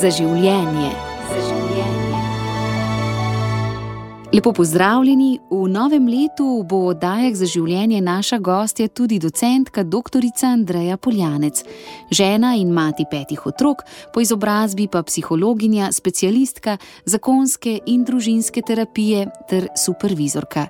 za 0.00 0.10
življenje. 0.10 1.13
Lepo 4.34 4.52
pozdravljeni. 4.52 5.38
V 5.50 5.68
novem 5.68 6.08
letu 6.08 6.64
bo 6.66 6.80
v 6.80 6.86
oddajah 6.90 7.36
za 7.38 7.46
življenje 7.46 8.00
naša 8.02 8.40
gostja 8.42 8.88
tudi 8.90 9.20
docentka 9.22 9.84
dr. 9.86 10.24
Andreja 10.42 10.96
Poljanec, 10.96 11.60
žena 12.10 12.56
in 12.58 12.72
mati 12.74 13.06
petih 13.10 13.46
otrok, 13.46 13.84
po 14.10 14.20
izobrazbi 14.20 14.88
pa 14.90 15.04
psihologinja, 15.06 15.92
specialistka 15.94 16.78
zakonske 17.06 17.76
in 17.86 18.02
družinske 18.02 18.64
terapije 18.66 19.28
ter 19.46 19.68
supervizorka. 19.78 20.66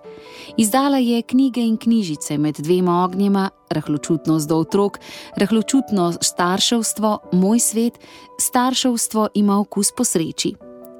Izdala 0.60 1.00
je 1.00 1.22
knjige 1.22 1.64
in 1.64 1.80
knjižice 1.80 2.36
med 2.38 2.60
dvema 2.60 3.00
ognjema: 3.04 3.48
Rahločutnost 3.70 4.48
do 4.48 4.60
otrok, 4.60 5.00
Rahločutno 5.40 6.12
starševstvo, 6.20 7.32
Moj 7.32 7.58
svet, 7.58 7.98
Starševstvo 8.38 9.28
ima 9.34 9.56
okus 9.60 9.88
po 9.96 10.04
sreči 10.04 10.52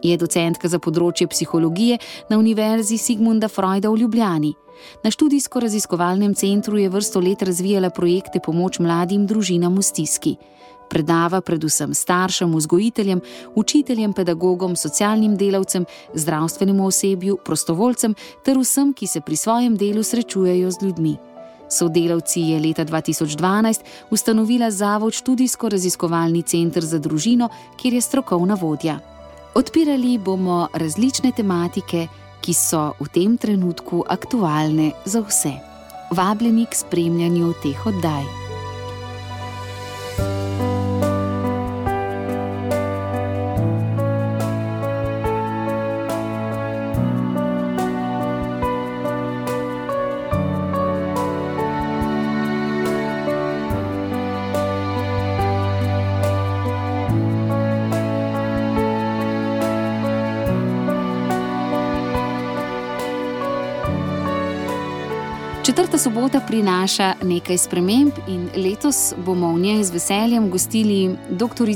je 0.05 0.17
docentka 0.21 0.69
za 0.69 0.79
področje 0.79 1.29
psihologije 1.31 1.99
na 2.31 2.39
Univerzi 2.39 2.99
Sigmunda 2.99 3.49
Freuda 3.49 3.91
v 3.91 4.05
Ljubljani. 4.05 4.55
Na 5.05 5.11
študijsko-raziskovalnem 5.11 6.35
centru 6.35 6.79
je 6.79 6.91
vrsto 6.91 7.21
let 7.21 7.43
razvijala 7.43 7.91
projekte 7.91 8.41
pomoč 8.41 8.79
mladim 8.79 9.27
družinam 9.27 9.77
v 9.79 9.83
stiski. 9.83 10.37
Predava 10.91 11.41
predvsem 11.41 11.95
staršem, 11.95 12.53
vzgojiteljem, 12.55 13.21
učiteljem, 13.57 14.12
pedagogom, 14.12 14.77
socialnim 14.77 15.37
delavcem, 15.37 15.87
zdravstvenemu 16.15 16.87
osebju, 16.87 17.39
prostovoljcem 17.45 18.15
ter 18.45 18.59
vsem, 18.61 18.93
ki 18.93 19.07
se 19.07 19.21
pri 19.21 19.37
svojem 19.37 19.79
delu 19.81 20.03
srečujejo 20.03 20.71
z 20.71 20.83
ljudmi. 20.83 21.17
Sodelavci 21.71 22.41
je 22.53 22.61
leta 22.61 22.84
2012 22.84 23.81
ustanovila 24.11 24.71
Zavod 24.71 25.17
študijsko-raziskovalni 25.17 26.45
center 26.47 26.84
za 26.84 26.98
družino, 26.98 27.48
kjer 27.81 27.95
je 27.95 28.01
strokovna 28.01 28.55
vodja. 28.61 29.14
Odpirali 29.55 30.19
bomo 30.19 30.69
različne 30.72 31.30
tematike, 31.33 32.08
ki 32.42 32.55
so 32.55 32.92
v 33.00 33.06
tem 33.14 33.36
trenutku 33.38 34.02
aktualne 34.08 34.91
za 35.05 35.22
vse. 35.22 35.52
Vabljeni 36.10 36.66
k 36.66 36.74
spremljanju 36.74 37.52
teh 37.62 37.86
oddaj. 37.86 38.44
Četrta 65.75 65.98
sobota 65.98 66.41
prinaša 66.41 67.14
nekaj 67.22 67.58
sprememb 67.58 68.12
in 68.28 68.47
letos 68.56 69.14
bomo 69.27 69.48
v 69.55 69.61
njej 69.61 69.84
z 69.84 69.91
veseljem 69.91 70.50
gostili 70.50 71.16
dr. 71.31 71.66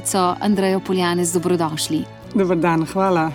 Andrejo 0.40 0.80
Poljanec. 0.80 1.32
Dobrodošli. 1.32 2.04
Dobar 2.34 2.56
dan, 2.56 2.86
hvala. 2.86 3.32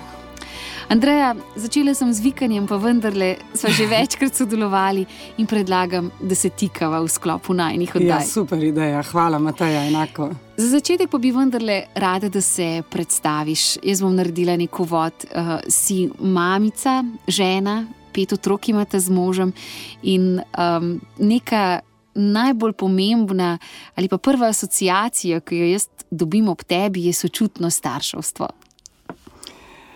Andreja, 0.87 1.35
začela 1.55 1.93
sem 1.93 2.13
z 2.13 2.23
vikanjem, 2.23 2.67
pa 2.67 2.77
vendarle 2.77 3.35
smo 3.53 3.69
že 3.69 3.87
večkrat 3.95 4.35
sodelovali 4.35 5.05
in 5.37 5.47
predlagam, 5.47 6.11
da 6.21 6.35
se 6.35 6.49
tikava 6.49 7.01
v 7.03 7.07
sklopu 7.07 7.53
najnih 7.53 7.95
oddaj. 7.95 8.07
Ja, 8.07 8.21
super 8.21 8.63
ideja, 8.63 9.01
hvala, 9.03 9.39
Mataja, 9.39 9.83
enako. 9.83 10.29
Za 10.57 10.67
začetek 10.77 11.11
pa 11.11 11.17
bi 11.17 11.31
vendarle 11.31 11.81
rada, 11.95 12.29
da 12.29 12.41
se 12.41 12.83
predstaviš. 12.89 13.83
Jaz 13.83 14.01
bom 14.01 14.15
naredila 14.15 14.55
neko 14.55 14.83
vod. 14.83 15.27
Uh, 15.35 15.59
si 15.67 16.07
mamica, 16.19 17.03
žena, 17.27 17.83
pet 18.13 18.35
otrok 18.37 18.69
imate 18.69 18.99
z 18.99 19.09
možem. 19.09 19.53
In 20.01 20.39
um, 20.53 20.99
neka 21.17 21.81
najbolj 22.13 22.73
pomembna 22.77 23.57
ali 23.95 24.07
pa 24.07 24.17
prva 24.17 24.47
asociacija, 24.53 25.41
ki 25.41 25.57
jo 25.57 25.71
jaz 25.73 25.87
dobim 26.11 26.47
ob 26.47 26.63
tebi, 26.63 27.07
je 27.07 27.13
sočutno 27.13 27.69
starševstvo. 27.69 28.49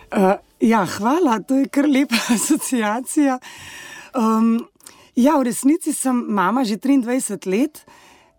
Uh, 0.08 0.34
ja, 0.60 0.86
hvala, 0.86 1.38
to 1.44 1.60
je 1.60 1.68
kar 1.68 1.86
lepa 1.86 2.18
asociacija. 2.38 3.38
Um, 4.16 4.66
ja, 5.14 5.36
v 5.38 5.50
resnici 5.50 5.92
sem 5.92 6.16
mama 6.28 6.64
že 6.64 6.78
23 6.78 7.46
let, 7.46 7.84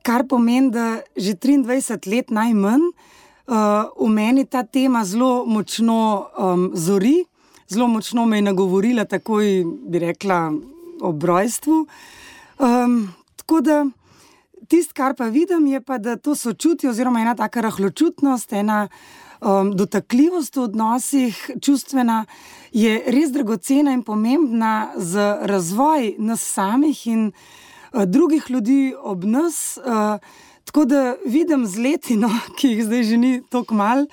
kar 0.03 0.25
pomeni, 0.27 0.71
da 0.71 1.01
že 1.15 1.37
23 1.37 2.09
let 2.09 2.31
najmanj. 2.31 2.91
Uh, 3.49 3.89
v 3.97 4.09
meni 4.13 4.45
ta 4.45 4.61
tema 4.61 5.01
zelo 5.05 5.41
močno 5.45 6.29
um, 6.37 6.69
zori, 6.77 7.25
zelo 7.69 7.87
močno 7.87 8.25
me 8.25 8.37
je 8.37 8.41
nagovorila, 8.41 9.05
takoj 9.05 9.63
bi 9.87 9.99
rekla, 9.99 10.51
ob 11.01 11.23
rojstvu. 11.23 11.85
Um, 12.59 13.13
tako 13.35 13.61
da 13.61 13.85
tisto, 14.67 14.93
kar 14.93 15.15
pa 15.15 15.25
vidim, 15.25 15.67
je 15.67 15.81
pa, 15.81 15.97
da 15.97 16.15
to 16.15 16.35
sočutje, 16.35 16.89
oziroma 16.89 17.21
ena 17.21 17.35
taka 17.35 17.61
rahločutnost, 17.61 18.53
ena 18.53 18.87
um, 19.41 19.71
dotakljivost 19.75 20.55
v 20.55 20.63
odnosih, 20.63 21.39
čustvena, 21.61 22.25
je 22.71 22.99
res 23.07 23.31
dragocena 23.31 23.93
in 23.93 24.03
pomembna 24.03 24.91
za 24.95 25.37
razvoj 25.41 26.15
nas 26.17 26.43
samih 26.43 27.07
in 27.07 27.31
uh, 27.31 28.03
drugih 28.05 28.49
ljudi 28.49 28.93
ob 28.97 29.23
nas. 29.23 29.79
Uh, 29.85 30.19
tako 30.65 30.85
da 30.85 31.15
vidim 31.25 31.65
z 31.65 31.81
letino, 31.81 32.29
ki 32.57 32.75
jih 32.75 32.83
zdaj 32.85 33.03
že 33.03 33.17
ni 33.17 33.41
tako 33.49 33.73
malo. 33.73 34.05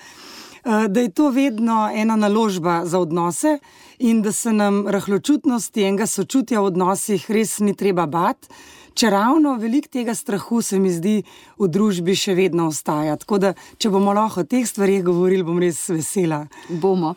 Eh, 0.66 0.88
da 0.88 1.00
je 1.00 1.08
to 1.08 1.30
vedno 1.30 1.90
ena 1.94 2.16
naložba 2.16 2.86
za 2.86 2.98
odnose 2.98 3.58
in 3.98 4.22
da 4.22 4.32
se 4.32 4.52
nam 4.52 4.88
rahločutnosti 4.88 5.80
in 5.80 5.86
enega 5.86 6.06
sočutja 6.06 6.60
v 6.60 6.64
odnosih 6.64 7.30
res 7.30 7.58
ni 7.58 7.76
treba 7.76 8.06
bati. 8.06 8.48
Če 8.94 9.10
ravno 9.10 9.54
veliko 9.60 9.88
tega 9.92 10.14
strahu 10.14 10.62
se 10.62 10.78
mi 10.78 10.90
zdi 10.90 11.22
v 11.58 11.68
družbi 11.68 12.16
še 12.16 12.34
vedno 12.34 12.66
ostaja. 12.66 13.14
Tako 13.16 13.38
da, 13.38 13.52
če 13.78 13.92
bomo 13.94 14.12
lahko 14.16 14.42
o 14.42 14.48
teh 14.48 14.66
stvarih 14.66 15.04
govorili, 15.04 15.46
bom 15.46 15.60
res 15.62 15.84
vesela. 15.92 16.46
Bomo. 16.68 17.14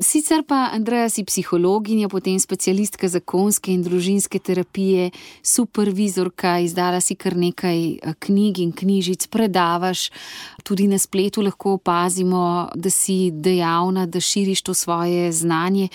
Sicer 0.00 0.40
pa, 0.48 0.70
Andreja, 0.72 1.10
si 1.12 1.26
psihologinja, 1.28 2.08
potem 2.08 2.38
specialistka 2.40 3.04
zakonske 3.12 3.68
in 3.68 3.82
družinske 3.84 4.38
terapije, 4.40 5.10
supervizorka, 5.44 6.54
izdala 6.64 7.02
si 7.04 7.18
kar 7.20 7.36
nekaj 7.36 7.80
eh, 8.00 8.14
knjig 8.24 8.62
in 8.64 8.70
knjižic, 8.72 9.26
predavaš. 9.28 10.06
Tudi 10.64 10.86
na 10.88 10.96
spletu 10.96 11.44
lahko 11.44 11.74
opazimo, 11.76 12.70
da 12.74 12.88
si 12.88 13.28
dejavna, 13.28 14.06
da 14.06 14.22
širiš 14.24 14.62
to 14.64 14.74
svoje 14.74 15.28
znanje, 15.36 15.90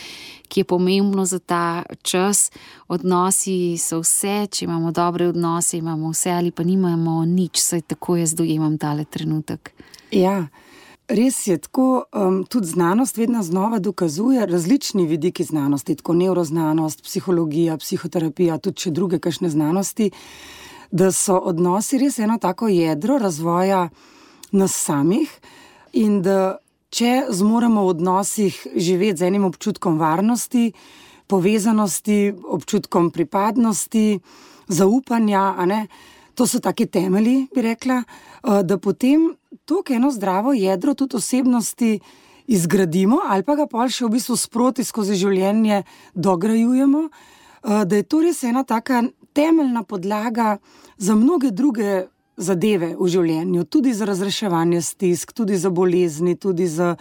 ki 0.54 0.62
je 0.62 0.70
pomembno 0.70 1.26
za 1.26 1.40
ta 1.40 1.84
čas. 2.06 2.52
Odnosi 2.88 3.74
so 3.82 4.04
vse, 4.04 4.46
če 4.52 4.68
imamo 4.70 4.94
dobre 4.94 5.32
odnose, 5.34 5.80
imamo 5.82 6.14
vse 6.14 6.30
ali 6.30 6.54
pa 6.54 6.64
nimamo 6.64 7.24
nič, 7.26 7.58
saj 7.58 7.82
tako 7.90 8.20
jaz 8.22 8.38
dojemam 8.38 8.78
tale 8.78 9.10
trenutek. 9.10 9.74
Ja. 10.12 10.46
Res 11.08 11.48
je 11.48 11.58
tako, 11.58 12.06
um, 12.14 12.46
tudi 12.50 12.68
znanost 12.68 13.18
vedno 13.18 13.44
znova 13.44 13.80
dokazuje 13.80 14.46
različni 14.46 15.06
vidiki 15.06 15.44
znanosti, 15.44 15.96
tako 15.96 16.14
neuroznanost, 16.14 17.04
psihologija, 17.04 17.78
psihoterapija, 17.78 18.58
tudi 18.58 18.78
če 18.78 18.92
druge 18.92 19.20
kakšne 19.20 19.50
znanosti, 19.50 20.10
da 20.92 21.12
so 21.12 21.38
odnosi 21.38 22.00
res 22.02 22.18
eno 22.20 22.40
tako 22.42 22.68
jedro 22.68 23.20
razvoja 23.22 23.90
nas 24.52 24.74
samih 24.74 25.30
in 25.94 26.24
da 26.26 26.58
če 26.90 27.28
zmoremo 27.30 27.86
v 27.86 27.94
odnosih 27.94 28.58
živeti 28.76 29.20
z 29.20 29.30
enim 29.30 29.46
občutkom 29.46 30.00
varnosti, 30.02 30.72
povezanosti, 31.28 32.34
občutkom 32.34 33.12
pripadnosti, 33.12 34.20
zaupanja, 34.68 35.54
to 36.36 36.48
so 36.48 36.60
taki 36.60 36.86
temelji, 36.86 37.48
bi 37.56 37.62
rekla, 37.62 38.02
uh, 38.02 38.62
da 38.66 38.78
potem 38.78 39.36
tukaj 39.66 39.96
eno 39.96 40.12
zdravo 40.12 40.54
jedro 40.54 40.94
tudi 40.94 41.18
osebnosti 41.18 42.00
izgradimo, 42.48 43.20
ali 43.28 43.44
pa 43.44 43.56
ga 43.56 43.66
pa 43.68 43.88
še 43.90 44.06
v 44.06 44.16
bistvu 44.18 44.38
sproti 44.38 44.84
skozi 44.86 45.18
življenje 45.18 45.84
dograjujemo, 46.14 47.08
eh, 47.10 47.86
da 47.86 47.96
je 47.96 48.04
to 48.04 48.22
res 48.22 48.44
ena 48.44 48.64
taka 48.64 49.04
temeljna 49.34 49.84
podlaga 49.84 50.58
za 50.98 51.16
mnoge 51.16 51.52
druge 51.52 52.06
zadeve 52.38 52.96
v 53.00 53.08
življenju, 53.08 53.64
tudi 53.64 53.94
za 53.94 54.06
razreševanje 54.06 54.82
stisk, 54.82 55.34
tudi 55.34 55.58
za 55.58 55.70
bolezni, 55.70 56.36
tudi 56.36 56.68
za. 56.68 56.96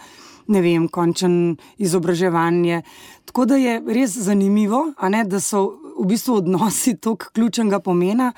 Ne 0.45 0.59
vem, 0.61 0.83
končen 0.93 1.57
izobraževanje. 1.81 2.83
Tako 3.25 3.47
da 3.49 3.55
je 3.57 3.79
res 3.81 4.13
zanimivo, 4.27 4.93
ne, 5.09 5.23
da 5.25 5.39
so 5.41 5.63
v 5.97 6.05
bistvu 6.05 6.35
odnosi 6.37 6.93
tako 7.01 7.31
ključnega 7.33 7.79
pomena, 7.81 8.29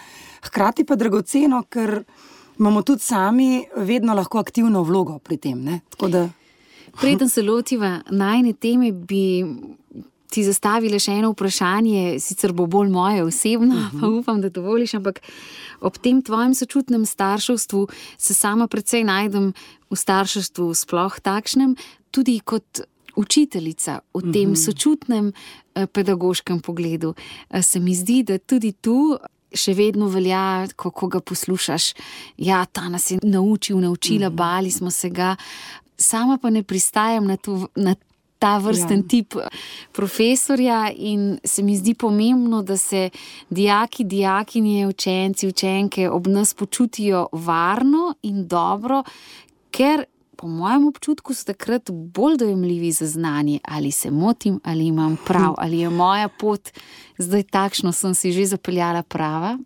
hkrati 0.48 0.86
pa 0.88 0.96
dragoceno, 0.96 1.66
ker 1.68 2.06
imamo 2.60 2.82
tudi 2.82 3.02
sami 3.02 3.66
vedno 3.76 4.14
lahko 4.14 4.40
aktivno 4.40 4.84
vlogo 4.84 5.20
pri 5.20 5.38
tem. 5.38 5.82
Da... 6.10 6.30
Preden 7.02 7.30
se 7.30 7.42
lotiva 7.42 8.02
najne 8.10 8.54
teme, 8.54 8.92
bi 8.92 9.44
ti 10.32 10.44
zastavila 10.44 11.00
še 11.00 11.16
eno 11.22 11.32
vprašanje, 11.32 12.18
sicer 12.24 12.54
bo 12.56 12.68
bolj 12.70 12.90
moje 12.92 13.24
osebno, 13.24 13.76
uh 13.76 13.82
-huh. 13.82 14.00
pa 14.02 14.08
mhm. 14.08 14.18
upam, 14.20 14.42
da 14.42 14.50
dovoliš, 14.50 14.94
ampak 14.94 15.22
ob 15.82 15.98
tem 15.98 16.22
tvojem 16.22 16.54
sočutnem 16.54 17.06
starševstvu 17.06 17.88
se 18.18 18.34
sama 18.34 18.68
precej 18.68 19.04
najdem 19.04 19.54
v 19.90 19.96
starševstvu, 19.96 20.74
sploh 20.74 21.20
takšnem, 21.20 21.76
tudi 22.12 22.40
kot 22.40 22.82
učiteljica 23.16 24.00
v 24.14 24.22
tem 24.22 24.30
uh 24.30 24.34
mhm. 24.34 24.54
-huh. 24.54 24.66
sočutnem 24.66 25.34
eh, 25.76 25.88
pedagoškem 25.88 26.60
pogledu. 26.60 27.16
Eh, 27.50 27.64
se 27.64 27.80
mi 27.80 27.96
zdi, 27.96 28.24
da 28.24 28.38
tudi 28.38 28.72
tu. 28.72 29.18
Še 29.54 29.74
vedno 29.74 30.08
velja, 30.12 30.68
ko 30.76 31.08
ga 31.08 31.20
poslušaš. 31.20 31.94
Ja, 32.38 32.66
ta 32.66 32.90
nas 32.90 33.12
je 33.12 33.20
naučil, 33.24 33.80
naučila, 33.80 34.30
mm 34.30 34.34
-hmm. 34.34 34.38
bali 34.38 34.72
smo 34.72 34.92
se 34.92 35.10
ga. 35.10 35.36
Sama 35.98 36.38
pa 36.38 36.50
ne 36.50 36.64
pristajam 36.64 37.26
na, 37.26 37.38
to, 37.38 37.68
na 37.76 37.96
ta 38.40 38.58
vrsten 38.58 39.02
ja. 39.02 39.08
tip 39.08 39.36
eh, 39.36 39.50
profesorja, 39.92 40.92
in 40.92 41.40
se 41.44 41.64
mi 41.64 41.78
zdi 41.78 41.94
pomembno, 41.94 42.62
da 42.64 42.78
se 42.78 43.10
dijaki, 43.50 44.04
dijakinje, 44.04 44.88
učenci, 44.88 45.48
učenke 45.48 46.10
ob 46.10 46.28
nas 46.28 46.54
počutijo 46.54 47.28
varno 47.32 48.14
in 48.22 48.48
dobro, 48.48 49.04
ker. 49.72 50.06
Po 50.38 50.48
mojem 50.48 50.88
občutku 50.88 51.34
so 51.34 51.48
takrat 51.50 51.90
bolj 51.92 52.38
dojemljivi 52.38 52.92
za 52.92 53.08
znanje, 53.08 53.60
ali 53.64 53.92
se 53.92 54.12
motim, 54.12 54.60
ali 54.64 54.88
imam 54.88 55.18
prav, 55.26 55.56
ali 55.64 55.80
je 55.80 55.90
moja 55.90 56.30
pot. 56.30 56.70
Zdaj 57.18 57.44
takšna, 57.44 57.92
sem 57.92 58.14
si 58.16 58.32
že 58.32 58.46
zapeljala 58.46 59.04
prava. 59.04 59.58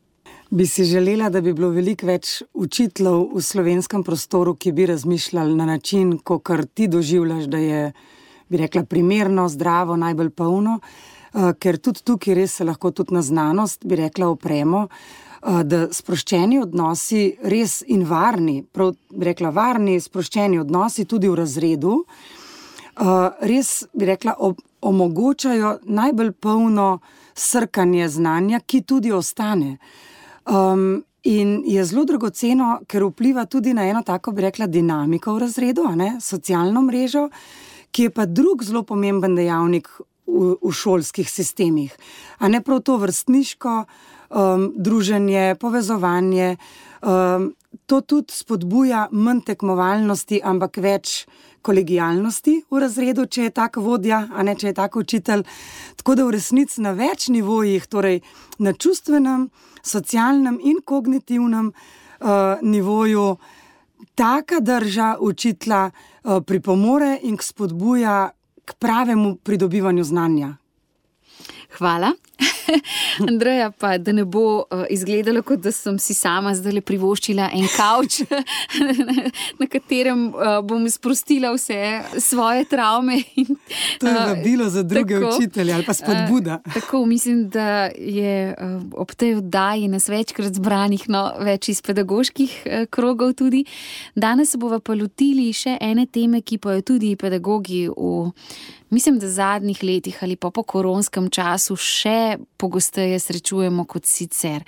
Bi 0.50 0.68
si 0.68 0.84
želela, 0.84 1.30
da 1.30 1.42
bi 1.42 1.54
bilo 1.54 1.70
veliko 1.70 2.06
več 2.08 2.42
učiteljev 2.54 3.36
v 3.36 3.42
slovenskem 3.42 4.04
prostoru, 4.04 4.56
ki 4.56 4.72
bi 4.72 4.86
razmišljali 4.86 5.56
na 5.56 5.66
način, 5.66 6.18
kot 6.18 6.50
ti 6.74 6.88
doživljaš, 6.88 7.46
da 7.46 7.58
je 7.58 7.94
bi 8.52 8.58
rekla, 8.58 8.84
primerno, 8.84 9.48
zdravo, 9.50 9.96
najbolj 9.96 10.30
polno, 10.36 10.80
uh, 10.82 11.52
ker 11.60 11.80
tudi 11.80 12.04
tukaj 12.04 12.36
res 12.36 12.58
se 12.60 12.68
lahko 12.68 12.92
tudi 12.92 13.16
na 13.16 13.24
znanost, 13.24 13.86
bi 13.88 13.96
rekla, 13.96 14.28
opremo, 14.28 14.88
da 15.42 15.88
sproščeni 15.94 16.60
odnosi, 16.62 17.36
res 17.50 17.82
in 17.90 18.06
varni, 18.06 18.62
prav, 18.64 18.94
bi 19.10 19.26
rekla, 19.26 19.50
varni, 19.56 19.98
sproščeni 20.02 20.60
odnosi 20.62 21.08
tudi 21.10 21.30
v 21.30 21.40
razredu, 21.40 21.96
uh, 22.02 23.30
res 23.42 23.72
bi 23.94 24.10
rekla, 24.12 24.36
omogočajo 24.82 25.80
najbolj 25.86 26.32
polno 26.42 27.00
srkanje 27.38 28.10
znanja, 28.10 28.62
ki 28.66 28.84
tudi 28.86 29.14
ostane. 29.14 29.78
Um, 30.46 31.02
In 31.22 31.62
je 31.70 31.84
zelo 31.86 32.02
dragoceno, 32.10 32.80
ker 32.90 33.04
vpliva 33.06 33.44
tudi 33.46 33.76
na 33.78 33.84
eno 33.86 34.02
tako, 34.02 34.32
bi 34.34 34.42
rekla, 34.42 34.66
dinamiko 34.66 35.36
v 35.36 35.44
razredu, 35.44 35.84
ne, 35.94 36.16
socialno 36.18 36.82
mrežo, 36.82 37.28
ki 37.94 38.08
je 38.08 38.14
pa 38.16 38.26
drug 38.26 38.64
zelo 38.66 38.82
pomemben 38.82 39.36
dejavnik 39.38 39.86
v, 40.26 40.56
v 40.58 40.72
šolskih 40.74 41.30
sistemih. 41.30 41.94
A 42.42 42.50
ne 42.50 42.64
prav 42.66 42.82
to 42.82 42.98
vrstniško 42.98 43.76
um, 44.32 44.74
druženje, 44.78 45.56
povezovanje. 45.60 46.58
Um, 47.02 47.54
to 47.86 48.02
tudi 48.02 48.34
spodbuja 48.34 49.08
manj 49.12 49.46
tekmovalnosti, 49.48 50.42
ampak 50.44 50.78
več 50.78 51.26
kolegijalnosti 51.62 52.56
v 52.72 52.82
razredu, 52.82 53.26
če 53.26 53.48
je 53.48 53.54
tako 53.56 53.84
vodja, 53.86 54.26
a 54.34 54.44
ne 54.44 54.56
če 54.56 54.72
je 54.72 54.78
tako 54.78 55.04
učitelj. 55.06 55.44
Tako 56.02 56.16
da 56.16 56.26
v 56.26 56.36
resnici 56.36 56.82
na 56.82 56.94
več 56.98 57.30
nivojih, 57.30 57.86
torej 57.88 58.22
na 58.60 58.74
čustvenem, 58.74 59.50
socialnem 59.84 60.60
in 60.64 60.82
kognitivnem 60.86 61.72
uh, 61.72 62.62
nivoju, 62.62 63.36
taka 64.16 64.60
drža 64.60 65.16
učitla 65.22 65.84
uh, 65.92 66.42
pripomore 66.46 67.18
in 67.24 67.38
spodbuja 67.42 68.32
k 68.66 68.78
pravemu 68.80 69.36
pridobivanju 69.44 70.04
znanja. 70.04 70.56
Hvala. 71.78 72.12
Andreja, 73.30 73.72
pa 73.72 73.98
da 73.98 74.12
ne 74.12 74.26
bo 74.26 74.58
uh, 74.58 74.84
izgledalo, 74.90 75.42
kot 75.44 75.60
da 75.60 75.72
sem 75.72 76.00
si 76.00 76.14
sama 76.14 76.54
zdaj 76.56 76.74
le 76.78 76.82
privoščila 76.86 77.50
en 77.54 77.68
kavč, 77.76 78.22
na 79.60 79.68
katerem 79.72 80.28
uh, 80.30 80.60
bom 80.66 80.88
sprostila 80.90 81.54
vse 81.56 81.80
svoje 82.20 82.66
travme. 82.72 83.22
In, 83.36 83.56
to 84.00 84.08
je 84.08 84.36
bilo 84.44 84.70
za 84.70 84.84
druge 84.84 85.20
tako, 85.20 85.36
učitelje 85.38 85.74
ali 85.74 85.86
pa 85.86 85.94
spodbuda. 85.94 86.60
Tako 86.74 87.06
mislim, 87.06 87.48
da 87.50 87.90
je 87.96 88.56
ob 88.96 89.12
tej 89.12 89.36
oddaji 89.36 89.88
nas 89.88 90.10
večkrat 90.10 90.54
zbranih, 90.54 91.08
no, 91.10 91.24
več 91.40 91.70
iz 91.70 91.82
pedagoških 91.86 92.58
krogov 92.90 93.34
tudi. 93.34 93.66
Danes 94.16 94.52
se 94.52 94.58
bomo 94.58 94.80
pa 94.80 94.96
lotili 94.98 95.52
še 95.54 95.78
ene 95.82 96.08
teme, 96.08 96.42
ki 96.42 96.58
pa 96.62 96.78
jo 96.78 96.86
tudi 96.94 97.16
pedagogi 97.20 97.88
v 97.90 98.32
mislim, 98.92 99.20
da 99.20 99.26
v 99.26 99.34
zadnjih 99.34 99.84
letih 99.84 100.20
ali 100.22 100.36
pa 100.36 100.52
po 100.52 100.64
koronskem 100.64 101.30
času 101.30 101.76
še 101.76 102.38
pogosteje 102.58 103.20
srečujemo 103.20 103.86
kot 103.90 104.06
sicer. 104.06 104.64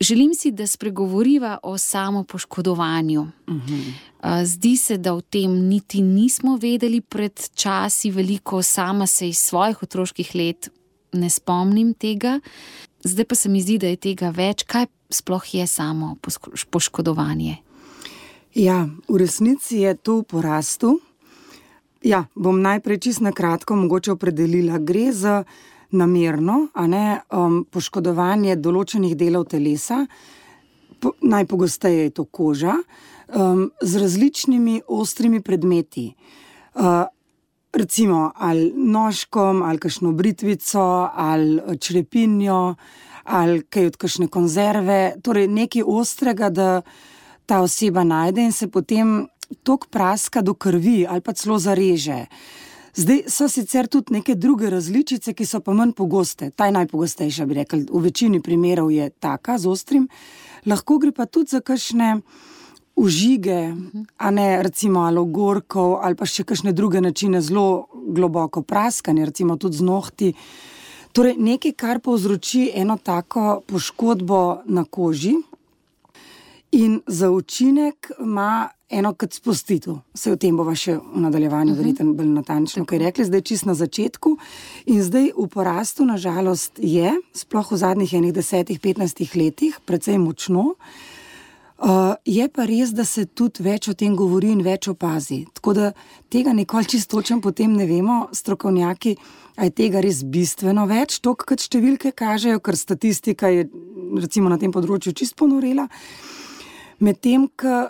Želim 0.00 0.34
si, 0.34 0.52
da 0.54 0.66
spregovoriva 0.66 1.58
o 1.62 1.78
samopoškodovanju. 1.78 3.20
Uh 3.46 3.54
mhm. 3.54 3.74
-huh. 4.22 4.44
Zdi 4.44 4.76
se, 4.76 4.98
da 4.98 5.14
o 5.14 5.20
tem 5.20 5.68
niti 5.68 6.02
nismo 6.02 6.56
vedeli 6.56 7.00
pred 7.00 7.50
časi 7.54 8.10
veliko, 8.10 8.62
sama 8.62 9.06
se 9.06 9.28
iz 9.28 9.38
svojih 9.38 9.82
otroških 9.82 10.34
let 10.34 10.68
ne 11.12 11.30
spomnim 11.30 11.94
tega. 11.94 12.40
Zdaj 13.04 13.24
pa 13.24 13.34
se 13.34 13.48
mi 13.48 13.62
zdi, 13.62 13.78
da 13.78 13.86
je 13.86 13.96
tega 13.96 14.30
več. 14.30 14.62
Kaj 14.62 14.86
sploh 15.10 15.54
je 15.54 15.66
samo 15.66 16.16
poškodovanje? 16.70 17.56
Ja, 18.54 18.88
v 19.08 19.16
resnici 19.16 19.84
je 19.84 19.94
to 19.94 20.20
v 20.20 20.24
porastu. 20.24 20.98
Ja, 22.02 22.24
bom 22.34 22.62
najprej 22.62 22.98
čisto 22.98 23.24
na 23.24 23.32
kratko 23.32 23.76
mogoče 23.76 24.12
opredelila. 24.12 24.78
Gre 24.78 25.12
za 25.12 25.44
namerno 25.90 26.68
ne, 26.86 27.20
um, 27.32 27.64
poškodovanje 27.70 28.56
določenih 28.56 29.16
delov 29.16 29.48
telesa, 29.50 30.04
po, 31.00 31.14
najpogosteje 31.22 32.08
je 32.08 32.14
to 32.14 32.24
koža, 32.24 32.76
um, 33.34 33.70
z 33.82 34.02
različnimi 34.02 34.82
ostrimi 34.86 35.40
predmeti. 35.40 36.12
Uh, 36.74 37.06
recimo 37.72 38.30
ali 38.34 38.72
nožkom, 38.76 39.62
ali 39.62 39.78
kakšno 39.78 40.12
britvico, 40.12 41.08
ali 41.14 41.78
črepinjo, 41.78 42.74
ali 43.24 43.62
kaj 43.62 43.86
od 43.86 43.96
kakšne 43.96 44.28
konzerve, 44.28 45.00
torej 45.22 45.48
nekaj 45.48 45.82
ostrega, 45.82 46.48
da 46.50 46.82
ta 47.46 47.60
oseba 47.60 48.04
najde 48.04 48.44
in 48.44 48.52
se 48.52 48.68
potem 48.68 49.26
tok 49.62 49.86
praska 49.90 50.42
do 50.42 50.54
krvi 50.54 51.06
ali 51.08 51.20
pa 51.20 51.32
celo 51.32 51.58
zareže. 51.58 52.26
Zdaj 52.98 53.22
so 53.30 53.46
sicer 53.48 53.86
tudi 53.86 54.12
neke 54.12 54.34
druge 54.34 54.70
različice, 54.70 55.32
ki 55.32 55.46
so 55.46 55.60
pa 55.60 55.72
manj 55.72 55.92
pogoste. 55.94 56.50
Ta 56.50 56.66
je 56.66 56.74
najpogostejša, 56.74 57.46
bi 57.46 57.54
rekel, 57.60 57.84
v 57.86 58.00
večini 58.08 58.40
primerov 58.42 58.90
je 58.90 59.10
taka 59.10 59.58
z 59.58 59.68
ostrim. 59.70 60.08
Lahko 60.66 60.98
gre 60.98 61.12
pa 61.12 61.26
tudi 61.26 61.54
za 61.54 61.60
kakšne 61.60 62.20
užige, 62.98 63.74
a 64.18 64.30
ne 64.30 64.62
recimo 64.62 65.04
alogorkov 65.06 66.00
ali 66.02 66.18
pa 66.18 66.26
še 66.26 66.42
kakšne 66.42 66.72
druge 66.74 67.00
načine 67.00 67.40
zelo 67.40 67.86
globoko 67.94 68.62
praskanje, 68.66 69.28
recimo 69.30 69.56
tudi 69.56 69.78
z 69.78 69.86
nohti. 69.86 70.32
Torej 71.14 71.38
nekaj, 71.38 71.72
kar 71.78 72.00
povzroči 72.02 72.72
eno 72.74 72.98
tako 72.98 73.60
poškodbo 73.66 74.66
na 74.66 74.84
koži. 74.84 75.36
In 76.72 77.00
za 77.06 77.30
učinek 77.30 78.10
ima 78.20 78.68
eno 78.88 79.14
kot 79.14 79.32
spustitev. 79.34 79.94
Vse 80.14 80.32
o 80.32 80.36
tem 80.36 80.56
bomo 80.56 80.74
še 80.76 80.98
v 80.98 81.22
nadaljevanju, 81.24 81.72
uh 81.72 81.78
mhm. 81.78 81.80
-huh. 81.80 81.86
verjetno 81.86 82.14
bolj 82.14 82.26
natančno, 82.26 82.84
kaj 82.84 82.98
rekli, 82.98 83.24
zdaj 83.24 83.40
čist 83.40 83.64
na 83.64 83.74
začetku. 83.74 84.36
In 84.86 85.02
zdaj 85.02 85.32
v 85.36 85.48
porastu, 85.48 86.04
nažalost, 86.04 86.72
je, 86.78 87.12
sploh 87.34 87.72
v 87.72 87.76
zadnjih 87.76 88.14
enih 88.14 88.32
desetih, 88.32 88.80
petnajstih 88.80 89.36
letih, 89.36 89.80
precej 89.84 90.18
močno. 90.18 90.74
Uh, 91.78 92.14
je 92.24 92.48
pa 92.48 92.64
res, 92.66 92.90
da 92.90 93.04
se 93.04 93.24
tudi 93.24 93.62
več 93.62 93.88
o 93.88 93.94
tem 93.94 94.16
govori 94.16 94.50
in 94.50 94.62
več 94.62 94.88
opazi. 94.88 95.46
Tako 95.54 95.72
da 95.72 95.92
tega 96.28 96.52
nikoli 96.52 96.84
čistočem 96.84 97.40
potem 97.40 97.72
ne 97.72 97.86
vemo, 97.86 98.28
strokovnjaki, 98.32 99.16
a 99.56 99.64
je 99.64 99.70
tega 99.70 100.00
res 100.00 100.24
bistveno 100.24 100.86
več, 100.86 101.20
to, 101.20 101.34
kar 101.34 101.56
številke 101.56 102.10
kažejo, 102.12 102.58
ker 102.58 102.76
statistika 102.76 103.48
je 103.48 103.68
recimo 104.18 104.48
na 104.48 104.58
tem 104.58 104.72
področju 104.72 105.12
čist 105.12 105.36
ponorela. 105.38 105.86
Medtem, 106.98 107.48
ko 107.56 107.88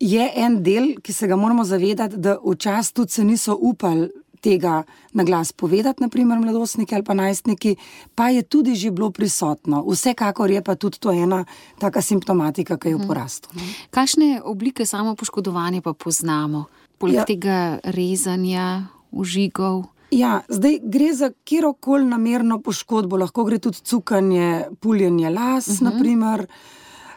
je 0.00 0.28
en 0.36 0.60
del, 0.62 0.94
ki 1.02 1.12
se 1.12 1.26
ga 1.26 1.36
moramo 1.36 1.64
zavedati, 1.64 2.16
da 2.16 2.36
včasih 2.44 2.92
tudi 2.94 3.12
se 3.12 3.24
niso 3.24 3.56
upali 3.60 4.10
tega 4.40 4.82
na 5.12 5.24
glas 5.24 5.52
povedati, 5.52 6.02
naprimer 6.02 6.38
mladostniki 6.38 6.94
ali 6.94 7.04
pa 7.04 7.14
najstniki, 7.14 7.76
pa 8.14 8.28
je 8.28 8.42
tudi 8.42 8.74
že 8.74 8.90
bilo 8.90 9.10
prisotno. 9.10 9.82
Vsekakor 9.88 10.50
je 10.50 10.62
pa 10.62 10.74
tudi 10.74 10.98
to 10.98 11.10
ena 11.10 11.44
taka 11.78 12.02
simptomatika, 12.02 12.76
ki 12.76 12.88
je 12.88 12.94
v 12.94 12.98
mhm. 12.98 13.08
porastu. 13.08 13.48
Hmm. 13.52 13.74
Kakšne 13.90 14.42
oblike 14.44 14.86
samo 14.86 15.16
poškodovanja 15.16 15.82
pa 15.82 15.92
poznamo? 15.92 16.66
Poleg 16.98 17.16
ja. 17.16 17.24
tega 17.24 17.58
rezanja, 17.82 18.88
užigov. 19.10 19.84
Ja, 20.10 20.40
zdaj 20.48 20.78
gre 20.84 21.10
za 21.12 21.32
kjerkoli 21.44 22.06
namerno 22.06 22.60
poškodbo, 22.62 23.18
lahko 23.18 23.44
gre 23.44 23.58
tudi 23.58 23.82
cukanje, 23.82 24.68
puljenje 24.80 25.30
las, 25.30 25.66
uh 25.66 25.74
mhm. 25.74 25.78
-huh. 25.78 25.92
naprimer 25.92 26.46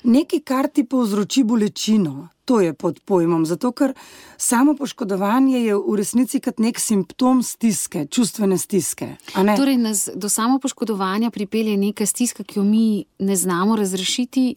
nekaj, 0.03 0.39
kar 0.39 0.68
ti 0.68 0.84
povzroči 0.84 1.44
bolečino. 1.44 2.27
To 2.46 2.60
je 2.62 2.74
pod 2.74 3.00
pojmom, 3.06 3.46
zato 3.46 3.72
ker 3.72 3.94
samo 4.38 4.74
poškodovanje 4.74 5.60
je 5.60 5.75
v 5.75 5.96
resnici 5.98 6.39
kot 6.41 6.60
nek 6.60 6.79
simptom 6.79 7.44
stiske, 7.44 8.08
čustvene 8.10 8.58
stiske. 8.58 9.15
Torej, 9.34 9.77
nas 9.77 10.10
do 10.15 10.29
samo 10.29 10.60
poškodovanja 10.60 11.29
pripelje 11.29 11.77
neka 11.77 12.06
stiska, 12.06 12.44
ki 12.44 12.60
jo 12.60 12.63
mi 12.63 13.06
ne 13.20 13.36
znamo 13.36 13.75
razrešiti. 13.75 14.56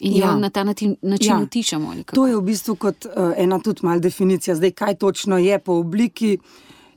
In 0.00 0.16
ja. 0.16 0.26
jo 0.26 0.38
na 0.38 0.50
ta 0.50 0.64
način 0.64 0.96
ja. 1.20 1.38
utišamo. 1.42 1.94
To 2.14 2.26
je 2.26 2.36
v 2.36 2.40
bistvu 2.42 2.74
kot 2.74 3.06
uh, 3.06 3.30
ena 3.36 3.60
tudi 3.62 3.86
malce 3.86 4.02
definicija. 4.02 4.56
Zdaj, 4.56 4.70
kaj 4.70 4.94
točno 4.94 5.38
je 5.38 5.58
po 5.58 5.72
obliki, 5.72 6.38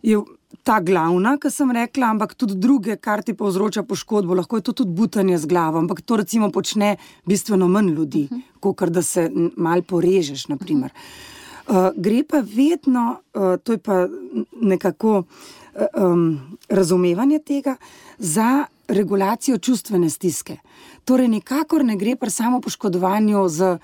je 0.02 0.18
ta 0.64 0.80
glavna, 0.80 1.36
ki 1.40 1.52
sem 1.52 1.72
rekla, 1.72 2.12
ampak 2.16 2.34
tudi 2.40 2.56
druge, 2.60 2.96
kar 3.00 3.24
ti 3.24 3.36
povzroča 3.36 3.84
poškodbo. 3.84 4.36
Lahko 4.36 4.60
je 4.60 4.68
to 4.70 4.74
tudi 4.82 4.96
butanje 4.96 5.38
z 5.38 5.46
glavo, 5.48 5.80
ampak 5.80 6.02
to 6.02 6.18
recimo 6.20 6.50
počne 6.52 6.96
bistveno 7.26 7.68
manj 7.68 7.92
ljudi, 7.92 8.28
uh 8.32 8.38
-huh. 8.38 8.76
kot 8.76 8.90
da 8.90 9.02
se 9.02 9.32
mal 9.58 9.82
porežeš. 9.82 10.46
Uh 10.50 10.56
-huh. 10.56 10.90
uh, 11.68 11.92
gre 11.96 12.24
pa 12.24 12.44
vedno, 12.56 13.20
uh, 13.34 13.58
to 13.64 13.72
je 13.72 13.78
pa 13.78 14.08
nekako 14.62 15.18
uh, 15.18 16.04
um, 16.04 16.58
razumevanje 16.70 17.40
tega, 17.40 17.76
za 18.18 18.66
regulacijo 18.88 19.58
čustvene 19.58 20.10
stiske. 20.10 20.58
Torej, 21.06 21.28
nikakor 21.28 21.86
ne 21.86 21.96
gre 21.96 22.16
pri 22.16 22.30
samo 22.30 22.62
poškodovanju 22.62 23.50
z. 23.50 23.78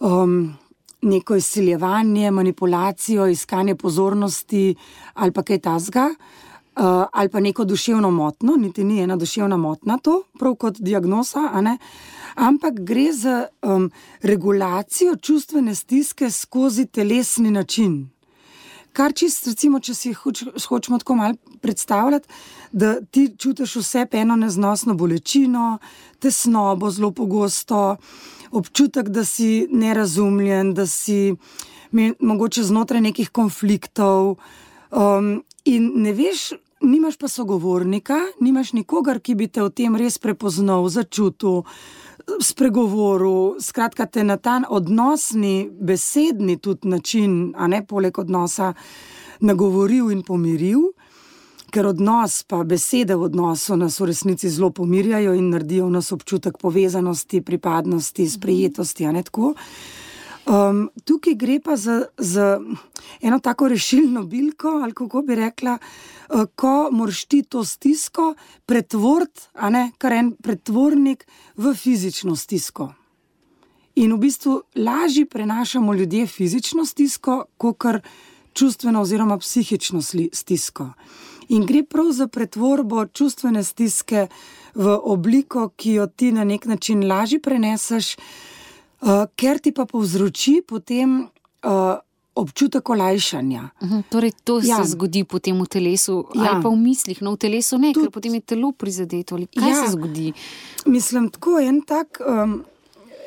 Um, 0.00 0.61
neko 1.02 1.36
izsiljevanje, 1.36 2.30
manipulacijo, 2.30 3.26
iskanje 3.26 3.74
pozornosti 3.74 4.74
ali 5.14 5.32
pa 5.32 5.42
kaj 5.42 5.58
tasga, 5.58 6.14
uh, 6.76 6.82
ali 7.12 7.28
pa 7.28 7.40
neko 7.40 7.64
duševno 7.64 8.10
motno, 8.10 8.56
niti 8.56 8.84
ni 8.84 9.00
ena 9.00 9.16
duševna 9.16 9.56
motna, 9.56 9.98
to 9.98 10.22
prav 10.38 10.54
kot 10.54 10.78
diagnoza, 10.78 11.50
ampak 12.34 12.80
gre 12.80 13.12
za 13.12 13.46
um, 13.62 13.90
regulacijo 14.22 15.16
čustvene 15.16 15.74
stiske 15.74 16.30
skozi 16.30 16.86
telesni 16.86 17.50
način. 17.50 18.08
Kar 18.92 19.12
čist, 19.16 19.46
recimo, 19.48 19.80
če 19.80 19.94
si 19.96 20.10
hoč, 20.12 20.42
hočemo 20.68 20.98
tako 21.00 21.14
malo 21.16 21.56
predstavljati, 21.60 22.28
da 22.72 23.00
ti 23.00 23.30
čutiš 23.38 23.76
vse 23.80 24.06
eno 24.12 24.36
neznosno 24.36 24.94
bolečino, 24.94 25.78
tesnobo, 26.20 26.90
zelo 26.90 27.10
pogosto 27.10 27.96
občutek, 28.52 29.08
da 29.08 29.24
si 29.24 29.66
nerazumljen, 29.70 30.74
da 30.74 30.86
si 30.86 31.34
morda 32.20 32.62
znotraj 32.62 33.00
nekih 33.00 33.30
konfliktov. 33.30 34.36
Um, 34.90 35.42
in 35.64 35.90
ne 36.04 36.12
veš, 36.12 36.52
nimaš 36.80 37.16
pa 37.16 37.28
sogovornika, 37.28 38.18
nimaš 38.40 38.72
nikogar, 38.72 39.20
ki 39.20 39.34
bi 39.34 39.48
te 39.48 39.62
v 39.62 39.70
tem 39.70 39.96
res 39.96 40.18
prepoznal, 40.18 40.88
začutil, 40.88 41.62
spregovoril. 42.40 43.60
Skratka, 43.60 44.06
te 44.06 44.24
na 44.24 44.36
ta 44.36 44.60
odnosni, 44.68 45.70
besedni 45.72 46.58
tudi 46.58 46.88
način, 46.88 47.54
a 47.56 47.66
ne 47.66 47.82
poleg 47.86 48.18
odnosa, 48.18 48.74
nagovoril 49.40 50.10
in 50.12 50.22
pomiril 50.22 50.92
ker 51.72 51.88
odnos, 51.88 52.42
pa 52.44 52.62
besede 52.68 53.16
v 53.16 53.30
odnosu 53.30 53.76
nas 53.80 53.96
v 54.00 54.10
resnici 54.12 54.50
zelo 54.52 54.70
pomirjajo 54.70 55.32
in 55.34 55.50
naredijo 55.54 55.88
nas 55.90 56.12
občutek 56.12 56.58
povezanosti, 56.60 57.40
pripadnosti, 57.40 58.28
sprejetosti. 58.28 59.08
Um, 60.42 60.88
tukaj 61.06 61.36
gre 61.38 61.60
pa 61.62 61.76
za, 61.78 62.02
za 62.18 62.60
eno 63.22 63.38
tako 63.38 63.68
rešilno 63.68 64.24
bilko, 64.26 64.68
ali 64.82 64.92
kako 64.92 65.22
bi 65.22 65.34
rekla, 65.38 65.78
uh, 65.78 66.44
ko 66.56 66.88
moraš 66.92 67.24
ti 67.24 67.42
to 67.42 67.64
stisko 67.64 68.34
pretvoriti, 68.66 69.48
kar 69.98 70.12
je 70.12 70.18
en 70.18 70.32
pretvornik 70.32 71.24
v 71.56 71.74
fizično 71.74 72.36
stisko. 72.36 72.92
In 73.94 74.12
v 74.12 74.18
bistvu 74.18 74.62
lažje 74.76 75.26
prenašamo 75.26 75.94
ljudje 75.94 76.26
fizično 76.26 76.84
stisko, 76.84 77.44
kot 77.56 77.78
kar 77.78 78.00
čustveno 78.52 79.00
oziroma 79.00 79.38
psihično 79.38 80.02
stisko. 80.32 80.90
In 81.48 81.66
gre 81.66 81.82
prav 81.82 82.12
za 82.12 82.26
pretvorbo 82.26 83.06
čustvene 83.06 83.64
stiske 83.64 84.26
v 84.74 84.98
obliko, 85.02 85.68
ki 85.76 85.92
jo 85.92 86.06
ti 86.06 86.32
na 86.32 86.44
nek 86.44 86.66
način 86.66 87.06
lažje 87.08 87.40
preneseš, 87.40 88.16
uh, 88.16 89.24
ker 89.36 89.58
ti 89.58 89.72
pa 89.72 89.84
povzroči 89.84 90.62
potem 90.66 91.20
uh, 91.20 91.98
občutek 92.34 92.90
olajšanja. 92.90 93.70
Uh 93.80 93.88
mhm, 93.88 93.98
-huh, 93.98 94.02
torej, 94.08 94.32
to 94.44 94.60
ja. 94.64 94.84
se 94.84 94.90
zgodi 94.90 95.24
potem 95.24 95.62
v 95.62 95.66
telesu, 95.66 96.26
ja. 96.34 96.52
ali 96.52 96.62
pa 96.62 96.68
v 96.68 96.76
mislih, 96.76 97.22
no 97.22 97.32
v 97.32 97.36
telesu 97.36 97.78
ne, 97.78 97.92
Tud, 97.92 98.02
ker 98.02 98.10
potem 98.10 98.34
je 98.34 98.40
telo 98.40 98.72
prizadeto. 98.72 99.36
Kaj 99.36 99.70
ja. 99.70 99.86
se 99.86 99.92
zgodi? 99.92 100.32
Mislim, 100.86 101.30
tako 101.30 101.58
en 101.58 101.82
tak. 101.82 102.20
Um, 102.28 102.64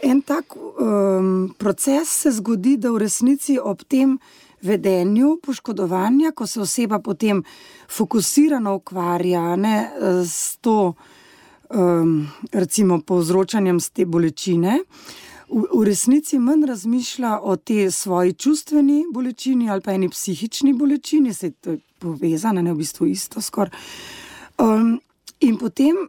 En 0.04 0.22
tak 0.22 0.56
um, 0.56 1.56
proces 1.58 2.10
se 2.10 2.32
zgodi, 2.32 2.78
da 2.78 2.92
v 2.92 2.98
resnici 2.98 3.58
ob 3.60 3.82
tem 3.88 4.20
vedenju 4.62 5.40
poškodovanja, 5.44 6.32
ko 6.32 6.48
se 6.48 6.62
oseba 6.62 7.00
potem 7.00 7.44
fokusirano 7.90 8.76
ukvarja 8.76 9.56
ne, 9.56 9.92
s 10.26 10.58
to, 10.58 10.94
um, 11.70 12.28
recimo, 12.52 13.02
povzročanjem 13.02 13.80
te 13.94 14.06
bolečine. 14.06 14.80
V, 15.50 15.62
v 15.74 15.84
resnici 15.86 16.40
manj 16.40 16.66
razmišlja 16.66 17.40
o 17.42 17.56
tej 17.56 17.92
svoji 17.92 18.34
čustveni 18.34 19.04
bolečini 19.14 19.70
ali 19.70 19.82
pa 19.82 19.94
eni 19.94 20.10
psihični 20.10 20.74
bolečini, 20.74 21.34
se 21.34 21.52
je 21.66 21.78
povezana, 22.00 22.62
ne 22.62 22.74
v 22.74 22.78
bistvu 22.78 23.06
isto 23.06 23.42
skoraj. 23.42 23.72
Um, 24.58 25.00
in 25.40 25.58
potem 25.58 26.08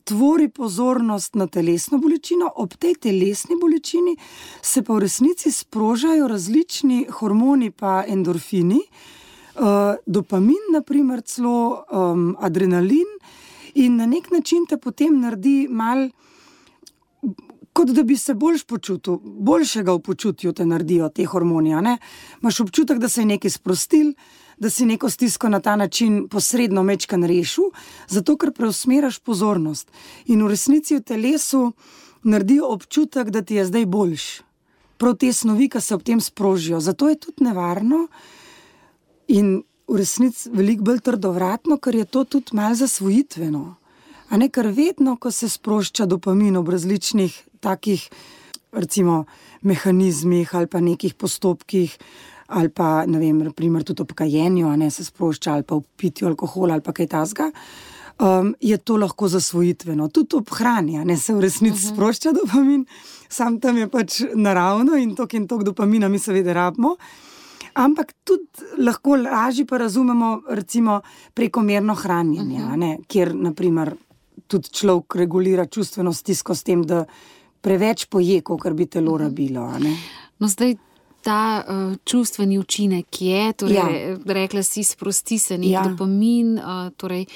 pretvori 0.00 0.48
pozornost 0.48 1.34
na 1.34 1.46
telesno 1.46 1.98
bolečino, 1.98 2.48
ob 2.56 2.74
tej 2.74 2.94
telesni 2.94 3.56
bolečini 3.60 4.16
se 4.62 4.82
pa 4.82 4.94
v 4.94 4.98
resnici 4.98 5.52
sprožajo 5.52 6.28
različni 6.28 7.06
hormoni, 7.10 7.70
pa 7.70 8.04
endorfini, 8.08 8.80
uh, 8.80 9.94
dopamin, 10.06 10.72
naprimer 10.72 11.20
celo 11.22 11.84
um, 11.92 12.36
adrenalin, 12.40 13.18
in 13.74 13.96
na 13.96 14.06
nek 14.06 14.30
način 14.30 14.66
te 14.66 14.78
potem 14.78 15.20
naredi 15.20 15.68
mal. 15.70 16.08
Kot 17.72 17.92
da 17.94 18.02
bi 18.02 18.16
se 18.16 18.34
boljš 18.34 18.64
počutil, 18.64 19.20
boljšega 19.22 19.92
v 19.92 20.00
počutju 20.02 20.52
te 20.52 20.66
naredijo 20.66 21.08
te 21.08 21.24
hormoni. 21.24 21.70
Imáš 22.42 22.60
občutek, 22.60 22.98
da 22.98 23.08
se 23.08 23.20
je 23.20 23.26
nekaj 23.26 23.50
sprostil, 23.50 24.14
da 24.60 24.70
si 24.70 24.86
neko 24.86 25.10
stisko 25.10 25.48
na 25.48 25.60
ta 25.60 25.76
način 25.76 26.28
posredno 26.28 26.82
mečkan 26.82 27.24
rešil, 27.24 27.72
zato 28.08 28.36
ker 28.36 28.52
preusmeraš 28.52 29.18
pozornost. 29.18 29.88
In 30.26 30.44
v 30.44 30.52
resnici 30.52 30.98
v 30.98 31.02
telesu 31.02 31.72
naredijo 32.22 32.68
občutek, 32.68 33.30
da 33.30 33.42
ti 33.42 33.56
je 33.56 33.64
zdaj 33.64 33.86
boljš. 33.86 34.26
Prav 35.00 35.16
te 35.16 35.32
snovi, 35.32 35.70
ki 35.72 35.80
se 35.80 35.94
ob 35.94 36.04
tem 36.04 36.20
sprožijo. 36.20 36.80
Zato 36.80 37.08
je 37.08 37.16
tudi 37.16 37.44
nevarno 37.44 38.06
in 39.28 39.62
v 39.88 39.96
resnici 39.96 40.50
veliko 40.52 40.84
bolj 40.84 41.00
trdovratno, 41.08 41.78
ker 41.80 41.94
je 41.94 42.04
to 42.04 42.24
tudi 42.24 42.52
malce 42.52 42.84
zasvojitveno. 42.84 43.64
A 44.28 44.36
ne 44.36 44.48
kar 44.48 44.68
vedno, 44.68 45.16
ko 45.16 45.30
se 45.30 45.48
sprošča 45.48 46.06
dopamin 46.06 46.56
ob 46.56 46.68
različnih 46.68 47.32
takih, 47.60 48.10
recimo, 48.72 49.24
mehanizmih 49.62 50.54
ali 50.54 50.66
pa 50.66 50.80
nekih 50.80 51.14
postopkih, 51.14 51.96
ali 52.50 52.68
pa 52.68 53.04
ne 53.06 53.18
vem, 53.18 53.38
naprimer, 53.46 53.84
tudi 53.86 54.02
ob 54.02 54.12
kajenju, 54.18 54.68
a 54.68 54.76
ne 54.76 54.90
se 54.90 55.04
sprošča, 55.04 55.54
ali 55.54 55.62
pa 55.66 55.78
v 55.78 55.84
pitju 55.96 56.28
alkohola 56.30 56.74
ali 56.78 56.94
kaj 56.94 57.06
tasga. 57.06 57.50
Um, 58.20 58.54
je 58.60 58.76
to 58.76 58.98
lahko 59.00 59.28
zasvojitveno, 59.32 60.10
tudi 60.12 60.36
ob 60.36 60.50
hrani, 60.52 60.98
ne 61.04 61.16
se 61.16 61.34
v 61.34 61.40
resnici 61.40 61.74
uh 61.74 61.80
mhm. 61.80 61.88
-huh. 61.88 61.94
sprošča 61.94 62.32
dopamin, 62.32 62.84
sam 63.28 63.60
tam 63.60 63.78
je 63.78 63.88
pač 63.88 64.20
naravno 64.34 64.96
in 64.96 65.14
tok 65.14 65.34
in 65.34 65.46
tok 65.48 65.62
dopamina 65.64 66.08
mi 66.08 66.18
seveda 66.18 66.52
rabimo. 66.52 66.96
Ampak 67.74 68.12
tudi 68.24 68.44
lahko 68.78 69.16
lažje 69.16 69.66
pa 69.66 69.78
razumemo, 69.78 70.42
recimo, 70.48 71.00
prekomerno 71.34 71.94
hranjenje, 71.94 72.64
uh 72.64 72.70
mhm. 72.70 72.82
-huh. 72.82 73.04
kjer 73.06 73.34
naprimer, 73.34 73.94
tudi 74.46 74.68
človek 74.68 75.14
regulira 75.14 75.66
čustveno 75.66 76.12
stisko 76.12 76.54
s 76.54 76.62
tem, 76.62 76.82
da 76.82 77.04
preveč 77.60 78.04
poje, 78.04 78.40
kot 78.40 78.72
bi 78.72 78.86
telo 78.86 79.14
mhm. 79.14 79.22
rabilo. 79.22 79.72
No, 80.38 80.48
zdaj 80.48 80.74
ta 81.22 81.64
uh, 81.68 81.96
čustveni 82.04 82.58
učinek 82.58 83.22
je, 83.22 83.52
torej, 83.52 83.76
ja. 83.76 84.16
rekla 84.26 84.62
si, 84.62 84.84
sprosti 84.84 85.38
se 85.38 85.58
nek 85.58 85.70
ja. 85.70 85.84
dopamin, 85.88 86.58
uh, 86.58 86.88
torej 86.96 87.26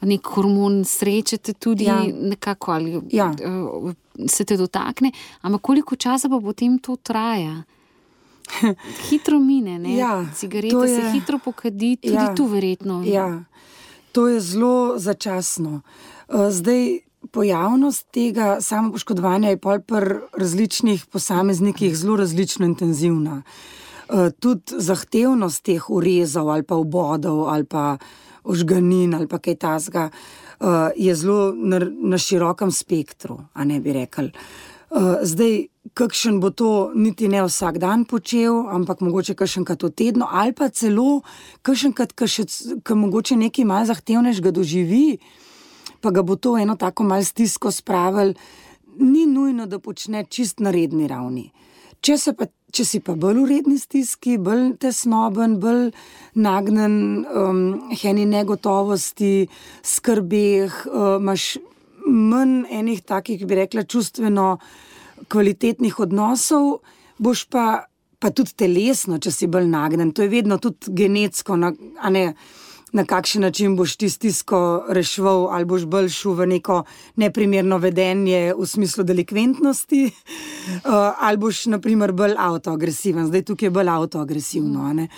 nek 0.00 0.26
hormon 0.26 0.84
sreče 0.84 1.38
te 1.38 1.52
tudi 1.52 1.84
ja. 1.84 2.02
nekako 2.12 2.72
ali 2.72 3.00
ja. 3.10 3.30
uh, 3.30 3.92
se 4.26 4.44
te 4.44 4.56
dotakne. 4.56 5.12
Ampak 5.40 5.60
koliko 5.60 5.96
časa 5.96 6.28
pa 6.28 6.40
potem 6.40 6.78
to 6.78 6.96
traja? 6.96 7.62
Hitro 9.10 9.38
mine, 9.38 9.78
ne? 9.78 9.96
Ja, 9.96 10.26
cigarete 10.34 10.76
je, 10.76 10.96
se 10.96 11.10
hitro 11.12 11.38
pokadi, 11.38 11.96
tudi 11.96 12.14
ja, 12.14 12.34
tu 12.34 12.46
verjetno. 12.46 13.02
Ja, 13.06 13.44
to 14.12 14.28
je 14.28 14.40
zelo 14.40 14.98
začasno. 14.98 15.80
Zdaj, 16.50 16.98
pojavnost 17.32 18.06
tega 18.14 18.58
samopoškodovanja 18.60 19.50
je 19.50 19.60
pol 19.60 19.80
pri 19.80 20.18
različnih 20.38 21.06
posameznikih 21.06 21.96
zelo 21.96 22.16
različno 22.16 22.66
intenzivna. 22.66 23.42
Uh, 24.08 24.30
tudi 24.40 24.78
zahtevnost 24.78 25.62
teh 25.62 25.90
urezov 25.90 26.48
ali 26.50 26.62
pa 26.62 26.76
obodov 26.76 27.48
ali 27.48 27.64
pa 27.64 27.98
ožganin 28.44 29.14
ali 29.14 29.28
pa 29.28 29.38
kaj 29.38 29.54
tasga 29.54 30.08
uh, 30.10 30.88
je 30.96 31.14
zelo 31.14 31.52
na, 31.52 31.80
na 31.84 32.18
širokem 32.18 32.72
spektru, 32.72 33.40
a 33.52 33.64
ne 33.64 33.80
bi 33.80 33.92
rekel. 33.92 34.30
Uh, 34.90 35.20
zdaj, 35.22 35.66
kakšen 35.94 36.40
bo 36.40 36.50
to, 36.50 36.90
niti 36.94 37.28
ne 37.28 37.42
vsak 37.44 37.78
dan 37.78 38.04
počel, 38.08 38.64
ampak 38.72 39.02
mogoče 39.04 39.34
kakšenkrat 39.36 39.82
v 39.82 39.90
tednu, 39.92 40.24
ali 40.24 40.54
pa 40.56 40.70
celo 40.72 41.20
kakšenkrat, 41.62 42.14
ki 42.16 42.96
mogoče 42.96 43.36
nekaj 43.36 43.68
malce 43.68 43.92
zahtevnejšega 43.92 44.52
doživi, 44.54 45.18
pa 46.00 46.10
ga 46.14 46.22
bo 46.22 46.36
to 46.36 46.56
eno 46.58 46.76
tako 46.76 47.04
malce 47.04 47.32
stisko 47.32 47.70
spravil, 47.74 48.34
ni 48.98 49.26
nujno, 49.26 49.66
da 49.66 49.78
počne 49.78 50.24
čist 50.24 50.60
na 50.60 50.70
redni 50.74 51.06
ravni. 51.08 51.48
Če, 52.02 52.16
pa, 52.38 52.46
če 52.74 52.84
si 52.86 53.00
pa 53.02 53.14
bolj 53.18 53.40
v 53.42 53.46
redni 53.52 53.78
stiski, 53.78 54.36
bolj 54.38 54.76
tesnoben, 54.82 55.56
bolj 55.62 55.90
nagnen, 56.38 56.94
um, 57.26 57.62
heni 57.98 58.26
negotovosti, 58.28 59.48
skrbeh, 59.82 60.84
uh, 60.86 61.16
imaš 61.18 61.56
manj 62.06 62.62
enih 62.78 63.02
takih, 63.06 63.42
bi 63.46 63.58
rekla, 63.58 63.84
čustveno 63.84 64.56
kvalitetnih 65.28 65.98
odnosov, 66.00 66.78
boš 67.18 67.44
pa, 67.50 67.66
pa 68.18 68.30
tudi 68.30 68.54
telesno, 68.56 69.18
če 69.18 69.34
si 69.34 69.50
bolj 69.50 69.66
nagnen. 69.70 70.14
To 70.14 70.22
je 70.22 70.32
vedno 70.32 70.58
tudi 70.62 70.94
genetsko, 71.02 71.58
na, 71.58 71.72
ne, 72.14 72.24
na 72.92 73.04
kakšen 73.04 73.42
način 73.42 73.76
boš 73.76 73.96
ti 73.96 74.10
stisko 74.10 74.84
reševal, 74.88 75.48
ali 75.50 75.64
boš 75.64 75.84
bolj 75.84 76.08
šel 76.08 76.32
v 76.32 76.46
neko 76.46 76.82
neprimerno 77.16 77.78
vedenje 77.78 78.54
v 78.58 78.66
smislu 78.66 79.04
delikventnosti, 79.04 80.04
uh, 80.06 80.92
ali 81.26 81.36
boš, 81.36 81.66
na 81.66 81.80
primer, 81.80 82.12
bolj 82.12 82.34
avtoagresiven. 82.38 83.26
Zdaj 83.26 83.42
tukaj 83.42 83.66
je 83.66 83.70
bolj 83.70 83.88
avtoagresivno. 83.88 85.08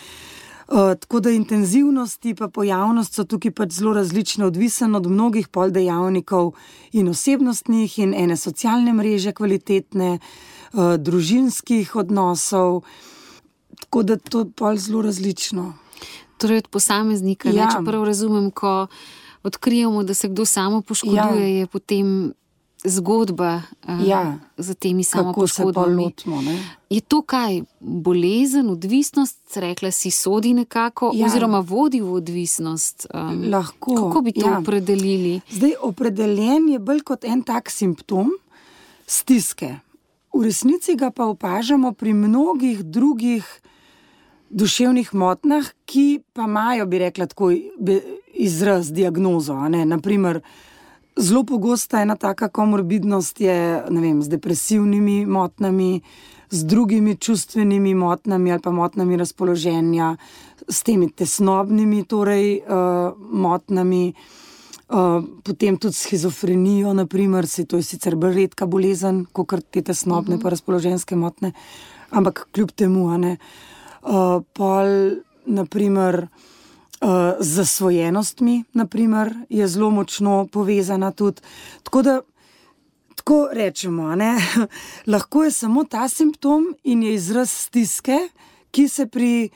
Eh, 0.71 0.95
tako 0.95 1.21
da 1.21 1.31
intenzivnost 1.31 2.25
in 2.25 2.37
pojavnost 2.53 3.15
so 3.15 3.25
tukaj 3.25 3.51
pač 3.51 3.73
zelo 3.73 3.93
različne, 3.93 4.45
odvisno 4.47 4.99
od 4.99 5.07
mnogih 5.11 5.49
pol 5.49 5.71
dejavnikov 5.71 6.53
in 6.93 7.09
osebnostnih, 7.09 7.99
in 7.99 8.15
ene 8.15 8.37
socialne 8.37 8.93
mreže, 8.95 9.33
kvalitetne, 9.33 10.19
uh, 10.19 10.95
družinskih 10.95 11.97
odnosov. 11.97 12.85
Tako 13.81 14.03
da 14.03 14.17
to 14.17 14.45
je 14.45 14.51
pol 14.57 14.77
zelo 14.77 15.03
različno. 15.03 15.73
Torej, 16.41 16.65
od 16.65 16.69
posameznika, 16.73 17.53
ja. 17.53 17.69
če 17.69 17.85
prav 17.85 18.05
razumem, 18.09 18.51
ko 18.51 18.87
odkrijemo, 19.45 20.03
da 20.03 20.15
se 20.15 20.29
kdo 20.29 20.45
samo 20.49 20.81
poškoduje, 20.81 21.49
ja. 21.51 21.59
je 21.61 21.67
potem 21.67 22.33
zgodba 22.85 23.63
uh, 23.89 24.09
ja, 24.09 24.39
za 24.57 24.75
temi 24.75 25.05
samopoškodbami. 25.05 26.13
Je 26.91 27.01
to 27.01 27.23
kaj, 27.23 27.63
bolezen, 27.81 28.71
odvisnost, 28.71 29.57
rekla 29.57 29.91
si, 29.91 30.11
sodi 30.11 30.55
nekako, 30.55 31.13
ja. 31.15 31.27
oziroma 31.27 31.61
vodi 31.61 32.01
v 32.01 32.13
odvisnost? 32.13 33.07
Um, 33.15 33.45
Lahko. 33.51 33.95
Kako 33.95 34.21
bi 34.21 34.33
to 34.33 34.49
ja. 34.49 34.59
opredelili? 34.59 35.41
Zdaj, 35.51 35.77
opredeljen 35.83 36.69
je 36.69 36.79
bolj 36.79 37.05
kot 37.05 37.25
en 37.25 37.43
tak 37.43 37.71
simptom 37.71 38.33
stiske. 39.07 39.77
V 40.35 40.45
resnici 40.47 40.95
ga 40.97 41.11
pa 41.11 41.27
opažamo 41.27 41.93
pri 41.93 42.15
mnogih 42.15 42.83
drugih 42.85 43.45
duševnih 44.51 45.15
motnjah, 45.15 45.65
ki 45.87 46.23
pa 46.33 46.45
imajo, 46.49 46.87
bi 46.87 46.99
rekla, 46.99 47.27
tako 47.27 47.53
izraz, 48.35 48.93
diagnozo. 48.93 49.55
Naprimer, 49.69 50.41
Zelo 51.21 51.45
pogosta 51.45 52.01
ena 52.01 52.17
taka 52.17 52.49
komorbidnost 52.49 53.41
je 53.41 53.85
vem, 53.91 54.23
z 54.23 54.29
depresivnimi 54.29 55.27
motnjami, 55.27 56.01
z 56.51 56.65
drugimi 56.65 57.17
čustvenimi 57.17 57.95
motnjami 57.95 58.53
ali 58.53 58.61
pa 58.63 58.71
motnjami 58.71 59.17
razpoloženja, 59.17 60.17
s 60.69 60.83
temi 60.83 61.11
tesnobnimi 61.11 62.05
torej, 62.05 62.61
uh, 62.63 63.13
motnjami, 63.33 64.13
uh, 64.89 65.25
potem 65.45 65.77
tudi 65.77 65.95
schizofrenijo, 65.95 66.95
naprimer, 66.95 67.47
se 67.47 67.65
to 67.65 67.77
je 67.77 67.83
sicer 67.83 68.17
bolj 68.17 68.35
redka 68.35 68.67
bolezen, 68.67 69.27
kot 69.33 69.55
te 69.71 69.83
tesnobne 69.83 70.21
uh 70.21 70.29
mhm. 70.29 70.39
-huh. 70.39 70.43
pa 70.43 70.51
razpoloženske 70.51 71.17
motnje, 71.17 71.53
ampak 72.11 72.49
kljub 72.53 72.71
temu, 72.71 73.19
ne. 73.19 73.37
Uh, 74.03 74.43
pol, 74.53 75.21
naprimer, 75.47 76.27
uh, 77.01 77.09
z 77.41 77.55
zasvojenostmi, 77.55 78.65
naprimer, 78.73 79.35
je 79.49 79.69
zelo 79.69 79.91
močno 79.91 80.47
povezana 80.53 81.13
tudi. 81.13 81.43
Tako 81.83 82.03
da, 82.03 82.21
tako 83.15 83.49
rečemo, 83.53 84.15
lahko 85.13 85.45
je 85.45 85.51
samo 85.51 85.85
ta 85.85 86.09
simptom 86.09 86.75
in 86.85 87.03
je 87.03 87.15
izraz 87.15 87.51
stiske, 87.51 88.19
ki 88.71 88.89
se 88.89 89.07
pri 89.07 89.51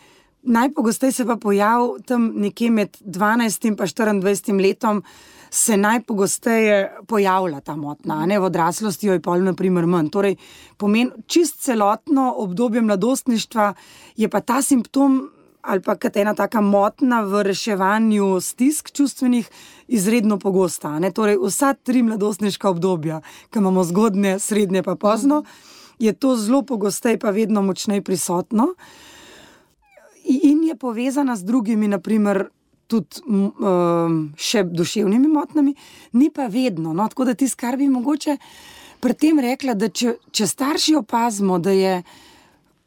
najpogosteje 0.44 1.12
se 1.12 1.26
pa 1.26 1.36
pojavi 1.36 2.02
tam 2.06 2.32
nekje 2.34 2.70
med 2.70 2.96
12 3.00 3.68
in 3.68 3.76
24 3.76 4.62
letom. 4.62 5.02
Se 5.54 5.76
najpogosteje 5.78 6.96
pojavlja 7.06 7.60
ta 7.60 7.76
motnja, 7.78 8.16
ne 8.26 8.40
v 8.42 8.48
odraslosti, 8.48 9.06
jo 9.06 9.14
je 9.14 9.22
pol, 9.22 9.44
naprimer, 9.46 9.86
manj. 9.86 10.08
Torej, 10.10 10.34
pomen, 10.76 11.12
čist 11.30 11.60
celotno 11.62 12.32
obdobje 12.42 12.82
mladostništva 12.82 13.68
je 14.18 14.28
pa 14.28 14.40
ta 14.40 14.62
simptom 14.62 15.20
ali 15.64 15.80
pa 15.80 15.94
kot 15.96 16.16
ena 16.16 16.34
taka 16.34 16.60
motna 16.60 17.22
v 17.24 17.42
reševanju 17.48 18.40
stisk 18.40 18.90
čustvenih, 18.92 19.48
izredno 19.88 20.36
pogosta. 20.38 20.92
Torej, 21.14 21.38
vsa 21.40 21.72
tri 21.74 22.02
mladostniška 22.02 22.68
obdobja, 22.68 23.22
ki 23.50 23.62
imamo 23.62 23.84
zgodne, 23.84 24.38
srednje 24.38 24.82
pa 24.82 24.96
pozno, 24.96 25.44
je 25.98 26.12
to 26.12 26.36
zelo 26.36 26.62
pogosteje, 26.62 27.18
pa 27.18 27.30
vedno 27.30 27.62
močneje 27.62 28.02
prisotno. 28.02 28.74
In 30.24 30.64
je 30.64 30.76
povezana 30.76 31.36
z 31.36 31.44
drugimi, 31.44 31.88
naprimer, 31.88 32.48
tudi 32.94 33.24
um, 33.26 34.18
še 34.38 34.64
duševnimi 34.70 35.28
motnjami, 35.28 35.74
ni 36.20 36.30
pa 36.30 36.46
vedno. 36.52 36.94
No? 36.94 37.08
Tako 37.10 37.28
da 37.30 37.34
ti 37.34 37.48
skrbi 37.50 37.88
mogoče 37.90 38.38
pri 39.02 39.16
tem 39.18 39.40
rekla, 39.42 39.74
da 39.76 39.90
če, 39.92 40.16
če 40.32 40.46
starši 40.48 40.94
opazimo, 41.02 41.58
da 41.58 41.74
je 41.74 41.98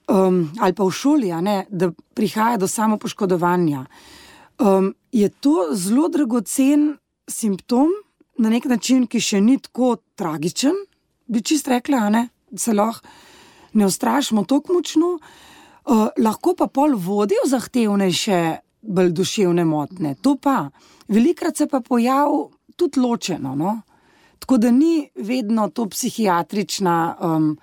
um, 0.08 0.48
ali 0.60 0.74
pa 0.74 0.88
v 0.88 0.94
šoli, 0.94 1.32
ne, 1.44 1.58
da 1.70 1.92
prihaja 2.18 2.58
do 2.58 2.68
samopoškodovanja. 2.68 3.86
Um, 4.58 4.94
je 5.12 5.30
to 5.30 5.70
zelo 5.78 6.08
dragocen 6.10 6.96
simptom, 7.30 7.92
na 8.38 8.50
nek 8.50 8.66
način, 8.70 9.08
ki 9.10 9.22
še 9.22 9.42
ni 9.42 9.58
tako 9.62 9.98
tragičen, 10.18 10.76
bi 11.28 11.42
čist 11.42 11.68
rekla, 11.68 12.08
ne, 12.14 12.28
se 12.56 12.74
lahko 12.74 13.06
ne 13.78 13.86
ustrašimo 13.86 14.46
tako 14.50 14.78
močno, 14.78 15.18
uh, 15.18 16.08
lahko 16.18 16.56
pa 16.58 16.70
pol 16.72 16.96
vodi 16.98 17.38
v 17.44 17.50
zahtevnejše, 17.52 18.40
bolj 18.88 19.12
duševne 19.12 19.66
motne. 19.66 20.16
To 20.22 20.36
pa, 20.42 20.70
velikrat 21.08 21.58
se 21.58 21.68
pa 21.68 21.80
pojavi 21.80 22.44
tudi 22.76 23.00
ločeno. 23.00 23.56
No? 23.56 23.82
Tako 24.40 24.58
da 24.58 24.72
ni 24.72 25.10
vedno 25.16 25.70
to 25.70 25.90
psihiatrična. 25.90 27.16
Um, 27.20 27.58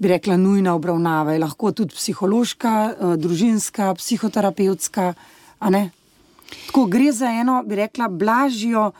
bi 0.00 0.08
rekla, 0.08 0.36
nujna 0.36 0.74
obravnava, 0.74 1.32
je 1.32 1.38
lahko 1.42 1.74
tudi 1.76 1.92
psihološka, 1.94 2.70
uh, 2.88 3.16
družinska, 3.20 3.92
psihoterapevtska. 3.94 5.12
Tako 5.60 6.84
gre 6.88 7.12
za 7.12 7.28
eno, 7.28 7.60
bi 7.66 7.76
rekla, 7.82 8.08
blažjo 8.08 8.90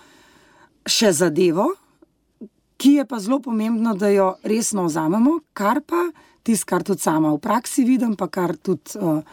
še 0.84 1.12
zadevo, 1.16 1.70
ki 2.80 2.98
je 2.98 3.06
pa 3.08 3.20
zelo 3.20 3.40
pomembno, 3.40 3.94
da 3.96 4.10
jo 4.12 4.34
resno 4.44 4.84
vzamemo, 4.84 5.38
kar 5.56 5.80
pa 5.80 6.10
tisto, 6.42 6.68
kar 6.68 6.84
tudi 6.84 7.00
sama 7.00 7.32
v 7.32 7.40
praksi 7.40 7.84
vidim, 7.84 8.12
pa 8.16 8.28
kar 8.28 8.56
tudi 8.56 9.00
uh, 9.00 9.24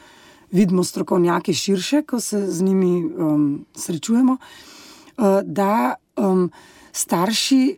vidimo 0.52 0.84
strokovnjaki 0.84 1.54
širše, 1.54 2.02
ko 2.02 2.20
se 2.20 2.52
z 2.52 2.62
njimi 2.64 3.06
um, 3.06 3.66
srečujemo, 3.76 4.38
uh, 5.18 5.26
da 5.44 5.96
um, 6.16 6.52
starši 6.92 7.78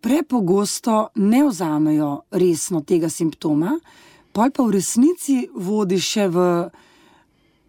prepogosto 0.00 1.08
ne 1.14 1.44
vzamejo 1.44 2.20
resno 2.30 2.80
tega 2.80 3.08
simptoma, 3.08 3.78
pa 4.32 4.50
pa 4.54 4.62
v 4.62 4.70
resnici 4.70 5.48
vodi 5.54 5.98
še 6.00 6.28
v 6.28 6.44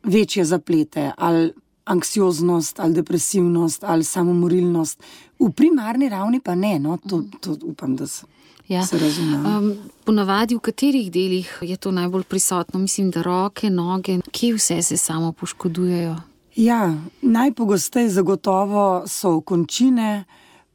večje 0.03 0.45
zaplete, 0.45 1.11
ali 1.17 1.51
anksioznost, 1.89 2.79
ali 2.79 2.93
depresivnost, 2.93 3.83
ali 3.83 4.03
samomorilnost. 4.03 5.01
V 5.39 5.49
primarni 5.51 6.09
ravni 6.09 6.39
pa 6.39 6.55
ne, 6.55 6.79
no, 6.79 6.97
to, 6.97 7.23
to 7.41 7.57
upam, 7.63 7.95
da 7.95 8.07
se. 8.07 8.25
Ja. 8.69 8.85
Um, 8.93 9.73
ponavadi, 10.05 10.53
v 10.55 10.61
katerih 10.61 11.07
delih 11.11 11.49
je 11.65 11.77
to 11.77 11.91
najbolj 11.91 12.23
prisotno, 12.29 12.79
mislim, 12.79 13.09
da 13.09 13.23
roke, 13.25 13.69
noge, 13.69 14.19
kje 14.31 14.53
vse 14.53 14.81
se 14.81 14.97
samo 14.97 15.31
poškodujejo? 15.31 16.15
Ja, 16.55 16.93
najpogosteje 17.21 18.09
zagotovo 18.09 19.03
so 19.07 19.41
končine, 19.41 20.25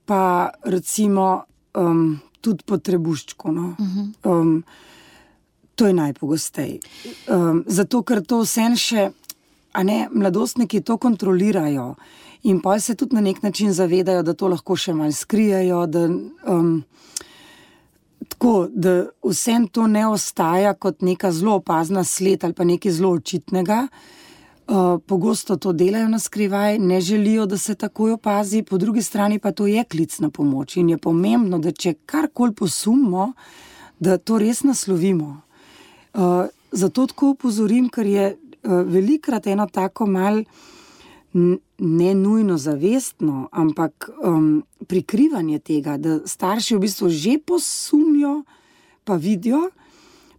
pa 0.04 0.50
recimo 0.64 1.44
um, 1.74 2.18
tudi 2.40 2.64
potrebuščko. 2.66 3.52
No? 3.52 3.76
Um, 4.24 4.64
to 5.74 5.86
je 5.86 5.94
najpogosteje. 5.94 6.80
Um, 7.28 7.62
zato, 7.66 8.02
ker 8.02 8.24
to 8.26 8.40
vse 8.42 8.72
še, 8.74 9.10
a 9.72 9.82
ne 9.86 10.08
mladostniki 10.10 10.82
to 10.82 10.96
kontrolirajo 10.98 11.94
in 12.42 12.58
pa 12.62 12.74
se 12.80 12.94
tudi 12.94 13.14
na 13.14 13.22
nek 13.22 13.42
način 13.42 13.72
zavedajo, 13.72 14.22
da 14.22 14.34
to 14.34 14.50
lahko 14.50 14.76
še 14.76 14.94
malo 14.94 15.12
skrijejo. 15.12 15.86
Da, 15.86 16.08
um, 16.50 16.82
Tako 18.34 18.68
da 18.70 19.06
vse 19.22 19.56
to 19.72 19.86
ne 19.86 20.06
ostaja 20.06 20.74
kot 20.74 21.02
neka 21.02 21.30
zelo 21.32 21.54
opazna 21.62 22.04
sled 22.04 22.44
ali 22.44 22.52
pa 22.52 22.64
nekaj 22.64 22.92
zelo 22.92 23.14
očitnega, 23.14 23.86
uh, 23.86 24.24
Eh, 24.68 24.98
pogosto 25.06 25.56
to 25.56 25.72
delajo 25.72 26.08
na 26.08 26.18
skrivaj, 26.18 26.78
ne 26.78 27.00
želijo, 27.00 27.46
da 27.46 27.58
se 27.58 27.74
takoj 27.74 28.12
opazi, 28.12 28.62
po 28.62 28.78
drugi 28.78 29.02
strani 29.02 29.38
pa 29.38 29.52
to 29.52 29.66
je 29.66 29.84
klic 29.84 30.18
na 30.18 30.30
pomoč. 30.30 30.76
In 30.76 30.88
je 30.90 30.98
pomembno, 30.98 31.58
da 31.58 31.72
če 31.72 31.94
karkoli 32.06 32.54
posumimo, 32.54 33.32
da 33.98 34.16
to 34.18 34.38
res 34.38 34.62
naslovimo. 34.62 35.40
Uh, 36.14 36.46
zato 36.72 37.06
tako 37.06 37.34
upozorim, 37.34 37.88
ker 37.88 38.06
je 38.06 38.30
uh, 38.32 38.72
velikrat 38.88 39.46
eno 39.46 39.66
tako 39.66 40.06
mal. 40.06 40.44
Ne 41.78 42.14
nujno 42.14 42.56
zavestno, 42.58 43.48
ampak 43.52 44.10
um, 44.22 44.62
prikrivanje 44.86 45.58
tega, 45.58 45.96
da 45.98 46.20
starši 46.26 46.76
v 46.76 46.84
bistvu 46.86 47.08
že 47.10 47.38
posumijo, 47.42 48.44
pa 49.04 49.16
vidijo, 49.18 49.70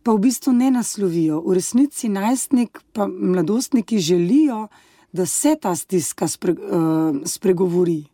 pa 0.04 0.14
v 0.16 0.24
bistvu 0.24 0.54
ne 0.54 0.72
naslovijo. 0.72 1.42
V 1.44 1.58
resnici 1.60 2.10
najstnik, 2.10 2.80
pa 2.94 3.08
mladostniki 3.08 4.00
želijo, 4.00 4.68
da 5.12 5.26
se 5.26 5.56
ta 5.62 5.76
stiska 5.76 6.28
spre, 6.28 6.54
uh, 6.54 7.16
spregovori. 7.26 8.06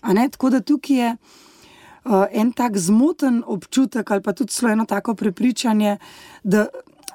Tako 0.00 0.50
da 0.50 0.60
tukaj 0.60 0.96
je 0.96 1.10
uh, 1.12 2.24
en 2.32 2.52
tak 2.52 2.78
zmoten 2.78 3.42
občutek, 3.46 4.10
ali 4.10 4.22
pa 4.22 4.32
tudi 4.32 4.52
eno 4.72 4.84
tako 4.84 5.14
prepričanje, 5.14 5.98
da 6.44 6.66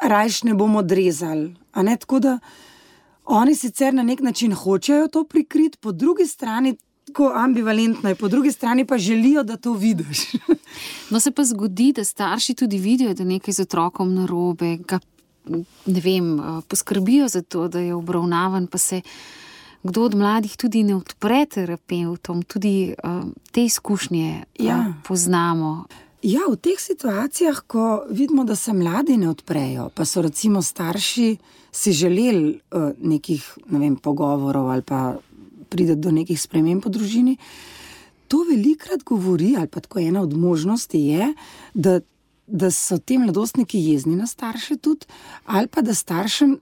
rajš 0.01 0.43
ne 0.43 0.53
bomo 0.53 0.79
odrezali. 0.79 1.55
Tako 1.99 2.19
da 2.19 2.39
oni 3.25 3.55
sicer 3.55 3.93
na 3.93 4.03
nek 4.03 4.19
način 4.19 4.53
hočejo 4.53 5.07
to 5.07 5.23
prikriti, 5.23 5.77
po 5.77 5.91
drugi 5.91 6.27
strani 6.27 6.77
tako 7.05 7.31
ambivalentno 7.35 8.09
je, 8.09 8.15
po 8.15 8.27
drugi 8.27 8.51
strani 8.51 8.85
pa 8.85 8.97
želijo, 8.97 9.43
da 9.43 9.57
to 9.57 9.73
vidiš. 9.73 10.19
no, 11.11 11.19
se 11.19 11.31
pa 11.31 11.43
zgodi, 11.43 11.93
da 11.93 12.03
starši 12.03 12.53
tudi 12.53 12.77
vidijo, 12.77 13.13
da 13.13 13.23
je 13.23 13.27
nekaj 13.27 13.53
z 13.53 13.61
otrokom 13.61 14.13
narobe, 14.13 14.77
ga 14.77 14.99
ne 15.85 16.01
vem, 16.01 16.41
poskrbijo 16.67 17.27
za 17.27 17.41
to, 17.41 17.67
da 17.67 17.79
je 17.79 17.93
obravnavan, 17.93 18.67
pa 18.67 18.77
se 18.77 19.01
kdo 19.83 20.03
od 20.03 20.15
mladih 20.15 20.57
tudi 20.57 20.83
ne 20.83 20.95
odpre 20.95 21.45
terapeutom, 21.45 22.43
tudi 22.43 22.93
uh, 23.03 23.23
te 23.51 23.65
izkušnje 23.65 24.43
ja. 24.59 24.77
uh, 24.77 24.95
poznamo. 25.07 25.85
Ja, 26.23 26.45
v 26.47 26.55
teh 26.55 26.79
situacijah, 26.79 27.65
ko 27.67 28.05
vidimo, 28.07 28.45
da 28.47 28.55
se 28.55 28.73
mladi 28.73 29.17
ne 29.19 29.27
odprejo, 29.29 29.89
pa 29.91 30.05
so 30.05 30.21
recimo 30.23 30.61
starši 30.61 31.35
si 31.71 31.91
želeli 31.91 32.59
uh, 32.71 32.91
nekih 33.01 33.43
ne 33.69 33.79
vem, 33.79 33.95
pogovorov 33.95 34.69
ali 34.71 34.81
pa 34.81 35.17
pride 35.69 35.95
do 35.95 36.11
nekih 36.11 36.39
sprememb 36.39 36.85
v 36.85 36.93
družini. 36.95 37.37
To 38.31 38.45
velikrat 38.47 39.03
govori, 39.03 39.55
ali 39.57 39.67
pa 39.67 39.83
tako 39.83 39.99
ena 39.99 40.21
od 40.21 40.37
možnosti 40.37 40.99
je, 40.99 41.33
da, 41.73 41.99
da 42.47 42.71
so 42.71 42.97
ti 42.97 43.17
mladostniki 43.17 43.81
jezni 43.83 44.15
na 44.15 44.27
starše, 44.27 44.77
tudi, 44.77 45.05
ali 45.45 45.67
pa 45.67 45.81
da 45.81 45.93
staršem 45.93 46.55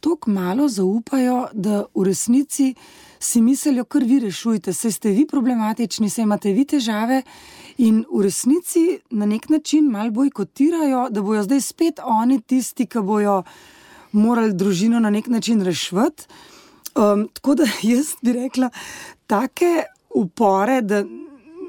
tako 0.00 0.30
malo 0.30 0.68
zaupajo, 0.68 1.48
da 1.52 1.84
v 1.94 2.04
resnici 2.04 2.74
si 3.18 3.40
mislijo, 3.42 3.84
kar 3.84 4.04
vi 4.04 4.20
rešujete, 4.20 4.72
se 4.72 4.92
ste 4.92 5.10
vi 5.10 5.26
problematični, 5.26 6.10
se 6.10 6.22
imate 6.22 6.52
vi 6.52 6.64
težave. 6.64 7.22
In 7.78 8.02
v 8.10 8.22
resnici 8.26 8.98
na 9.10 9.26
nek 9.26 9.48
način 9.48 9.90
malo 9.90 10.10
bojkotirajo, 10.10 11.08
da 11.10 11.22
bodo 11.22 11.42
zdaj 11.42 11.60
spet 11.60 12.00
oni 12.04 12.40
tisti, 12.40 12.86
ki 12.86 13.02
bodo 13.06 13.42
morali 14.12 14.54
družino 14.54 15.00
na 15.00 15.10
nek 15.10 15.26
način 15.26 15.62
rešiti. 15.62 16.26
Um, 16.98 17.28
tako 17.32 17.54
da 17.54 17.68
jaz 17.92 18.16
bi 18.22 18.32
rekla, 18.32 18.70
take 19.26 19.84
upore, 20.14 20.80
da 20.82 21.04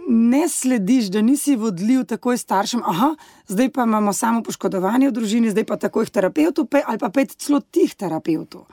ne 0.10 0.50
slediš, 0.50 1.12
da 1.13 1.22
nisi 1.22 1.56
vodljiv 1.56 2.06
takoj 2.10 2.38
staršem, 2.38 2.82
aha, 2.86 3.15
zdaj 3.48 3.69
pa 3.69 3.84
imamo 3.84 4.13
samo 4.13 4.41
poškodovanje 4.43 5.10
v 5.10 5.12
družini, 5.12 5.52
zdaj 5.52 5.65
pa 5.65 5.78
takoj 5.78 6.06
terapeutu, 6.06 6.67
ali 6.86 6.98
pa 6.98 7.10
pet 7.10 7.36
celo 7.38 7.60
tih 7.60 7.93
terapeutov, 7.95 8.65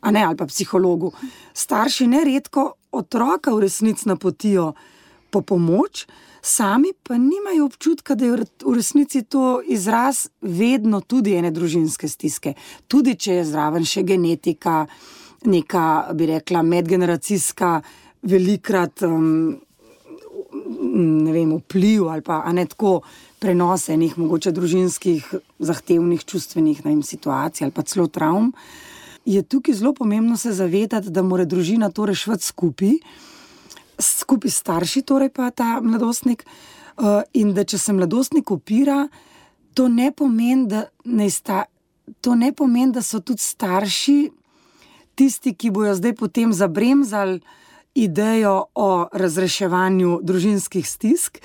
a 0.00 0.10
ne 0.10 0.22
ali 0.24 0.36
pa 0.36 0.46
psihologu. 0.46 1.10
Starši 1.54 2.06
neredko 2.06 2.72
otroka 2.92 3.50
v 3.50 3.66
resnici 3.66 4.08
napotijo 4.08 4.74
po 5.36 5.42
pomoč. 5.44 6.06
Sami 6.42 6.92
pa 7.02 7.18
nimajo 7.18 7.66
občutka, 7.66 8.14
da 8.14 8.24
je 8.24 8.32
v 8.64 8.74
resnici 8.76 9.24
to 9.26 9.60
izraz 9.66 10.28
vedno 10.40 11.00
tudi 11.00 11.34
ene 11.34 11.50
družinske 11.50 12.08
stiske, 12.08 12.54
tudi 12.86 13.16
če 13.18 13.40
je 13.40 13.46
zraven 13.50 13.84
še 13.84 14.04
genetika, 14.06 14.84
neka, 15.50 15.84
bi 16.14 16.30
rekla, 16.30 16.62
medgeneracijska, 16.62 17.70
velikrat 18.30 19.02
um, 19.06 19.56
ne 21.26 21.34
vem, 21.34 21.56
vpliv 21.58 22.06
ali 22.14 22.22
pa 22.22 22.40
ne 22.52 22.66
tako 22.70 23.00
prenose 23.42 23.94
enih 23.94 24.14
mogoče 24.18 24.52
družinskih, 24.54 25.26
zahtevnih, 25.58 26.24
čustvenih 26.24 26.84
vem, 26.84 27.02
situacij 27.02 27.66
ali 27.66 27.74
pa 27.74 27.82
celo 27.82 28.06
travm. 28.06 28.52
Je 29.26 29.42
tukaj 29.42 29.74
zelo 29.74 29.92
pomembno 29.94 30.36
se 30.38 30.52
zavedati, 30.54 31.10
da 31.10 31.22
mora 31.26 31.44
družina 31.44 31.90
to 31.90 32.06
rešiti 32.06 32.46
skupaj, 32.46 33.00
skupaj 33.98 34.50
s 34.50 34.60
starši, 34.62 35.02
torej 35.02 35.30
pa 35.30 35.50
ta 35.50 35.80
mladostnik. 35.82 36.44
Uh, 36.96 37.20
in 37.36 37.52
da 37.52 37.64
če 37.64 37.78
se 37.78 37.92
mladostnik 37.92 38.50
upira, 38.50 39.08
to 39.76 39.88
ne 39.88 40.08
pomeni, 40.16 40.64
da, 40.70 40.86
ne 41.04 41.28
sta, 41.30 41.66
to 42.24 42.34
ne 42.34 42.54
pomeni, 42.56 42.94
da 42.96 43.02
so 43.04 43.20
tudi 43.20 43.44
starši 43.44 44.30
tisti, 45.16 45.52
ki 45.52 45.70
bojo 45.70 45.92
zdaj 45.98 46.14
potem 46.16 46.52
zabremzali 46.56 47.40
idejo 47.96 48.54
o 48.74 48.88
razreševanju 49.12 50.20
družinskih 50.24 50.88
stisk, 50.88 51.38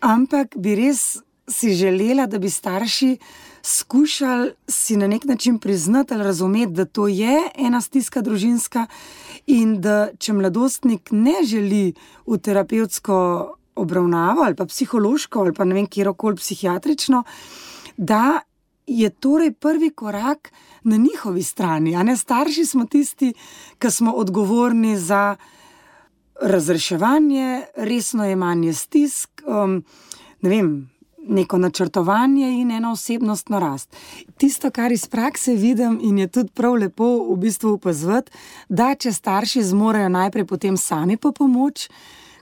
ampak 0.00 0.56
bi 0.56 0.74
res 0.76 1.18
si 1.48 1.74
želela, 1.76 2.26
da 2.26 2.38
bi 2.38 2.50
starši 2.50 3.16
skušali 3.62 4.52
si 4.68 4.96
na 4.96 5.06
nek 5.06 5.24
način 5.24 5.58
priznati 5.58 6.14
ali 6.14 6.24
razumeti, 6.24 6.72
da 6.72 6.84
to 6.84 7.08
je 7.08 7.42
ena 7.54 7.80
stiska 7.80 8.20
družinska 8.20 8.86
in 9.46 9.80
da 9.80 10.08
če 10.18 10.32
mladostnik 10.32 11.12
ne 11.12 11.40
želi 11.46 11.94
v 12.26 12.38
terapevtsko 12.38 13.16
obravnavo 13.76 14.42
ali 14.42 14.56
pa 14.56 14.66
psihološko 14.66 15.40
ali 15.40 15.54
pa 15.54 15.64
ne 15.64 15.74
vem, 15.74 15.86
kjerkoli 15.86 16.36
psihiatrično, 16.36 17.22
da 17.96 18.40
je 18.86 19.10
torej 19.10 19.52
prvi 19.52 19.90
korak 19.90 20.52
na 20.82 20.96
njihovi 20.96 21.42
strani. 21.42 21.96
A 21.96 22.02
ne 22.02 22.16
starši 22.16 22.64
smo 22.64 22.86
tisti, 22.86 23.32
ki 23.78 23.90
smo 23.90 24.12
odgovorni 24.12 24.96
za 24.96 25.36
razreševanje, 26.42 27.62
resno 27.76 28.24
jemanje 28.24 28.72
stisk, 28.72 29.42
um, 29.46 29.84
vem. 30.42 30.95
Neko 31.28 31.58
načrtovanje 31.58 32.48
in 32.60 32.70
eno 32.70 32.92
osebnostno 32.92 33.58
rast. 33.60 33.96
Tisto, 34.36 34.70
kar 34.70 34.92
iz 34.92 35.06
prakse 35.06 35.54
vidim, 35.54 35.98
in 36.02 36.18
je 36.18 36.28
tudi 36.28 36.50
prav 36.54 36.74
lepo 36.74 37.08
v 37.32 37.36
bistvu 37.36 37.72
opazovati, 37.74 38.30
da 38.68 38.94
če 38.94 39.12
starši 39.12 39.62
zmorejo 39.62 40.08
najprej 40.08 40.46
potem 40.46 40.76
sami 40.76 41.16
po 41.16 41.32
pomoč, 41.32 41.88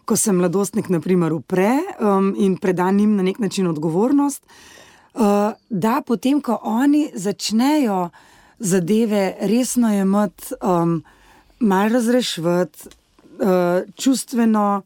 ko 0.05 0.17
se 0.17 0.33
mladostnik, 0.33 0.89
naprimer, 0.93 1.33
upre 1.33 1.79
um, 2.01 2.35
in 2.39 2.57
preda 2.61 2.91
njim 2.91 3.17
na 3.17 3.23
nek 3.23 3.39
način 3.39 3.67
odgovornost, 3.67 4.45
uh, 5.15 5.23
da 5.71 6.03
potem, 6.07 6.41
ko 6.41 6.59
oni 6.63 7.09
začnejo 7.15 8.11
zadeve 8.59 9.37
resno 9.41 9.95
jemati, 9.95 10.55
um, 10.61 11.03
malo 11.61 11.89
razrešiti, 11.89 12.41
uh, 12.45 13.83
čustveno 13.97 14.83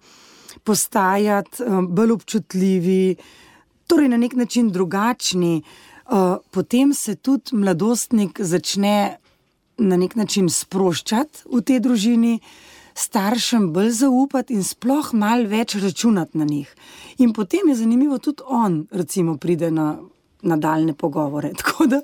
postajati 0.64 1.62
um, 1.62 1.88
bolj 1.94 2.12
občutljivi, 2.12 3.16
torej 3.88 4.08
na 4.12 4.16
nek 4.20 4.36
način 4.36 4.70
drugačni, 4.72 5.62
uh, 5.62 6.36
potem 6.50 6.94
se 6.94 7.14
tudi 7.16 7.56
mladostnik 7.56 8.40
začne 8.40 9.18
na 9.78 9.96
nek 9.96 10.16
način 10.16 10.48
sproščati 10.50 11.48
v 11.52 11.62
tej 11.62 11.80
družini. 11.80 12.38
Staršem 12.98 13.68
bolj 13.72 13.92
zaupati 14.00 14.56
in 14.58 14.64
sploh 14.66 15.12
malo 15.14 15.46
več 15.46 15.76
računati 15.78 16.38
na 16.38 16.44
njih. 16.44 16.70
In 17.22 17.30
potem 17.32 17.68
je 17.70 17.76
zanimivo, 17.78 18.18
tudi 18.18 18.42
on, 18.46 18.80
recimo, 18.90 19.36
pride 19.38 19.70
na 19.70 19.92
nadaljne 20.42 20.94
pogovore. 20.94 21.52
Tako 21.62 21.86
da 21.86 22.00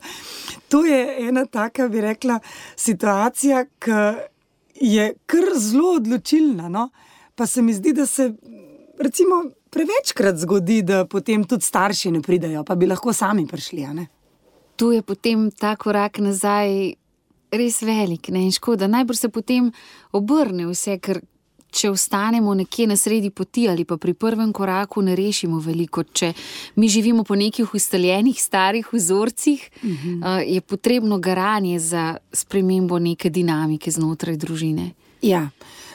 to 0.68 0.84
je 0.84 1.28
ena 1.28 1.46
taka, 1.46 1.88
bi 1.88 2.00
rekla, 2.00 2.38
situacija, 2.76 3.64
ki 3.78 3.90
je 4.74 5.14
kar 5.26 5.50
zelo 5.58 5.96
odločilna. 5.98 6.68
No? 6.68 6.88
Pa 7.34 7.46
se 7.46 7.62
mi 7.62 7.74
zdi, 7.74 7.92
da 7.92 8.06
se 8.06 8.32
recimo, 8.98 9.44
prevečkrat 9.74 10.38
zgodi, 10.38 10.82
da 10.82 11.04
potem 11.04 11.44
tudi 11.44 11.66
starši 11.66 12.14
ne 12.14 12.22
pridajo, 12.22 12.64
pa 12.64 12.76
bi 12.78 12.86
lahko 12.86 13.12
sami 13.12 13.46
prišli. 13.46 13.86
Tu 14.76 14.90
je 14.92 15.02
potem 15.02 15.50
ta 15.50 15.76
korak 15.76 16.18
nazaj. 16.18 16.94
Res 17.54 17.76
velik, 17.86 18.32
ne 18.34 18.40
in 18.42 18.50
škoda. 18.50 18.88
Najbolj 18.90 19.14
se 19.14 19.28
potem 19.30 19.68
obrne 20.10 20.64
vse, 20.66 20.96
ker 20.98 21.20
če 21.74 21.90
ostanemo 21.90 22.54
nekje 22.54 22.86
na 22.90 22.96
sredi 22.98 23.30
poti 23.34 23.66
ali 23.70 23.84
pa 23.84 23.98
pri 24.00 24.14
prvem 24.14 24.52
koraku, 24.54 25.02
ne 25.02 25.16
rešimo 25.18 25.60
veliko. 25.62 26.04
Če 26.04 26.32
mi 26.78 26.88
živimo 26.88 27.24
po 27.24 27.36
nekih 27.38 27.74
ustaljenih 27.74 28.42
starih 28.42 28.92
vzorcih, 28.92 29.70
uh 29.82 29.90
-huh. 29.90 30.18
uh, 30.18 30.42
je 30.54 30.60
potrebno 30.60 31.18
garanje 31.18 31.78
za 31.78 32.16
spremembo 32.32 32.98
neke 32.98 33.30
dinamike 33.30 33.90
znotraj 33.90 34.36
družine. 34.36 34.90
Ja, 35.22 35.50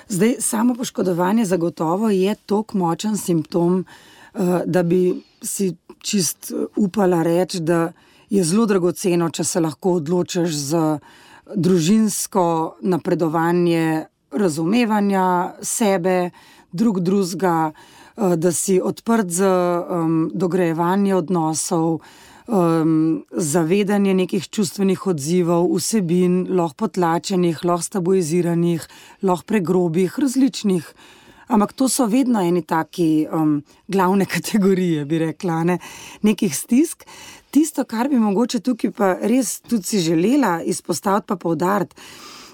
zdaj 0.10 0.36
samo 0.40 0.76
poškodovanje 0.76 1.46
zagotovo 1.46 2.10
je 2.10 2.36
tako 2.46 2.78
močen 2.78 3.18
simptom, 3.18 3.86
uh, 4.34 4.62
da 4.66 4.84
bi 4.84 5.22
si 5.42 5.76
čist 6.00 6.52
upala 6.76 7.24
reči, 7.24 7.60
da 7.60 7.92
je 8.30 8.44
zelo 8.44 8.66
dragoceno, 8.66 9.30
če 9.30 9.44
se 9.44 9.60
lahko 9.60 9.94
odločiš 10.00 10.56
za 10.56 11.00
družinsko 11.56 12.46
napredovanje 12.82 14.06
razumevanja 14.32 15.54
sebe, 15.62 16.30
drug 16.72 17.00
drugega, 17.00 17.72
eh, 17.72 18.36
da 18.36 18.52
si 18.52 18.80
odprt 18.84 19.30
za 19.30 19.86
um, 19.90 20.32
dograjevanje 20.34 21.16
odnosov, 21.16 22.00
um, 22.50 23.26
zavedanje 23.32 24.14
nekih 24.14 24.50
čustvenih 24.50 25.08
odzivov, 25.08 25.70
vsebin, 25.76 26.42
lahko 26.58 26.86
potlačenih, 26.86 27.62
lahko 27.64 27.86
stabiliziranih, 27.86 28.88
lahko 29.22 29.46
pregrobih, 29.46 30.20
različnih. 30.20 30.94
Ampak 31.50 31.74
to 31.74 31.90
so 31.90 32.06
vedno 32.06 32.42
eni 32.46 32.62
taki 32.62 33.28
um, 33.32 33.62
glavne 33.88 34.26
kategorije, 34.36 35.06
bi 35.06 35.20
rekla, 35.20 35.64
ne? 35.64 35.78
nekih 36.22 36.56
stisk. 36.56 37.06
Tisto, 37.52 37.84
kar 37.90 38.10
bi 38.10 38.20
mogoče 38.22 38.60
tukaj 38.62 38.92
pa 38.94 39.14
res 39.22 39.60
tudi 39.66 39.84
si 39.84 40.00
želela 40.00 40.60
izpostaviti, 40.62 41.28
pa 41.28 41.36
poudariti, 41.36 41.96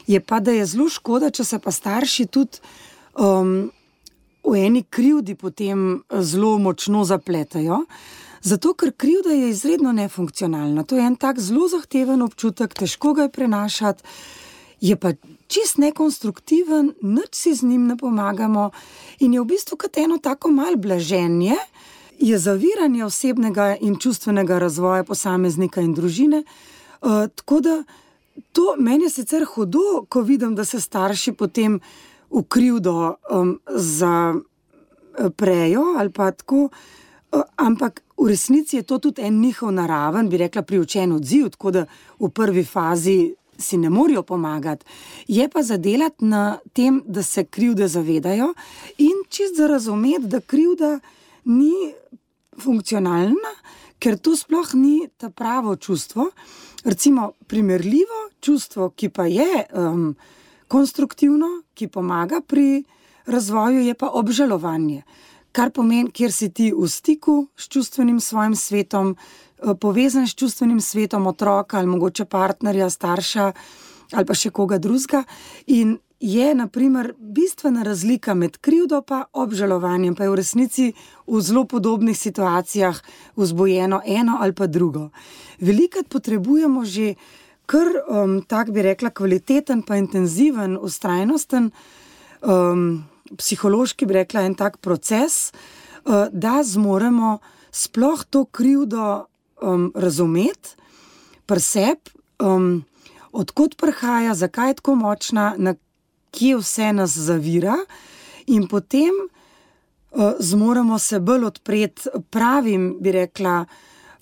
je 0.08 0.20
pa, 0.20 0.40
da 0.40 0.52
je 0.52 0.66
zelo 0.66 0.90
škoda, 0.90 1.32
če 1.34 1.44
se 1.44 1.60
pa 1.60 1.72
starši 1.72 2.28
tudi 2.32 2.62
um, 3.20 3.72
v 4.46 4.62
eni 4.62 4.84
krivdi 4.84 5.36
potem 5.36 6.04
zelo 6.22 6.58
močno 6.62 7.04
zapletajo. 7.04 7.84
Zato, 8.46 8.76
ker 8.78 8.92
krivda 8.94 9.34
je 9.34 9.50
izredno 9.50 9.92
nefunkcionalna. 9.92 10.84
To 10.84 10.96
je 10.96 11.02
en 11.02 11.16
tak 11.18 11.40
zelo 11.42 11.66
zahteven 11.68 12.22
občutek, 12.22 12.74
težko 12.78 13.14
ga 13.18 13.26
je 13.26 13.32
prenašati, 13.34 14.04
je 14.82 14.96
pa 14.96 15.14
čist 15.50 15.78
nekonstruktiven, 15.82 16.94
nič 17.02 17.34
si 17.34 17.56
z 17.58 17.66
njim 17.66 17.88
ne 17.90 17.98
pomagamo 17.98 18.70
in 19.20 19.34
je 19.34 19.42
v 19.42 19.46
bistvu 19.50 19.78
kot 19.82 19.98
eno 19.98 20.18
tako 20.22 20.54
malo 20.54 20.78
blaženje, 20.78 21.58
je 22.20 22.38
zaviranje 22.38 23.06
osebnega 23.06 23.76
in 23.82 23.98
čustvenega 23.98 24.60
razvoja 24.62 25.04
posameznika 25.04 25.82
in 25.82 25.98
družine. 25.98 26.44
Uh, 27.02 27.26
tako 27.36 27.62
da 27.66 27.84
to 28.52 28.76
meni 28.78 29.10
je 29.10 29.12
sicer 29.18 29.46
hudo, 29.56 30.06
ko 30.10 30.22
vidim, 30.22 30.56
da 30.56 30.66
se 30.66 30.82
starši 30.82 31.34
potem 31.34 31.80
v 32.30 32.44
krivdo 32.44 33.16
um, 33.32 33.60
zaprejo 33.74 35.84
ali 35.98 36.12
pa 36.12 36.32
tako. 36.32 36.70
Ampak 37.56 38.02
v 38.18 38.28
resnici 38.28 38.78
je 38.78 38.84
to 38.84 39.00
tudi 39.00 39.22
en 39.22 39.40
njihov 39.42 39.72
naraven, 39.72 40.30
bi 40.30 40.38
rekla, 40.38 40.62
priučen 40.62 41.12
odziv, 41.12 41.50
tako 41.50 41.72
da 41.72 41.86
v 42.20 42.30
prvi 42.30 42.64
fazi 42.64 43.36
si 43.58 43.78
ne 43.78 43.90
morejo 43.90 44.24
pomagati. 44.24 44.86
Je 45.28 45.50
pa 45.50 45.64
zadelati 45.64 46.26
na 46.26 46.58
tem, 46.74 47.02
da 47.06 47.24
se 47.24 47.44
krivde 47.44 47.88
zavedajo 47.88 48.54
in 48.98 49.24
čist 49.30 49.56
za 49.58 49.68
razumeti, 49.68 50.28
da 50.28 50.40
krivda 50.42 51.00
ni 51.46 51.94
funkcionalna, 52.60 53.54
ker 54.00 54.18
to 54.18 54.36
sploh 54.36 54.74
ni 54.74 55.08
ta 55.18 55.30
pravo 55.30 55.76
čustvo. 55.76 56.30
Recimo, 56.84 57.32
primerljivo 57.48 58.30
čustvo, 58.40 58.90
ki 58.90 59.10
pa 59.10 59.26
je 59.26 59.66
um, 59.74 60.16
konstruktivno, 60.68 61.48
ki 61.74 61.88
pomaga 61.88 62.42
pri 62.42 62.84
razvoju, 63.26 63.82
je 63.82 63.94
pa 63.94 64.10
obžalovanje. 64.14 65.02
Kar 65.56 65.72
pomeni, 65.72 66.12
kjer 66.12 66.32
si 66.36 66.50
ti 66.52 66.74
v 66.76 66.88
stiku 66.92 67.48
s 67.56 67.70
čustvenim 67.72 68.20
svojim 68.20 68.56
svetom, 68.56 69.16
Eh, 69.66 69.76
povezan 69.76 70.28
s 70.28 70.36
čustvenim 70.36 70.82
svetom 70.82 71.28
otroka 71.28 71.78
ali 71.78 71.88
mogoče 71.88 72.26
partnerja, 72.26 72.90
starša 72.90 73.52
ali 74.12 74.26
pa 74.26 74.34
še 74.34 74.50
koga 74.50 74.78
drugega. 74.78 75.24
In 75.68 75.98
je, 76.20 76.56
na 76.56 76.68
primer, 76.68 77.14
bistvena 77.18 77.84
razlika 77.84 78.34
med 78.34 78.58
krivdo 78.58 79.02
in 79.10 79.24
obžalovanjem, 79.34 80.16
pa 80.16 80.24
je 80.24 80.30
v 80.30 80.36
resnici 80.36 80.94
v 81.28 81.42
zelo 81.42 81.66
podobnih 81.66 82.18
situacijah 82.18 83.02
vzbojeno 83.36 84.02
eno 84.06 84.38
ali 84.42 84.54
pa 84.54 84.68
drugo. 84.68 85.10
Velikrat 85.60 86.08
potrebujemo 86.10 86.86
že 86.86 87.16
kar, 87.66 87.88
um, 88.08 88.42
tako 88.42 88.72
bi 88.72 88.82
rekla, 88.82 89.10
kvaliteten, 89.10 89.82
pa 89.82 89.96
intenziven, 89.98 90.78
ustrajnosten, 90.78 91.72
um, 92.42 93.04
psihološki, 93.38 94.06
bi 94.06 94.20
rekla, 94.20 94.46
en 94.46 94.56
tak 94.56 94.78
proces, 94.78 95.52
uh, 96.06 96.28
da 96.32 96.62
zmoremo 96.64 97.38
sploh 97.72 98.24
to 98.30 98.46
krivdo 98.46 99.26
um, 99.62 99.92
razumeti, 99.96 100.76
preseb, 101.46 102.10
um, 102.40 102.86
odkot 103.32 103.78
prihaja, 103.78 104.34
zakaj 104.36 104.70
je 104.70 104.78
tako 104.82 104.96
močna, 104.96 105.54
na 105.58 105.76
kje 106.32 106.60
vse 106.62 106.94
nas 106.94 107.18
zavira, 107.18 107.76
in 108.48 108.68
potem 108.68 109.14
uh, 109.20 110.34
zmoremo 110.40 111.00
se 111.00 111.20
bolj 111.20 111.46
odpreti 111.46 112.10
pravim, 112.30 112.96
bi 113.00 113.12
rekla, 113.12 113.66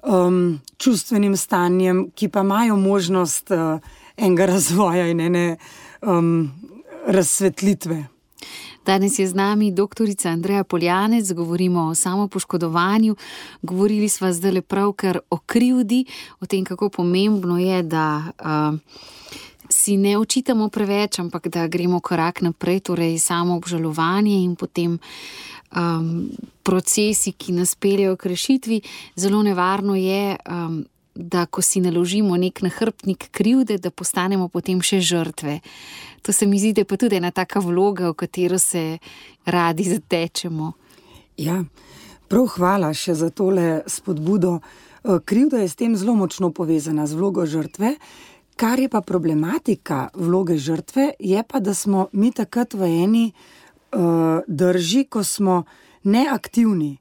um, 0.04 0.60
čustvenim 0.78 1.38
stanjem, 1.38 2.08
ki 2.16 2.30
pa 2.30 2.42
imajo 2.42 2.76
možnost 2.76 3.52
uh, 3.52 3.80
enega 4.18 4.46
razvoja 4.54 5.08
in 5.08 5.20
ene 5.20 5.58
um, 6.02 6.52
razsvetlitve. 7.06 8.04
Danes 8.86 9.19
je 9.19 9.28
z 9.28 9.34
nami 9.34 9.72
dr. 9.72 10.06
Andreja 10.26 10.63
Poljanec, 10.63 11.32
govorimo 11.32 11.88
o 11.88 11.96
samopoškodovanju. 11.96 13.15
Govorili 13.62 14.10
smo 14.10 14.32
zdaj 14.34 14.52
le 14.52 14.62
pravkar 14.62 15.19
o 15.30 15.38
krivdi, 15.38 16.06
o 16.39 16.46
tem, 16.46 16.65
kako 16.65 16.89
pomembno 16.89 17.58
je, 17.58 17.84
da 17.84 18.24
uh, 18.43 18.80
si 19.69 19.98
ne 19.98 20.17
očitamo 20.17 20.69
preveč, 20.69 21.19
ampak 21.19 21.48
da 21.48 21.67
gremo 21.67 22.00
korak 22.00 22.41
naprej, 22.41 22.80
torej 22.80 23.19
samo 23.19 23.56
obžalovanje 23.56 24.43
in 24.43 24.56
potem. 24.56 25.00
Um, 25.76 26.30
procesi, 26.63 27.32
ki 27.32 27.52
nas 27.52 27.76
peljejo 27.76 28.15
k 28.15 28.30
rešitvi, 28.30 28.82
zelo 29.15 29.43
nevarno 29.43 29.96
je, 29.96 30.36
um, 30.48 30.86
da 31.15 31.45
ko 31.45 31.62
si 31.62 31.82
naložimo 31.82 32.38
nek 32.38 32.62
nahrbtnik 32.62 33.28
krivde, 33.32 33.78
da 33.78 33.91
postanemo 33.91 34.47
potem 34.49 34.82
še 34.82 35.02
žrtve. 35.02 35.60
To 36.21 36.34
se 36.34 36.47
mi 36.47 36.60
zdi, 36.60 36.73
da 36.73 36.82
je 36.82 36.89
pa 36.89 36.97
tudi 36.97 37.19
ena 37.19 37.32
taka 37.32 37.60
vloga, 37.60 38.10
v 38.10 38.17
katero 38.17 38.60
se 38.60 38.97
radi 39.45 39.84
zatečemo. 39.84 40.71
Ja, 41.38 41.63
prav 42.28 42.47
hvala 42.56 42.93
še 42.93 43.15
za 43.15 43.30
tole 43.30 43.84
spodbudo. 43.88 44.60
Eh, 45.04 45.19
krivda 45.26 45.62
je 45.62 45.69
s 45.69 45.76
tem 45.76 45.95
zelo 45.95 46.15
močno 46.15 46.52
povezana 46.52 47.08
z 47.08 47.19
vlogo 47.19 47.45
žrtve. 47.45 47.95
Kar 48.56 48.80
je 48.80 48.89
pa 48.89 49.02
problematika 49.02 50.10
vloge 50.13 50.58
žrtve, 50.58 51.13
je 51.19 51.43
pa, 51.43 51.60
da 51.60 51.73
smo 51.73 52.08
mi 52.13 52.32
takrat 52.32 52.73
v 52.78 52.86
eni 52.86 53.23
uh, 53.34 54.45
drži, 54.45 55.08
ko 55.10 55.23
smo 55.26 55.63
neaktivni 56.04 56.97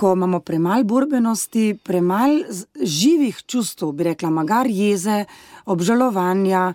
ko 0.00 0.14
imamo 0.16 0.40
premalo 0.40 0.84
borbenosti, 0.84 1.74
premalo 1.84 2.40
živih 2.80 3.42
čustev, 3.46 3.92
bi 3.92 4.08
rekla, 4.08 4.30
magar 4.32 4.66
jeze, 4.66 5.24
obžalovanja, 5.66 6.72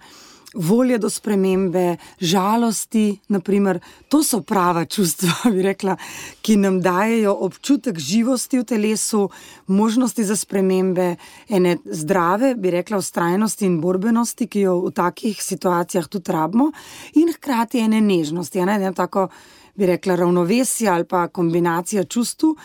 volje 0.56 1.00
do 1.02 1.10
spremembe, 1.10 1.98
žalosti, 2.22 3.18
naprimer, 3.28 3.80
to 4.10 4.22
so 4.24 4.44
prava 4.46 4.86
čustva, 4.86 5.50
bi 5.56 5.66
rekla, 5.66 5.98
ki 6.46 6.60
nam 6.62 6.80
dajo 6.86 7.34
občutek 7.48 7.98
živosti 8.00 8.62
v 8.62 8.68
telesu, 8.76 9.26
možnosti 9.68 10.24
za 10.24 10.38
spremembe, 10.38 11.16
ene 11.50 11.78
zdrave, 11.86 12.54
bi 12.56 12.78
rekla, 12.78 13.02
ustrajnosti 13.02 13.66
in 13.66 13.82
borbenosti, 13.82 14.48
ki 14.48 14.68
jo 14.68 14.80
v 14.86 14.94
takih 14.94 15.42
situacijah 15.42 16.08
tudi 16.08 16.32
rabimo, 16.32 16.72
in 17.18 17.34
hkrati 17.34 17.82
ene 17.90 18.06
nežnosti, 18.06 18.62
ene, 18.62 18.78
ene 18.78 18.94
tako. 18.94 19.30
Bi 19.76 19.86
rekla 19.86 20.16
ravnovesje 20.16 20.90
ali 20.90 21.04
pa 21.04 21.28
kombinacija 21.28 22.04
čustv, 22.04 22.56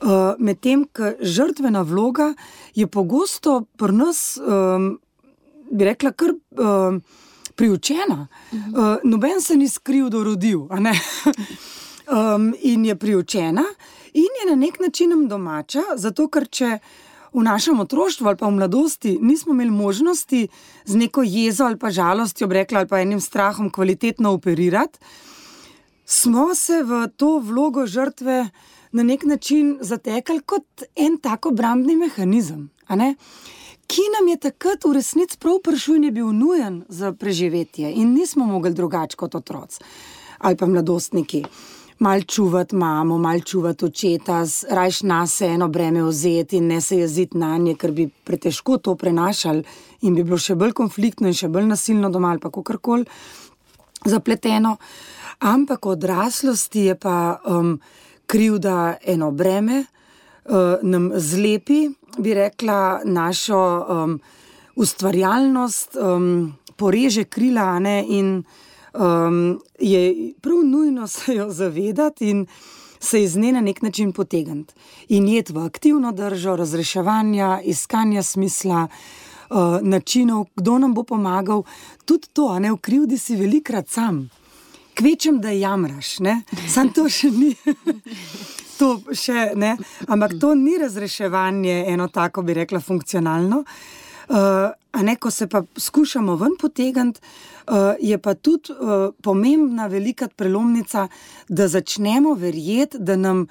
Uh, 0.00 0.32
Medtem, 0.38 0.86
ko 0.96 1.10
žrtvena 1.20 1.82
vloga 1.84 2.30
je 2.74 2.86
pogosto 2.86 3.66
pri 3.76 3.92
nas, 3.92 4.38
um, 4.40 4.94
bi 5.70 5.84
rekla, 5.84 6.14
kar 6.16 6.32
um, 6.32 7.02
priučena. 7.54 8.24
Uh, 8.52 8.96
noben 9.04 9.42
se 9.44 9.58
ni 9.60 9.68
skril, 9.68 10.08
da 10.08 10.22
je 10.22 10.24
rodil, 10.24 10.62
um, 10.64 12.54
in 12.72 12.86
je 12.88 12.96
priučena, 12.96 13.64
in 14.14 14.40
je 14.40 14.48
na 14.48 14.56
nek 14.56 14.80
način 14.80 15.28
domača, 15.28 15.84
zato 15.96 16.28
ker 16.28 16.48
če. 16.48 16.78
V 17.30 17.44
našem 17.46 17.78
otroštvu 17.78 18.26
ali 18.26 18.36
pa 18.36 18.48
v 18.48 18.56
mladosti 18.56 19.12
nismo 19.22 19.52
imeli 19.54 19.70
možnosti 19.70 20.48
z 20.84 20.96
neko 20.98 21.22
jezo 21.22 21.68
ali 21.68 21.78
pa 21.78 21.90
žalostjo, 21.90 22.48
rekla 22.50 22.80
ali 22.80 22.88
pa 22.88 22.98
enim 22.98 23.20
strahom, 23.20 23.68
kvalitetno 23.70 24.32
operirati, 24.34 24.98
smo 26.10 26.50
se 26.58 26.82
v 26.82 27.06
to 27.16 27.38
vlogo 27.38 27.86
žrtve 27.86 28.40
uh, 28.40 28.68
na 28.92 29.02
nek 29.02 29.24
način 29.24 29.78
zatekali 29.80 30.40
kot 30.40 30.82
en 30.96 31.18
tako 31.22 31.48
obrambni 31.48 31.96
mehanizem, 31.96 32.70
ki 33.86 34.06
nam 34.18 34.28
je 34.28 34.36
takrat 34.36 34.84
v 34.84 34.92
resnici 34.94 35.38
prav 35.38 35.58
prišel 35.64 35.96
in 35.96 36.04
je 36.04 36.10
bil 36.10 36.32
nujen 36.32 36.84
za 36.88 37.12
preživetje, 37.12 37.92
in 37.92 38.14
nismo 38.14 38.46
mogli 38.46 38.74
drugače 38.74 39.16
kot 39.16 39.34
otroci 39.34 39.78
ali 40.38 40.56
pa 40.56 40.66
mladostniki. 40.66 41.44
Mal 41.98 42.22
čuvati 42.22 42.76
mamo, 42.76 43.18
mal 43.18 43.40
čuvati 43.40 43.84
očeta, 43.84 44.44
rajš 44.70 45.02
nas 45.02 45.40
eno 45.40 45.68
breme 45.68 46.02
vzeti 46.02 46.56
in 46.56 46.66
ne 46.66 46.80
se 46.80 46.96
jeziti 46.96 47.38
na 47.38 47.58
nje, 47.58 47.74
ker 47.74 47.92
bi 47.92 48.08
pretežko 48.24 48.78
to 48.78 48.94
prenašali 48.94 49.64
in 50.00 50.14
bi 50.14 50.24
bilo 50.24 50.38
še 50.38 50.54
bolj 50.54 50.72
konfliktno 50.72 51.28
in 51.28 51.36
še 51.36 51.48
bolj 51.48 51.66
nasilno 51.68 52.08
doma 52.10 52.30
ali 52.30 52.40
pa 52.40 52.50
kakorkoli 52.50 53.04
zapleteno. 54.04 54.76
Ampak 55.40 55.86
odraslosti 55.86 56.80
je 56.80 56.94
pa. 56.94 57.40
Um, 57.46 57.80
krivda 58.30 58.96
eno 59.06 59.30
breme, 59.30 59.84
uh, 60.44 60.54
nam 60.82 61.10
zlepi, 61.14 61.88
bi 62.18 62.34
rekla, 62.34 63.00
našo 63.04 63.58
um, 63.58 64.20
ustvarjalnost, 64.76 65.96
um, 65.96 66.54
poreže 66.76 67.24
krila 67.24 67.78
ne, 67.78 68.04
in 68.08 68.42
um, 68.94 69.58
je 69.78 70.32
prav 70.40 70.62
nujno 70.64 71.08
se 71.08 71.34
jo 71.34 71.50
zavedati 71.50 72.30
in 72.30 72.46
se 73.00 73.22
iz 73.22 73.36
nje 73.36 73.52
na 73.52 73.60
nek 73.60 73.82
način 73.82 74.12
potegniti 74.12 74.74
in 75.08 75.28
jeti 75.28 75.52
v 75.52 75.66
aktivno 75.66 76.12
držo, 76.12 76.56
razreševanja, 76.56 77.60
iskanja 77.64 78.22
smisla, 78.22 78.86
uh, 78.86 79.80
načinov, 79.82 80.44
kdo 80.56 80.78
nam 80.78 80.94
bo 80.94 81.02
pomagal. 81.02 81.62
Tudi 82.04 82.28
to, 82.32 82.48
a 82.48 82.58
ne 82.58 82.72
v 82.72 82.76
krivdi 82.76 83.18
si 83.18 83.36
velikrat 83.36 83.88
sam. 83.88 84.28
Kvečem, 85.00 85.40
da 85.40 85.48
jamraš, 85.48 86.18
sam 86.68 86.90
to 86.92 87.06
še 87.08 87.30
ni. 87.32 87.54
to 88.78 88.98
še, 89.16 89.46
Ampak 90.12 90.34
to 90.40 90.50
ni 90.54 90.74
razreševanje, 90.76 91.86
eno 91.88 92.10
tako 92.12 92.44
bi 92.44 92.58
rekla, 92.58 92.82
funkcionalno. 92.84 93.62
Uh, 94.28 94.68
ne, 95.00 95.14
ko 95.16 95.32
se 95.32 95.48
pa 95.48 95.62
skušamo 95.76 96.36
ven 96.36 96.58
potegniti, 96.60 97.24
uh, 97.72 97.96
je 97.96 98.18
pa 98.20 98.34
tudi 98.36 98.76
uh, 98.76 99.08
pomembna 99.24 99.88
velika 99.88 100.28
prelomnica, 100.28 101.06
da 101.48 101.68
začnemo 101.68 102.36
verjeti, 102.36 103.00
da 103.00 103.16
nam 103.16 103.46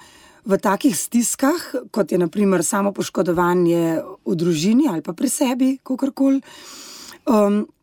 v 0.45 0.61
takih 0.61 0.93
stiskah, 0.93 1.65
kot 1.89 2.13
je 2.13 2.21
naprimer 2.21 2.61
samo 2.63 2.93
poškodovanje 2.93 3.97
v 4.05 4.37
družini 4.37 4.85
ali 4.93 5.01
pa 5.01 5.17
pri 5.17 5.33
sebi, 5.33 5.73
kako 5.81 6.13
koli. 6.13 6.45
Um, 7.25 7.65
uh, 7.65 7.78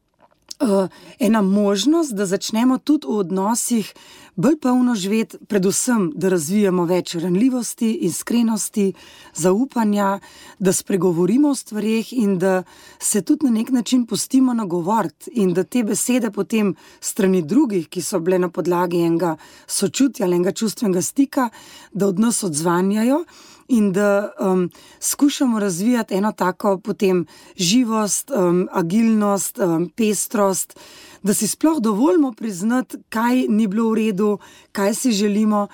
ena 1.18 1.42
možnost, 1.42 2.14
da 2.14 2.26
začnemo 2.26 2.78
tudi 2.78 3.06
v 3.06 3.18
odnosih 3.18 3.92
bolj 4.36 4.58
polno 4.60 4.94
živeti, 4.94 5.38
predvsem, 5.48 6.10
da 6.14 6.28
razvijamo 6.28 6.84
več 6.84 7.14
ranljivosti, 7.14 7.92
iskrenosti, 8.08 8.92
zaupanja, 9.34 10.18
da 10.58 10.72
spregovorimo 10.72 11.50
o 11.50 11.54
stvarih 11.54 12.12
in 12.12 12.38
da 12.38 12.62
se 12.98 13.22
tudi 13.22 13.46
na 13.46 13.52
nek 13.52 13.70
način 13.70 14.06
pustimo 14.06 14.54
nagovoriti 14.54 15.30
in 15.34 15.54
da 15.54 15.64
te 15.64 15.84
besede 15.84 16.30
potem 16.30 16.74
strani 17.00 17.42
drugih, 17.42 17.88
ki 17.88 18.02
so 18.02 18.20
bile 18.20 18.38
na 18.38 18.48
podlagi 18.48 19.00
enega 19.00 19.36
sočutja 19.66 20.26
ali 20.26 20.36
enega 20.36 20.52
čustvenega 20.52 21.02
stika, 21.02 21.48
da 21.92 22.06
od 22.06 22.18
nas 22.18 22.42
odzvanjajo 22.44 23.24
in 23.68 23.92
da 23.92 24.32
um, 24.40 24.70
skušamo 25.00 25.58
razvijati 25.58 26.14
eno 26.14 26.32
tako 26.32 26.78
potem 26.78 27.26
živost, 27.56 28.30
um, 28.30 28.68
agilnost, 28.72 29.58
um, 29.58 29.90
pestrost, 29.96 30.78
da 31.22 31.34
si 31.34 31.48
sploh 31.48 31.80
dovolimo 31.80 32.32
priznati, 32.32 32.96
kaj 33.08 33.46
ni 33.48 33.66
bilo 33.66 33.90
v 33.90 33.94
redu, 33.94 34.38
kaj 34.72 34.94
si 34.94 35.12
želimo. 35.12 35.66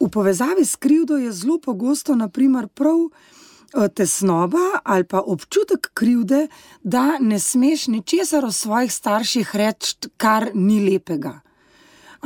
V 0.00 0.08
povezavi 0.10 0.64
s 0.64 0.76
krivdo 0.76 1.16
je 1.16 1.32
zelo 1.32 1.58
pogosto, 1.58 2.14
naprimer, 2.14 2.68
prav 2.68 2.96
uh, 2.96 3.10
tesnoba 3.94 4.58
ali 4.84 5.04
pa 5.04 5.20
občutek 5.20 5.90
krivde, 5.94 6.48
da 6.82 7.18
ne 7.20 7.38
smeš 7.38 7.86
ničesar 7.86 8.44
o 8.44 8.52
svojih 8.52 8.92
starših 8.92 9.56
reči, 9.56 9.96
kar 10.16 10.50
ni 10.54 10.90
lepega. 10.90 11.45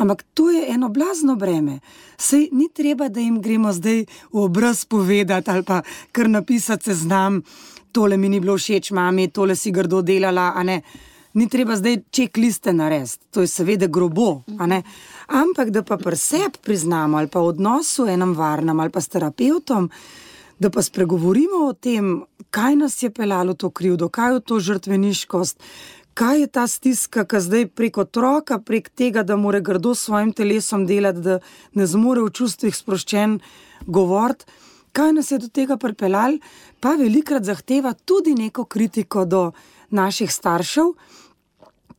Ampak 0.01 0.25
to 0.35 0.49
je 0.51 0.65
eno 0.73 0.89
blazno 0.89 1.37
breme. 1.37 1.81
Sej 2.17 2.49
ni 2.53 2.71
treba, 2.73 3.09
da 3.13 3.21
jim 3.21 3.41
gremo 3.45 3.73
zdaj 3.73 4.07
v 4.33 4.39
obraz 4.41 4.85
povedati 4.89 5.51
ali 5.51 5.63
pa 5.63 5.83
kar 6.13 6.31
napisati 6.31 6.85
se 6.85 6.95
znam, 6.95 7.43
tole 7.93 8.17
mi 8.17 8.29
ni 8.29 8.41
bilo 8.41 8.57
všeč, 8.57 8.91
mami, 8.91 9.29
tole 9.29 9.57
si 9.57 9.71
grdo 9.71 10.01
delala. 10.03 10.65
Ni 11.35 11.47
treba 11.49 11.77
zdaj 11.77 12.01
čekliste 12.11 12.73
narediti, 12.73 13.29
to 13.31 13.45
je 13.45 13.47
seveda 13.47 13.87
grobo. 13.87 14.43
Ampak 15.29 15.71
da 15.71 15.83
pa 15.83 15.97
pri 15.97 16.17
sebi 16.17 16.59
priznamo 16.65 17.19
ali 17.19 17.29
pa 17.29 17.41
v 17.41 17.53
odnosu 17.55 18.09
enem 18.09 18.33
varnem 18.35 18.81
ali 18.81 18.91
pa 18.91 19.01
s 19.01 19.09
terapeutom, 19.09 19.91
da 20.59 20.71
pa 20.71 20.83
spregovorimo 20.83 21.69
o 21.69 21.73
tem, 21.73 22.25
kaj 22.51 22.77
nas 22.77 23.03
je 23.03 23.11
pelalo 23.11 23.55
to 23.55 23.71
krivdo, 23.71 24.09
kaj 24.09 24.35
je 24.35 24.41
to 24.41 24.61
žrtveniškost 24.61 25.63
kaj 26.15 26.41
je 26.41 26.47
ta 26.47 26.67
stiska, 26.67 27.25
ki 27.25 27.41
zdaj 27.41 27.67
prek 27.75 27.99
otroka, 27.99 28.59
prek 28.59 28.89
tega, 28.89 29.23
da 29.23 29.37
mora 29.37 29.61
grdo 29.61 29.95
s 29.95 30.07
svojim 30.09 30.33
telesom 30.33 30.87
delati, 30.87 31.21
da 31.21 31.39
ne 31.75 31.87
zmore 31.87 32.25
v 32.27 32.33
čustvih 32.35 32.77
sproščen 32.77 33.39
govoriti. 33.87 34.45
Kaj 34.93 35.13
nas 35.13 35.31
je 35.31 35.39
do 35.39 35.49
tega 35.49 35.77
pripeljalo, 35.77 36.41
pa 36.81 36.97
velikrat 36.99 37.45
zahteva 37.47 37.93
tudi 37.95 38.35
neko 38.35 38.65
kritiko 38.65 39.25
do 39.25 39.53
naših 39.91 40.33
staršev, 40.33 40.93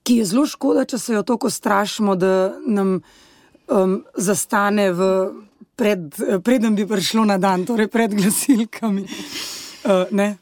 ki 0.03 0.17
je 0.17 0.25
zelo 0.25 0.45
škoda, 0.45 0.85
če 0.85 0.97
se 0.97 1.13
jo 1.13 1.23
tako 1.23 1.49
strašimo, 1.49 2.15
da 2.15 2.51
nam 2.65 2.99
um, 3.67 3.97
zastane, 4.17 4.91
v, 4.91 5.09
pred, 5.75 6.09
preden 6.43 6.75
bi 6.75 6.87
prišlo 6.87 7.25
na 7.25 7.37
dan, 7.37 7.65
torej 7.65 7.87
pred 7.87 8.15
glasilkami. 8.17 9.05
Uh, 9.81 10.40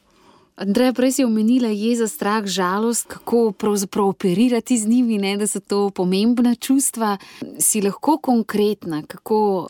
Andrej, 0.60 0.92
prej 0.92 1.12
si 1.16 1.24
omenila 1.24 1.70
jeza, 1.72 2.04
strah, 2.04 2.44
žalost, 2.44 3.06
kako 3.08 3.52
pravzaprav 3.56 4.10
operirati 4.12 4.76
z 4.78 4.88
njimi, 4.88 5.16
ne, 5.18 5.36
da 5.40 5.46
so 5.48 5.60
to 5.60 5.90
pomembna 5.90 6.52
čustva. 6.54 7.16
Si 7.58 7.80
lahko 7.80 8.18
konkretna, 8.20 9.00
kako 9.08 9.68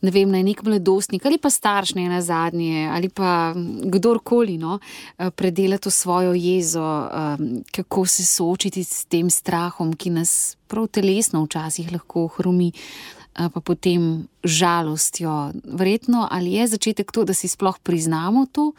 ne 0.00 0.10
vem, 0.10 0.30
naj 0.32 0.42
nek 0.42 0.62
mladostnik 0.64 1.26
ali 1.28 1.36
pa 1.38 1.50
starš 1.50 1.92
ne 1.94 2.08
na 2.08 2.22
zadnje 2.22 2.88
ali 2.90 3.08
pa 3.08 3.52
kdorkoli 3.84 4.56
no, 4.58 4.78
predela 5.36 5.78
to 5.78 5.90
svojo 5.90 6.32
jezo, 6.34 7.08
kako 7.72 8.06
se 8.06 8.24
soočiti 8.24 8.84
s 8.84 9.04
tem 9.04 9.30
strahom, 9.30 9.92
ki 9.92 10.10
nas 10.10 10.56
prav 10.66 10.88
telesno 10.88 11.44
včasih 11.44 11.92
lahko 11.92 12.26
hrumi. 12.26 12.72
Pa 13.32 13.60
potem 13.64 14.28
žalostjo. 14.44 15.52
Verjetno 15.64 16.26
ali 16.30 16.52
je 16.52 16.66
začetek 16.66 17.12
to, 17.12 17.24
da 17.24 17.34
si 17.34 17.48
sploh 17.48 17.78
priznamo 17.80 18.44
to, 18.52 18.72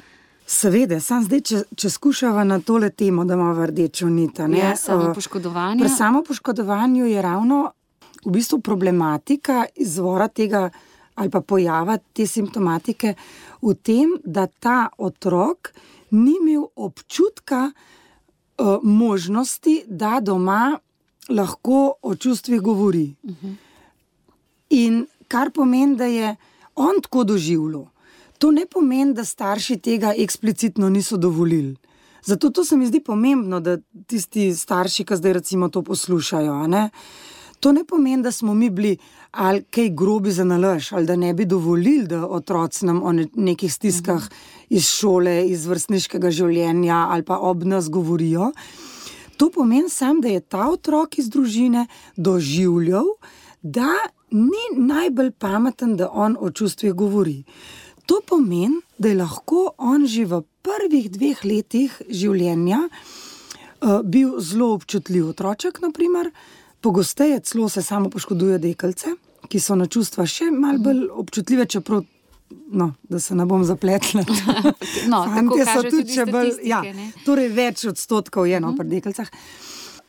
Seveda, 0.53 0.99
samo 1.01 1.25
zdaj, 1.25 1.41
če, 1.49 1.59
če 1.75 1.89
skušamo 1.89 2.43
na 2.45 2.59
tole 2.61 2.91
temo, 2.93 3.25
da 3.25 3.33
imamo 3.33 3.65
rdečo 3.65 4.09
nit. 4.09 4.39
Ja, 4.53 4.75
samo 4.77 5.13
poškodovanje. 5.15 5.81
Pri 5.81 5.89
samo 5.89 6.21
poškodovanju 6.23 7.07
je 7.09 7.21
ravno 7.21 7.61
v 8.25 8.31
bistvu 8.31 8.59
problematika 8.61 9.65
izvora 9.75 10.27
tega 10.27 10.69
ali 11.15 11.29
pa 11.29 11.41
pojava 11.41 11.97
te 11.97 12.25
simptomatike 12.27 13.13
v 13.61 13.73
tem, 13.75 14.15
da 14.25 14.47
ta 14.47 14.87
otrok 14.97 15.69
ni 16.11 16.33
imel 16.41 16.65
občutka 16.75 17.67
uh, 17.69 18.77
možnosti, 18.83 19.83
da 19.87 20.19
doma 20.21 20.79
lahko 21.29 21.93
o 22.01 22.15
čustvih 22.15 22.61
govori. 22.61 23.15
Uh 23.23 23.29
mhm. 23.31 23.47
-huh. 23.47 23.55
In 24.69 25.05
kar 25.27 25.51
pomeni, 25.51 25.95
da 25.95 26.05
je 26.05 26.35
on 26.75 27.01
tako 27.01 27.23
doživljal. 27.23 27.85
To 28.43 28.51
ne 28.51 28.65
pomeni, 28.65 29.13
da 29.15 29.23
starši 29.23 29.77
tega 29.79 30.09
eksplicitno 30.19 30.89
niso 30.89 31.17
dovolili. 31.17 31.75
Zato 32.25 32.49
to 32.49 32.65
se 32.65 32.75
mi 32.77 32.87
zdi 32.87 32.99
pomembno, 32.99 33.59
da 33.59 33.77
tisti 34.07 34.49
starši, 34.55 35.05
ki 35.07 35.15
zdaj 35.15 35.33
recimo 35.33 35.69
to 35.69 35.81
poslušajo. 35.81 36.57
Ne? 36.67 36.89
To 37.59 37.71
ne 37.71 37.85
pomeni, 37.87 38.23
da 38.23 38.31
smo 38.31 38.53
mi 38.53 38.69
bili 38.69 38.97
ali 39.31 39.63
kaj 39.63 39.89
grobi 39.89 40.31
za 40.31 40.43
nalož, 40.43 40.91
ali 40.91 41.05
da 41.05 41.15
ne 41.15 41.33
bi 41.33 41.45
dovolili, 41.45 42.07
da 42.07 42.27
otroci 42.27 42.85
nam 42.85 42.99
o 43.03 43.13
nekih 43.13 43.73
stiskah 43.73 44.27
iz 44.69 44.89
šole, 44.91 45.47
iz 45.47 45.63
vrstniškega 45.65 46.31
življenja 46.31 46.97
ali 47.11 47.23
pa 47.23 47.37
ob 47.39 47.63
nas 47.63 47.87
govorijo. 47.89 48.51
To 49.37 49.49
pomeni 49.55 49.89
samo, 49.89 50.19
da 50.19 50.27
je 50.27 50.39
ta 50.39 50.67
otrok 50.67 51.17
iz 51.17 51.29
družine 51.29 51.87
doživljal, 52.17 53.07
da 53.61 53.87
ni 54.31 54.67
najbolj 54.75 55.31
pameten, 55.31 55.95
da 55.95 56.11
on 56.11 56.35
o 56.39 56.51
čustvih 56.51 56.93
govori. 56.93 57.45
To 58.05 58.19
pomeni, 58.27 58.81
da 58.97 59.09
je 59.09 59.19
lahko 59.19 59.73
on 59.77 60.07
že 60.07 60.25
v 60.25 60.41
prvih 60.63 61.11
dveh 61.11 61.43
letih 61.45 61.93
življenja 62.09 62.81
uh, 62.87 64.01
bil 64.03 64.39
zelo 64.39 64.73
občutljiv 64.73 65.29
otroček, 65.35 65.81
naprimer. 65.81 66.31
pogosteje 66.83 67.39
celo 67.39 67.69
se 67.69 67.81
samo 67.81 68.09
poškoduje 68.09 68.57
dekalce, 68.57 69.15
ki 69.47 69.59
so 69.59 69.75
na 69.75 69.85
čustva 69.87 70.25
še 70.27 70.49
malo 70.51 70.79
bolj 70.83 71.05
občutljive, 71.23 71.65
čeprav. 71.65 72.03
No, 72.73 72.91
da 73.09 73.19
se 73.19 73.35
ne 73.35 73.45
bom 73.49 73.63
zapletla. 73.65 74.21
no, 75.11 75.21
tako 75.25 75.57
so 75.65 75.83
tudi 75.87 76.13
če 76.13 76.25
bolj. 76.29 76.51
Ja, 76.67 76.83
torej, 77.25 77.49
več 77.55 77.85
odstotkov 77.89 78.49
je 78.49 78.59
no, 78.61 78.73
pri 78.77 78.89
dekalcah. 78.97 79.31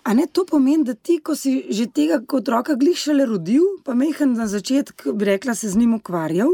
A 0.04 0.12
ne 0.18 0.26
to 0.26 0.44
pomeni, 0.44 0.85
da 0.85 0.92
ti, 0.92 1.20
ko 1.24 1.33
si 1.38 1.62
že 1.72 1.87
tega 1.88 2.18
kot 2.20 2.42
otroka 2.42 2.74
glišele 2.76 3.24
rodil, 3.30 3.64
pa 3.87 3.94
mehen 3.96 4.35
na 4.37 4.44
začetku, 4.50 5.14
bi 5.16 5.30
rekla, 5.30 5.54
se 5.57 5.70
z 5.72 5.80
njim 5.80 5.94
ukvarjal, 5.96 6.52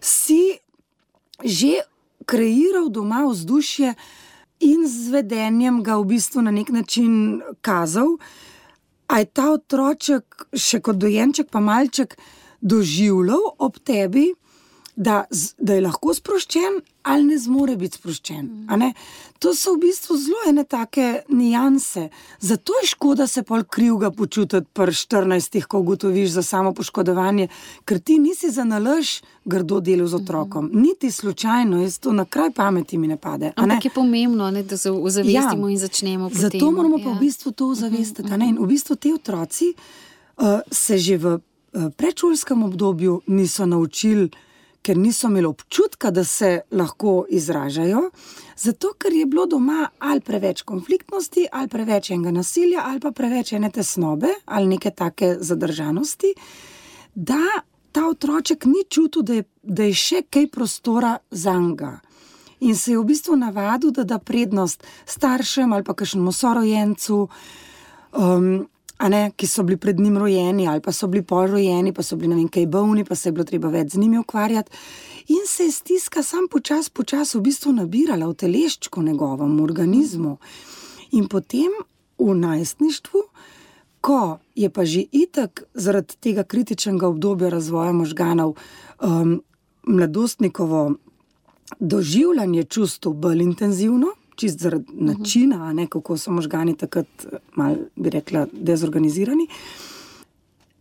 si 0.00 0.58
že 1.44 1.80
kreiral 2.28 2.90
doma 2.92 3.24
vzdušje 3.24 3.94
in 4.60 4.84
z 4.84 5.08
vedenjem 5.08 5.80
ga 5.82 5.96
v 5.96 6.04
bistvu 6.14 6.44
na 6.44 6.52
nek 6.52 6.68
način 6.68 7.40
kazal, 7.64 8.20
a 9.08 9.18
je 9.18 9.26
ta 9.26 9.50
otroček, 9.56 10.46
še 10.54 10.78
kot 10.84 11.00
dojenček, 11.00 11.48
pa 11.50 11.58
malček, 11.64 12.14
doživljal 12.60 13.56
ob 13.58 13.80
tebi, 13.82 14.30
da, 14.96 15.24
da 15.58 15.74
je 15.74 15.80
lahko 15.80 16.14
sproščen 16.14 16.80
ali 17.02 17.24
ne 17.24 17.38
zmore 17.38 17.76
biti 17.76 17.96
sproščen. 17.96 18.66
To 19.40 19.54
so 19.56 19.72
v 19.74 19.86
bistvu 19.86 20.16
zelo 20.20 20.42
ene 20.48 20.66
take 20.68 21.22
nijanse. 21.28 22.08
Zato 22.40 22.72
je 22.82 22.90
škoda 22.90 23.26
se 23.26 23.42
pol 23.42 23.64
krivga 23.64 24.10
počutiti 24.10 24.66
pri 24.72 24.92
14, 24.92 25.62
ko 25.64 25.80
ugotoviš 25.80 26.30
za 26.30 26.42
samo 26.42 26.74
poškodovanje, 26.76 27.48
ker 27.84 28.00
ti 28.04 28.18
nisi 28.18 28.50
za 28.50 28.64
nalož 28.64 29.22
grdo 29.44 29.80
delal 29.80 30.06
z 30.06 30.20
otrokom. 30.20 30.66
Mhm. 30.66 30.82
Niti 30.82 31.10
slučajno, 31.10 31.80
jaz 31.82 31.98
to 31.98 32.12
na 32.12 32.24
kraj 32.24 32.50
pameti 32.50 32.98
mi 32.98 33.08
ne 33.08 33.16
pade. 33.16 33.52
Ampak 33.56 33.84
je 33.84 33.90
pomembno, 33.94 34.50
ne, 34.50 34.62
da 34.62 34.76
se 34.76 34.90
ozavestimo 34.90 35.68
ja, 35.68 35.72
in 35.72 35.78
začnemo. 35.78 36.30
Zato 36.32 36.70
moramo 36.70 36.98
ja. 36.98 37.04
pa 37.04 37.10
v 37.10 37.20
bistvu 37.20 37.52
to 37.52 37.68
ozavestiti. 37.68 38.32
In 38.32 38.58
v 38.60 38.66
bistvu 38.66 38.96
ti 38.96 39.12
otroci 39.12 39.72
uh, 39.72 40.60
se 40.70 40.98
že 40.98 41.16
v 41.16 41.38
eh, 41.38 41.90
predšolskem 41.96 42.62
obdobju 42.62 43.20
niso 43.26 43.66
naučili, 43.66 44.30
ker 44.82 44.98
niso 44.98 45.28
imeli 45.28 45.46
občutka, 45.46 46.10
da 46.10 46.24
se 46.24 46.60
lahko 46.70 47.24
izražajo, 47.28 48.10
zato 48.56 48.92
ker 48.98 49.12
je 49.12 49.26
bilo 49.26 49.46
doma 49.46 49.88
ali 49.98 50.20
preveč 50.20 50.62
konfliktnosti, 50.62 51.46
ali 51.52 51.68
preveč 51.68 52.10
enega 52.10 52.30
nasilja, 52.30 52.84
ali 52.84 53.00
pa 53.00 53.10
preveč 53.10 53.52
ene 53.52 53.70
tesnobe 53.70 54.28
ali 54.44 54.66
neke 54.66 54.90
take 54.90 55.36
zadržanosti, 55.40 56.34
da 57.14 57.40
ta 57.92 58.06
otroček 58.08 58.64
ni 58.64 58.84
čutil, 58.88 59.22
da 59.22 59.34
je, 59.34 59.44
da 59.62 59.82
je 59.82 59.94
še 59.94 60.22
kaj 60.30 60.46
prostora 60.50 61.18
za 61.30 61.54
njega. 61.58 61.98
In 62.60 62.76
se 62.76 62.92
je 62.92 62.98
v 62.98 63.04
bistvu 63.08 63.36
navadil, 63.36 63.90
da 63.90 64.04
da 64.04 64.18
prednost 64.18 64.84
staršem 65.06 65.72
ali 65.72 65.84
pa 65.84 65.94
kakšnemu 65.94 66.32
sorojencu. 66.32 67.28
Um, 68.12 68.68
ne, 69.08 69.30
ki 69.36 69.46
so 69.46 69.62
bili 69.62 69.76
pred 69.76 70.00
njim 70.00 70.18
rojeni, 70.18 70.68
ali 70.68 70.80
pa 70.80 70.92
so 70.92 71.06
bili 71.06 71.24
polrojeni, 71.24 71.92
pa 71.92 72.02
so 72.02 72.16
bili 72.16 72.28
ne 72.28 72.36
vem, 72.36 72.48
kaj 72.48 72.66
bolni, 72.66 73.04
pa 73.04 73.14
se 73.14 73.28
je 73.28 73.32
bilo 73.32 73.44
treba 73.44 73.68
več 73.68 73.92
z 73.92 73.98
njimi 73.98 74.18
ukvarjati. 74.18 74.70
In 75.28 75.46
se 75.46 75.64
je 75.64 75.72
stiska 75.72 76.22
sam 76.22 76.48
počasi, 76.50 76.90
počasi 76.90 77.38
v 77.38 77.42
bistvu 77.48 77.72
nabirala 77.72 78.28
v 78.28 78.34
teleščku 78.34 79.02
njegovem 79.02 79.60
organizmu. 79.60 80.36
In 81.16 81.28
potem 81.28 81.72
v 82.18 82.34
najstništvu, 82.34 83.22
ko 84.00 84.38
je 84.54 84.70
pa 84.70 84.84
že 84.84 85.04
itak 85.12 85.62
zaradi 85.74 86.16
tega 86.20 86.44
kritičnega 86.44 87.08
obdobja 87.08 87.48
razvoja 87.48 87.92
možganov, 87.92 88.56
um, 89.00 89.40
mladostnikovo 89.86 90.94
doživljanje 91.80 92.64
čustev 92.64 93.12
bolj 93.12 93.42
intenzivno 93.42 94.12
čist 94.40 94.58
zaradi 94.58 94.84
uh 94.88 94.94
-huh. 94.94 95.06
načina, 95.06 95.72
ne, 95.72 95.86
kako 95.86 96.16
so 96.18 96.32
možgani 96.32 96.76
takrat, 96.76 97.26
malo 97.54 97.76
bi 97.96 98.10
rekla, 98.10 98.46
dezorganizirani, 98.52 99.46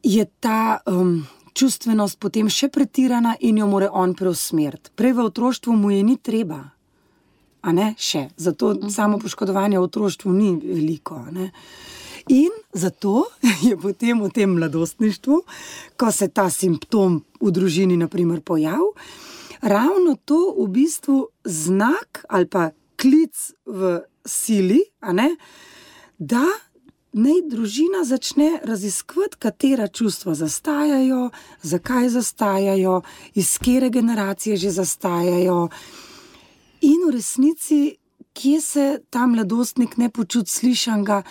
je 0.03 0.25
ta 0.39 0.77
um, 0.85 1.27
čustvenost 1.53 2.19
potem 2.19 2.49
še 2.49 2.69
pretirana 2.69 3.35
in 3.39 3.57
jo 3.57 3.67
more 3.67 3.89
on 3.91 4.13
preusmeriti. 4.15 4.91
Prej 4.95 5.13
v 5.13 5.25
otroštvu 5.25 5.75
mu 5.75 5.91
je 5.91 6.03
ni 6.03 6.17
treba, 6.17 6.63
a 7.61 7.71
ne 7.71 7.93
še. 7.97 8.29
Zato 8.37 8.67
uh 8.67 8.75
-huh. 8.75 8.89
samo 8.89 9.19
poškodovanje 9.19 9.79
v 9.79 9.83
otroštvu 9.83 10.33
ni 10.33 10.55
veliko. 10.63 11.25
In 12.29 12.49
zato 12.73 13.25
je 13.69 13.77
potem 13.77 14.21
v 14.21 14.29
tem 14.29 14.49
mladostništvu, 14.49 15.41
ko 15.97 16.11
se 16.11 16.27
ta 16.27 16.49
simptom 16.49 17.23
v 17.41 17.51
družini 17.51 18.07
pojavlja, 18.45 18.93
ravno 19.61 20.15
to 20.25 20.55
v 20.57 20.67
bistvu 20.67 21.27
znak 21.43 22.25
ali 22.29 22.45
pa 22.45 22.71
klic 23.01 23.51
v 23.65 24.01
sili, 24.25 24.81
da 26.19 26.45
naj 27.13 27.39
družina 27.49 28.03
začne 28.03 28.59
raziskovati, 28.63 29.39
katera 29.39 29.87
čustva 29.87 30.35
zastajajo, 30.35 31.29
zakaj 31.61 32.09
zastajajo, 32.09 33.01
iz 33.33 33.57
kere 33.57 33.89
generacije 33.89 34.57
že 34.57 34.71
zastajajo. 34.71 35.69
In 36.81 37.07
v 37.07 37.15
resnici, 37.15 37.97
kje 38.33 38.61
se 38.61 38.85
ta 39.09 39.27
mladostnik 39.27 39.97
ne 39.97 40.09
počuti 40.09 40.51
slišanga. 40.51 41.23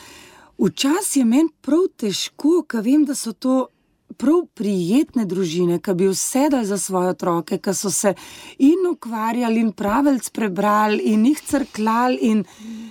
Včasih 0.58 1.20
je 1.20 1.24
meni 1.24 1.52
prav 1.60 1.86
težko, 1.96 2.62
ker 2.66 2.82
vem, 2.82 3.04
da 3.06 3.14
so 3.14 3.32
to 3.32 3.68
prav 4.16 4.46
prijetne 4.54 5.24
družine, 5.28 5.78
ki 5.82 5.94
bi 5.94 6.08
usedali 6.08 6.66
za 6.66 6.78
svoje 6.78 7.12
otroke, 7.14 7.58
ki 7.58 7.74
so 7.74 7.90
se 7.90 8.14
in 8.58 8.86
ukvarjali, 8.90 9.60
in 9.60 9.72
pravilc 9.72 10.30
prebrali, 10.30 11.02
in 11.12 11.26
jih 11.26 11.42
crklali, 11.50 12.18
in 12.30 12.44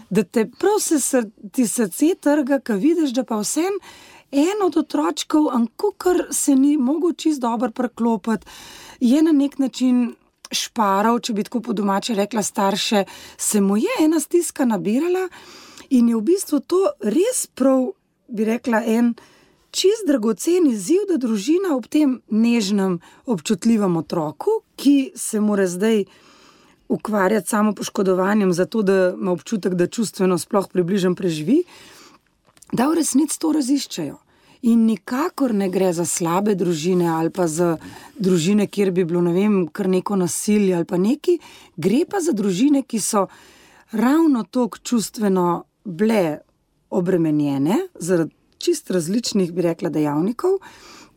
da 0.10 0.24
te 0.24 0.46
prav 0.46 0.80
se 0.80 1.24
ti 1.52 1.68
srce 1.68 2.14
trga, 2.22 2.60
ki 2.60 2.78
vidiš, 2.84 3.16
da 3.18 3.24
pa 3.24 3.42
vsem. 3.42 3.82
En 4.32 4.62
od 4.66 4.76
otročkov, 4.78 5.46
kar 5.98 6.26
se 6.36 6.56
ni 6.56 6.78
mogel 6.78 7.14
čist 7.16 7.42
dobro 7.42 7.72
preklopiti, 7.72 8.46
je 9.00 9.22
na 9.24 9.32
nek 9.32 9.56
način 9.60 10.16
šparal, 10.52 11.20
če 11.20 11.34
bi 11.34 11.46
tako 11.48 11.62
po 11.62 11.74
domače 11.74 12.16
rekla, 12.16 12.44
starše, 12.44 13.06
se 13.38 13.62
mu 13.62 13.78
je 13.78 14.02
ena 14.04 14.20
stiska 14.20 14.66
nabirala 14.66 15.28
in 15.90 16.10
je 16.10 16.16
v 16.16 16.22
bistvu 16.22 16.60
to 16.60 16.82
res 17.04 17.48
prav, 17.56 17.92
bi 18.28 18.46
rekla, 18.46 18.84
en 18.84 19.14
čist 19.72 20.08
dragocen 20.08 20.68
izziv, 20.68 21.06
da 21.10 21.18
družina 21.18 21.76
ob 21.76 21.88
tem 21.88 22.22
nežnem, 22.30 23.00
občutljivem 23.26 23.98
otroku, 23.98 24.62
ki 24.76 25.12
se 25.16 25.40
mora 25.40 25.68
zdaj 25.68 26.06
ukvarjati 26.90 27.50
samo 27.50 27.74
poškodovanjem, 27.76 28.54
zato 28.54 28.82
da 28.82 29.14
ima 29.14 29.32
občutek, 29.32 29.74
da 29.74 29.88
čustveno 29.88 30.38
sploh 30.38 30.68
približen 30.72 31.16
preživi, 31.16 31.64
da 32.72 32.88
v 32.88 33.02
resnici 33.02 33.40
to 33.40 33.52
raziščajo. 33.52 34.18
In 34.68 34.86
nikakor 34.86 35.54
ne 35.54 35.70
gre 35.70 35.92
za 35.94 36.06
slabe 36.06 36.56
družine 36.58 37.08
ali 37.08 37.30
pa 37.30 37.46
za 37.48 37.78
družine, 38.18 38.68
kjer 38.68 38.92
bi 38.92 39.06
bilo 39.06 39.22
ne 39.22 39.34
vem, 39.36 39.68
kar 39.68 39.88
neko 39.88 40.16
nasilje 40.16 40.74
ali 40.76 40.86
pa 40.86 40.98
neki, 40.98 41.38
gre 41.78 42.06
pa 42.10 42.24
za 42.24 42.34
družine, 42.34 42.82
ki 42.84 43.00
so 43.00 43.28
ravno 43.92 44.44
tako 44.44 44.82
čustveno 44.84 45.64
bile 45.86 46.40
obremenjene 46.90 47.78
zaradi 48.00 48.37
čist 48.58 48.92
različnih, 48.92 49.54
bi 49.54 49.62
rekla, 49.62 49.90
dejavnikov, 49.90 50.60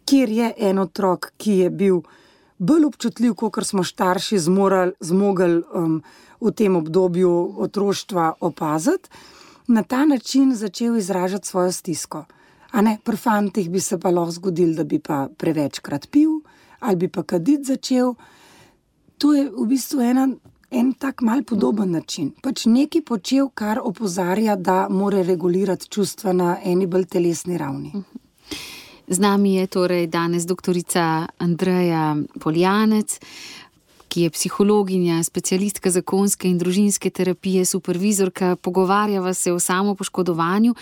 kjer 0.05 0.31
je 0.31 0.53
en 0.71 0.79
otrok, 0.79 1.33
ki 1.37 1.53
je 1.65 1.71
bil 1.71 2.01
bolj 2.59 2.85
občutljiv, 2.91 3.35
kot 3.35 3.67
smo 3.67 3.85
starši 3.85 4.39
zmogli 4.39 5.63
um, 5.75 6.03
v 6.41 6.53
tem 6.57 6.77
obdobju 6.77 7.33
otroštva 7.65 8.33
opaziti, 8.41 9.09
na 9.69 9.83
ta 9.83 10.05
način 10.05 10.55
začel 10.55 10.97
izražati 10.97 11.49
svojo 11.49 11.73
stisko. 11.73 12.25
A 12.71 12.83
ne, 12.83 12.99
pri 13.05 13.17
fantih 13.17 13.71
bi 13.71 13.81
se 13.81 13.99
pa 14.01 14.11
lahko 14.11 14.31
zgodil, 14.31 14.75
da 14.75 14.85
bi 14.85 14.99
pa 14.99 15.29
prevečkrat 15.37 16.11
pil 16.11 16.41
ali 16.81 16.97
bi 16.97 17.09
pa 17.09 17.23
kaditi 17.23 17.65
začel. 17.65 18.15
To 19.19 19.33
je 19.35 19.51
v 19.51 19.67
bistvu 19.69 20.01
ena 20.01 20.29
en 20.71 20.93
tak 20.93 21.23
mal 21.23 21.43
podoben 21.43 21.91
način. 21.91 22.33
Pač 22.43 22.65
nekaj 22.67 23.03
počel, 23.03 23.49
kar 23.55 23.81
opozarja, 23.85 24.57
da 24.57 24.89
mora 24.91 25.23
regulirati 25.23 25.89
čustva 25.89 26.33
na 26.33 26.57
eni 26.65 26.87
bolj 26.87 27.05
telesni 27.05 27.59
ravni. 27.59 27.93
Z 29.09 29.19
nami 29.19 29.55
je 29.55 29.67
torej 29.67 30.07
danes 30.07 30.47
doktorica 30.47 31.27
Andreja 31.39 32.17
Poljanec 32.41 33.19
ki 34.11 34.27
je 34.27 34.31
psihologinja, 34.35 35.21
specialistka 35.23 35.91
zakonske 35.95 36.49
in 36.51 36.59
družinske 36.59 37.13
terapije, 37.15 37.65
supervizorka, 37.65 38.57
pogovarjava 38.57 39.35
se 39.35 39.53
o 39.53 39.59
samopoškodovanju 39.63 40.75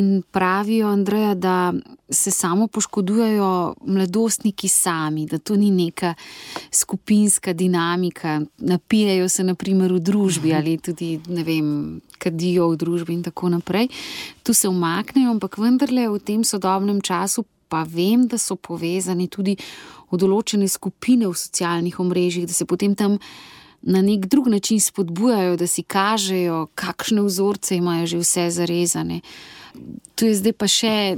in 0.00 0.22
pravijo, 0.32 0.88
Andreja, 0.88 1.34
da 1.34 1.72
se 2.10 2.30
samo 2.30 2.66
poškodujejo 2.66 3.74
mladostniki 3.86 4.68
sami, 4.68 5.26
da 5.26 5.38
to 5.38 5.56
ni 5.56 5.70
neka 5.70 6.14
skupinska 6.72 7.52
dinamika, 7.52 8.40
napijajo 8.58 9.28
se 9.28 9.44
naprimer 9.44 9.92
v 9.92 10.00
družbi 10.00 10.48
mhm. 10.48 10.56
ali 10.56 10.78
tudi, 10.78 11.20
ne 11.28 11.44
vem, 11.44 12.00
kadijo 12.18 12.70
v 12.72 12.76
družbi 12.80 13.14
in 13.14 13.22
tako 13.22 13.48
naprej. 13.48 13.88
Tu 14.42 14.54
se 14.54 14.68
umaknejo, 14.68 15.30
ampak 15.36 15.58
vendarle 15.58 16.08
v 16.08 16.18
tem 16.18 16.44
sodobnem 16.44 17.00
času 17.00 17.44
pa 17.70 17.84
vem, 17.86 18.26
da 18.26 18.38
so 18.38 18.58
povezani 18.58 19.28
tudi 19.30 19.54
v 20.10 20.18
določene 20.18 20.68
skupine 20.68 21.28
v 21.30 21.38
socialnih 21.38 22.00
omrežjih, 22.02 22.48
da 22.50 22.56
se 22.56 22.66
potem 22.66 22.96
tam 22.98 23.18
na 23.80 24.02
nek 24.02 24.26
drug 24.26 24.50
način 24.52 24.80
spodbujajo, 24.80 25.56
da 25.56 25.66
si 25.66 25.82
kažejo, 25.82 26.66
kakšne 26.74 27.22
vzorce 27.24 27.78
imajo 27.78 28.06
že 28.06 28.18
vse 28.18 28.50
zarezane. 28.50 29.20
Tu 30.14 30.28
je 30.28 30.34
zdaj 30.34 30.52
pa 30.52 30.68
še 30.68 31.16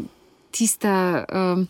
tista 0.53 1.25
um, 1.25 1.67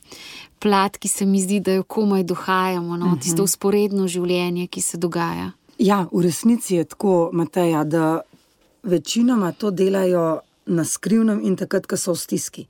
plat, 0.58 0.98
ki 0.98 1.08
se 1.08 1.26
mi 1.26 1.40
zdi, 1.40 1.60
da 1.60 1.78
jo 1.78 1.86
komaj 1.86 2.26
dohajamo, 2.26 2.96
no? 2.96 3.14
Mhm. 3.14 3.20
tisto 3.22 3.46
usporedno 3.46 4.08
življenje, 4.08 4.66
ki 4.66 4.82
se 4.82 4.98
dogaja. 4.98 5.52
Ja, 5.78 6.06
v 6.12 6.26
resnici 6.26 6.76
je 6.76 6.84
tako, 6.84 7.30
Mateja, 7.32 7.84
da 7.84 8.20
večinoma 8.82 9.52
to 9.52 9.70
delajo 9.70 10.42
na 10.66 10.84
skrivnem 10.84 11.40
in 11.42 11.56
takrat, 11.56 11.86
ko 11.86 11.96
so 11.96 12.14
v 12.14 12.20
stiski 12.20 12.66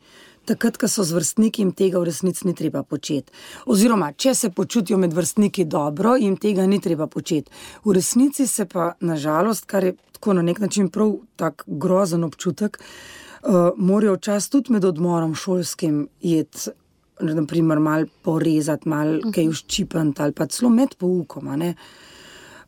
takrat, 0.47 0.77
ko 0.77 0.89
so 0.89 1.05
z 1.05 1.17
vrstniki, 1.17 1.63
jim 1.63 1.73
tega 1.77 2.01
v 2.01 2.09
resnici 2.11 2.47
ni 2.47 2.55
treba 2.55 2.83
početi. 2.83 3.33
Oziroma, 3.71 4.13
če 4.13 4.35
se 4.35 4.51
počutijo 4.51 4.99
med 4.99 5.15
vrstniki 5.15 5.65
dobro, 5.65 6.17
jim 6.21 6.37
tega 6.41 6.67
ni 6.67 6.81
treba 6.83 7.07
početi. 7.07 7.51
V 7.85 7.95
resnici 7.97 8.47
se 8.47 8.67
pa, 8.67 8.93
nažalost, 9.01 9.67
kar 9.71 9.85
je 9.85 9.97
tako 10.13 10.37
na 10.39 10.43
nek 10.43 10.61
način 10.63 10.89
prav 10.89 11.17
tako 11.37 11.65
grozen 11.67 12.25
občutek, 12.25 12.79
uh, 12.79 13.73
morajo 13.77 14.15
včasih 14.19 14.51
tudi 14.51 14.73
med 14.73 14.85
odmorom 14.85 15.35
šolskim 15.35 16.07
jeti. 16.21 16.71
Naprimer, 17.23 17.79
malo 17.79 18.09
porezati, 18.23 18.89
malo 18.89 19.21
mhm. 19.21 19.31
kaj 19.35 19.49
uščipati, 19.49 20.23
ali 20.25 20.33
pa 20.35 20.47
celo 20.51 20.71
med 20.71 20.97
poukom. 20.99 21.53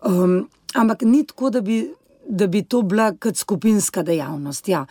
Um, 0.05 0.35
ampak 0.75 1.03
ni 1.03 1.25
tako, 1.27 1.51
da 1.51 1.61
bi, 1.61 1.79
da 2.29 2.47
bi 2.47 2.63
to 2.63 2.83
bila 2.83 3.09
kot 3.19 3.37
skupinska 3.37 4.03
dejavnost. 4.03 4.69
Ja. 4.69 4.85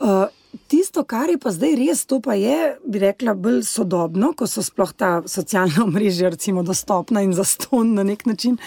Uh, 0.00 0.26
Tisto, 0.68 1.04
kar 1.04 1.30
je 1.30 1.38
pa 1.38 1.50
zdaj 1.52 1.74
res, 1.78 2.04
to 2.06 2.20
pa 2.20 2.34
je, 2.34 2.76
bi 2.84 3.00
rekla, 3.02 3.34
bolj 3.34 3.62
sodobno, 3.68 4.32
ko 4.36 4.48
so 4.50 4.64
sploh 4.64 4.92
ta 4.92 5.10
socialna 5.26 5.86
mreža, 5.94 6.32
recimo, 6.34 6.64
dostopna 6.66 7.22
in 7.22 7.34
zaston 7.36 7.94
na 7.94 8.04
nek 8.06 8.26
način. 8.26 8.58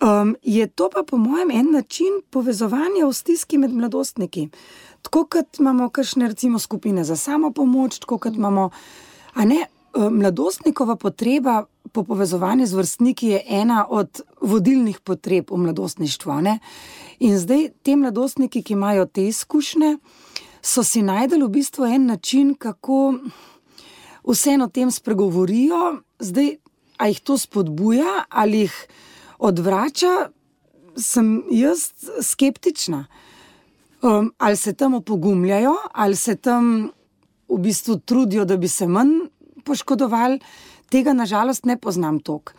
Um, 0.00 0.36
je 0.42 0.66
to 0.66 0.88
pa, 0.92 1.02
po 1.02 1.18
mojem, 1.20 1.50
en 1.50 1.72
način 1.72 2.22
povezovanja 2.30 3.04
v 3.06 3.12
stiski 3.12 3.58
med 3.58 3.72
mladostniki. 3.76 4.48
Tako 5.02 5.26
kot 5.26 5.60
imamo 5.60 5.88
kakšne, 5.88 6.28
recimo, 6.28 6.58
skupine 6.58 7.04
za 7.04 7.16
samo 7.16 7.52
pomoč, 7.52 7.98
tako 8.00 8.18
kot 8.18 8.36
imamo, 8.36 8.70
ne, 9.36 9.66
mladostnikova 9.94 10.96
potreba 10.96 11.64
po 11.92 12.04
povezovanju 12.04 12.66
z 12.66 12.74
vrstniki 12.74 13.28
je 13.28 13.42
ena 13.48 13.86
od 13.88 14.20
vodilnih 14.40 15.00
potreb 15.00 15.50
v 15.50 15.56
mladostništvu. 15.56 16.40
Ne? 16.42 16.58
In 17.18 17.38
zdaj 17.38 17.68
ti 17.82 17.96
mladostniki, 17.96 18.62
ki 18.62 18.72
imajo 18.72 19.06
te 19.06 19.26
izkušnje, 19.26 19.96
so 20.62 20.84
si 20.84 21.02
najdeli 21.02 21.44
v 21.44 21.48
bistvu 21.48 21.84
en 21.84 22.06
način, 22.06 22.54
kako 22.54 23.14
vseeno 24.24 24.64
o 24.64 24.68
tem 24.68 24.90
spregovorijo, 24.90 26.00
zdaj, 26.18 26.56
a 26.98 27.08
jih 27.08 27.20
to 27.20 27.38
spodbuja 27.38 28.24
ali 28.28 28.66
jih 28.66 28.74
odvrača, 29.38 30.30
sem 30.96 31.42
jaz 31.50 31.90
skeptična. 32.22 33.06
Um, 34.02 34.32
ali 34.38 34.56
se 34.56 34.72
tam 34.72 34.94
opogumljajo, 34.94 35.74
ali 35.92 36.16
se 36.16 36.36
tam 36.36 36.90
v 37.48 37.58
bistvu 37.58 37.98
trudijo, 37.98 38.44
da 38.44 38.56
bi 38.56 38.68
se 38.68 38.86
manj 38.86 39.28
poškodovali, 39.64 40.40
tega 40.88 41.12
nažalost 41.12 41.64
ne 41.64 41.76
poznam 41.76 42.20
toliko. 42.20 42.52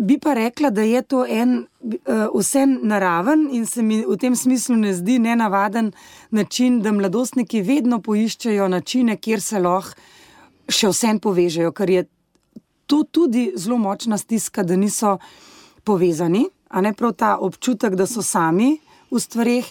Bi 0.00 0.16
pa 0.18 0.32
rekla, 0.34 0.70
da 0.70 0.82
je 0.82 1.02
to 1.02 1.26
en 1.28 1.58
uh, 1.60 2.28
vse 2.32 2.62
naraven 2.66 3.48
in 3.52 3.66
se 3.66 3.82
mi 3.82 3.98
v 4.08 4.16
tem 4.16 4.36
smislu 4.36 4.76
ne 4.76 4.94
zdi 4.96 5.18
nenavaden 5.18 5.92
način, 6.30 6.78
da 6.80 6.92
mladostniki 6.92 7.60
vedno 7.60 7.98
poiščejo 8.00 8.68
načine, 8.68 9.18
kjer 9.20 9.44
se 9.44 9.60
lahko 9.60 10.00
še 10.72 10.88
vsem 10.88 11.20
povežejo, 11.20 11.74
ker 11.76 11.90
je 11.90 12.06
to 12.88 13.02
tudi 13.04 13.50
zelo 13.56 13.76
močna 13.78 14.16
stiska, 14.18 14.64
da 14.64 14.76
niso 14.76 15.18
povezani, 15.84 16.46
a 16.70 16.80
ne 16.80 16.94
prav 16.96 17.12
ta 17.12 17.36
občutek, 17.36 17.92
da 17.92 18.06
so 18.06 18.24
sami 18.24 18.78
v 19.10 19.20
stvarih. 19.20 19.68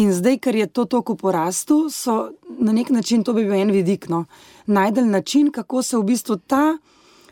In 0.00 0.12
zdaj, 0.12 0.38
ker 0.44 0.56
je 0.56 0.66
to 0.72 0.84
tako 0.88 1.16
porastu, 1.16 1.88
so 1.92 2.30
na 2.60 2.72
nek 2.72 2.88
način 2.90 3.20
to 3.24 3.32
bi 3.36 3.44
bil 3.44 3.56
en 3.56 3.72
vidik. 3.72 4.08
No. 4.08 4.24
Najdel 4.66 5.08
način, 5.12 5.52
kako 5.52 5.82
se 5.82 5.96
v 5.96 6.08
bistvu 6.08 6.36
ta 6.46 6.78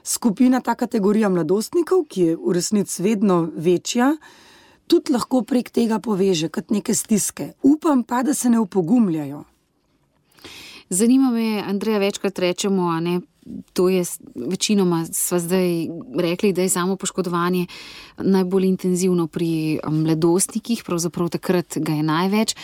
skupina, 0.06 0.60
ta 0.60 0.74
kategorija 0.74 1.28
mladostnikov, 1.28 2.06
ki 2.08 2.20
je 2.22 2.36
v 2.36 2.54
resnici 2.54 3.02
vedno 3.02 3.42
večja, 3.56 4.14
tudi 4.86 5.12
lahko 5.12 5.42
prek 5.42 5.70
tega 5.74 5.98
poveže 5.98 6.48
kot 6.48 6.70
neke 6.70 6.94
stiske. 6.94 7.52
Upam 7.62 8.04
pa, 8.06 8.22
da 8.22 8.34
se 8.34 8.50
ne 8.50 8.60
upogumljajo. 8.62 9.44
Zanima 10.88 11.30
me, 11.30 11.62
Andreja, 11.66 11.98
večkrat 11.98 12.38
rečemo, 12.38 12.92
ne, 13.00 13.20
to 13.72 13.88
je 13.88 14.04
večinoma, 14.34 15.06
smo 15.12 15.38
zdaj 15.38 15.88
rekli, 16.18 16.52
da 16.52 16.62
je 16.62 16.68
samo 16.68 16.96
poškodovanje 16.96 17.66
najbolj 18.18 18.64
intenzivno 18.64 19.26
pri 19.26 19.80
mladostnikih, 19.90 20.84
pravzaprav 20.86 21.28
takrat 21.28 21.78
ga 21.78 21.92
je 21.92 22.02
največ. 22.02 22.54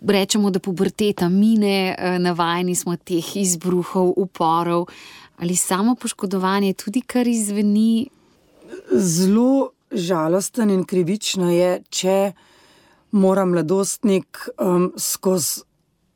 Rečemo, 0.00 0.50
da 0.50 0.60
puberteta 0.60 1.28
mine, 1.28 1.96
navajeni 2.18 2.74
smo 2.74 2.96
teh 2.96 3.36
izbruhov, 3.36 4.12
uporov. 4.16 4.86
Ali 5.38 5.56
samo 5.56 5.94
poškodovanje 5.94 6.74
tudi 6.74 7.00
kar 7.00 7.26
izveni? 7.28 8.08
Zelo 8.92 9.70
žalosten 9.90 10.70
in 10.70 10.84
krivično 10.84 11.50
je, 11.50 11.82
če 11.90 12.32
mora 13.10 13.44
mladostnik 13.44 14.48
um, 14.58 14.92
skozi 14.98 15.62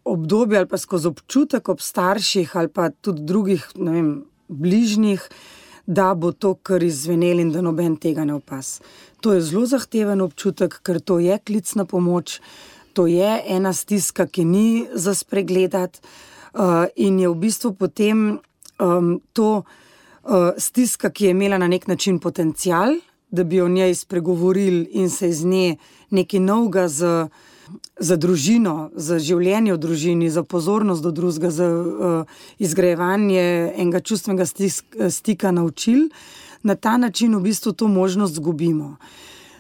obdobje 0.09 0.59
ali 0.59 0.69
pa 0.69 0.79
skozi 0.79 1.09
občutek 1.09 1.69
ob 1.69 1.81
starših 1.81 2.57
ali 2.57 2.69
pa 2.69 2.91
tudi 2.91 3.23
drugih 3.23 3.67
vem, 3.77 4.25
bližnjih, 4.49 5.29
da 5.87 6.15
bo 6.15 6.33
to 6.33 6.55
kar 6.55 6.83
izvenel 6.83 7.41
in 7.41 7.53
da 7.53 7.63
noben 7.65 7.97
tega 7.97 8.25
ne 8.25 8.35
opas. 8.35 8.81
To 9.21 9.33
je 9.33 9.41
zelo 9.41 9.67
zahteven 9.67 10.21
občutek, 10.21 10.81
ker 10.85 11.01
to 11.01 11.19
je 11.19 11.39
klic 11.39 11.75
na 11.75 11.85
pomoč, 11.85 12.41
to 12.93 13.07
je 13.07 13.39
ena 13.47 13.73
stiska, 13.73 14.27
ki 14.27 14.45
ni 14.45 14.87
za 14.95 15.15
spregledati 15.15 16.01
uh, 16.01 16.85
in 16.97 17.21
je 17.21 17.29
v 17.29 17.35
bistvu 17.35 17.73
potem 17.75 18.39
um, 18.79 19.21
to 19.33 19.63
uh, 20.23 20.51
stiska, 20.59 21.11
ki 21.11 21.25
je 21.25 21.31
imela 21.31 21.59
na 21.59 21.69
nek 21.69 21.87
način 21.87 22.19
potencial, 22.19 22.95
da 23.31 23.45
bi 23.45 23.61
o 23.61 23.69
njej 23.69 23.95
spregovorili 23.95 24.89
in 24.93 25.11
se 25.11 25.29
iz 25.29 25.45
nje 25.45 25.77
nekaj 26.11 26.41
novega 26.41 26.89
z 26.89 27.29
za 28.01 28.17
družino, 28.17 28.91
za 28.95 29.19
življenje 29.19 29.75
v 29.75 29.79
družini, 29.79 30.31
za 30.31 30.43
pozornost 30.43 31.03
do 31.05 31.11
drugega, 31.13 31.51
za 31.51 31.67
uh, 31.69 32.37
izgrajevanje 32.59 33.43
enega 33.77 34.01
čustvenega 34.01 34.47
stisk, 34.47 34.97
stika 35.11 35.53
naučil, 35.53 36.09
na 36.63 36.75
ta 36.75 36.97
način 36.97 37.37
v 37.37 37.43
bistvu 37.51 37.73
to 37.73 37.89
možnost 37.89 38.39
izgubimo. 38.39 38.97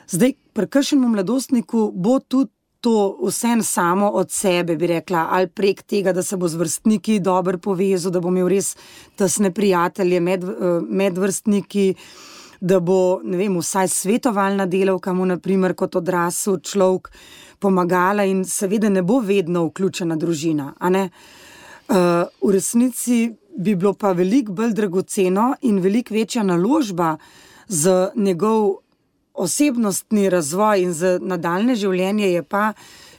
Zdaj, 0.08 0.32
prekršenemu 0.52 1.08
mladostniku 1.08 1.90
bo 1.94 2.18
tudi 2.18 2.50
to 2.80 3.18
vse 3.22 3.62
samo 3.62 4.08
od 4.08 4.30
sebe, 4.30 4.76
bi 4.76 4.86
rekla, 4.86 5.26
ali 5.30 5.46
prek 5.46 5.82
tega, 5.82 6.12
da 6.12 6.22
se 6.22 6.36
bo 6.36 6.48
z 6.48 6.54
vrstniki 6.54 7.20
dobro 7.20 7.58
povezal, 7.58 8.12
da 8.12 8.20
bo 8.20 8.28
imel 8.28 8.48
res 8.48 8.76
tesne 9.16 9.50
prijatelje 9.50 10.20
med, 10.20 10.44
uh, 10.44 10.82
med 10.82 11.18
vrstniki. 11.18 11.94
Da 12.60 12.80
bo, 12.82 13.20
ne 13.22 13.36
vem, 13.38 13.54
vsaj 13.54 13.86
svetovalna 13.88 14.64
delavka, 14.66 15.12
mu, 15.14 15.22
naprimer, 15.30 15.76
kot 15.78 15.94
odrasel 16.00 16.56
človek, 16.58 17.12
pomagala 17.62 18.24
in 18.26 18.40
seveda 18.44 18.90
ne 18.90 19.04
bo 19.06 19.20
vedno 19.22 19.68
vključena 19.68 20.16
družina. 20.18 20.72
Uh, 20.82 21.06
v 22.42 22.50
resnici 22.50 23.28
bi 23.58 23.76
bilo 23.78 23.94
pa 23.94 24.10
veliko 24.12 24.52
bolj 24.52 24.74
dragoceno 24.74 25.52
in 25.70 25.78
veliko 25.78 26.14
večja 26.14 26.42
naložba 26.42 27.16
za 27.68 28.10
njegov 28.16 28.87
osebnostni 29.38 30.28
razvoj 30.30 30.82
in 30.82 30.92
za 30.92 31.18
nadaljne 31.22 31.76
življenje, 31.78 32.32
je 32.32 32.42
pa, 32.42 32.72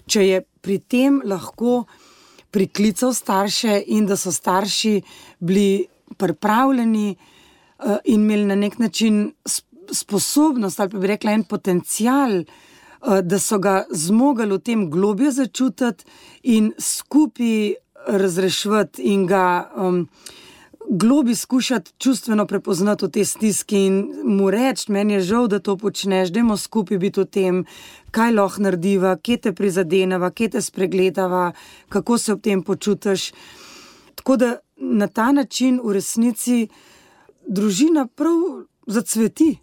če 0.06 0.26
je 0.28 0.42
pri 0.62 0.80
tem 0.80 1.22
lahko 1.26 1.84
priklical 2.52 3.14
starše 3.14 3.78
in 3.88 4.08
da 4.10 4.18
so 4.18 4.32
starši 4.34 5.02
bili 5.40 5.88
pripravljeni 6.18 7.16
uh, 7.16 7.98
in 8.06 8.26
imeli 8.26 8.46
na 8.50 8.56
nek 8.56 8.80
način 8.80 9.30
sposobnost 9.92 10.80
ali 10.80 10.90
pa 10.90 10.98
bi 10.98 11.08
rekla 11.08 11.32
en 11.38 11.44
potencial. 11.44 12.44
Eh, 13.00 13.22
da 13.22 13.40
so 13.40 13.60
ga 13.60 13.86
zmogli 13.96 14.52
v 14.52 14.60
tem 14.60 14.90
globje 14.92 15.32
začutiti 15.32 16.04
in 16.44 16.74
skupaj 16.78 17.74
razrešiti 18.08 19.04
in 19.14 19.26
ga 19.28 19.72
um, 19.76 20.02
globi 20.90 21.36
skušati 21.36 21.92
čustveno 21.98 22.46
prepoznati 22.48 23.12
te 23.12 23.26
stiski 23.26 23.86
in 23.86 24.14
mu 24.24 24.52
reči, 24.52 24.92
meni 24.92 25.14
je 25.14 25.22
žal, 25.22 25.48
da 25.48 25.60
to 25.60 25.78
počneš, 25.78 26.30
da 26.30 26.40
imamo 26.40 26.58
skupaj 26.58 26.98
biti 26.98 27.20
v 27.20 27.26
tem, 27.26 27.66
kaj 28.12 28.32
lahko 28.32 28.62
narediva, 28.62 29.18
kje 29.18 29.38
te 29.38 29.54
prizadeneva, 29.54 30.32
kje 30.32 30.50
te 30.50 30.62
spregledava, 30.62 31.52
kako 31.90 32.18
se 32.18 32.34
ob 32.34 32.42
tem 32.42 32.64
počutiš. 32.64 33.32
Tako 34.16 34.38
da 34.38 34.56
na 34.78 35.08
ta 35.08 35.32
način 35.32 35.80
v 35.84 35.94
resnici 35.94 36.68
družina 37.48 38.08
prav 38.08 38.66
zacveti, 38.88 39.58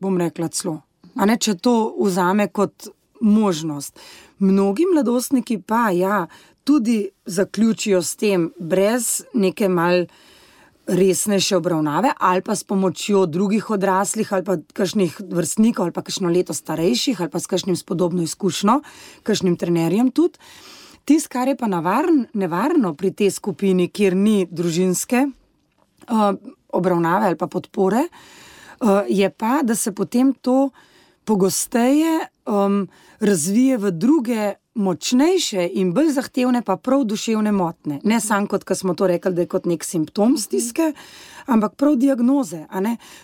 bom 0.00 0.18
rekla 0.18 0.48
celo. 0.48 0.82
Ne, 1.14 1.36
če 1.36 1.56
to 1.58 1.94
vzame 1.98 2.48
kot 2.48 2.88
možnost. 3.20 3.98
Mnogi 4.38 4.84
mladostniki 4.92 5.58
pa 5.66 5.90
ja, 5.90 6.26
tudi 6.64 7.08
zaključijo 7.26 8.02
s 8.02 8.16
tem, 8.16 8.52
brez 8.58 9.24
neke 9.34 9.68
mal 9.68 10.06
resnejše 10.88 11.56
obravnave, 11.56 12.10
ali 12.18 12.42
pa 12.42 12.56
s 12.56 12.64
pomočjo 12.64 13.26
drugih 13.26 13.70
odraslih, 13.70 14.32
ali 14.32 14.44
pa 14.44 14.56
kakšnih 14.72 15.20
vrstnikov, 15.20 15.84
ali 15.84 15.92
pa 15.92 16.02
kakšno 16.02 16.32
leto 16.32 16.54
starejših, 16.56 17.20
ali 17.20 17.30
pa 17.30 17.40
s 17.40 17.46
kakšnim 17.46 17.76
spodobno 17.76 18.22
izkušnjo, 18.22 18.80
kakšnim 19.22 19.56
trenerjem 19.56 20.10
tudi. 20.10 20.40
Tisto, 21.04 21.32
kar 21.32 21.48
je 21.48 21.56
pa 21.56 21.68
navarn, 21.68 22.26
nevarno 22.34 22.94
pri 22.94 23.12
tej 23.12 23.30
skupini, 23.30 23.88
kjer 23.88 24.16
ni 24.16 24.46
družinske 24.50 25.24
uh, 25.28 26.34
obravnave 26.68 27.26
ali 27.26 27.36
pa 27.36 27.46
podpore, 27.46 28.08
uh, 28.08 29.04
je 29.08 29.30
pa, 29.30 29.60
da 29.62 29.74
se 29.74 29.92
potem 29.92 30.32
to 30.32 30.70
pogosteje 31.24 32.28
um, 32.48 32.88
razvije 33.20 33.76
v 33.76 33.90
druge, 33.90 34.54
močnejše 34.78 35.66
in 35.74 35.90
bolj 35.94 36.12
zahtevne, 36.14 36.62
pa 36.62 36.76
prav 36.76 37.02
duševne 37.04 37.52
motnje. 37.52 38.00
Ne 38.04 38.20
samo 38.20 38.46
kot 38.46 38.64
smo 38.74 38.94
to 38.94 39.06
rekli, 39.06 39.34
da 39.34 39.42
je 39.42 39.50
kot 39.50 39.66
nek 39.66 39.84
simptom 39.84 40.36
stiske, 40.38 40.92
ampak 41.46 41.74
prav 41.74 41.96
diagnoze. 41.96 42.64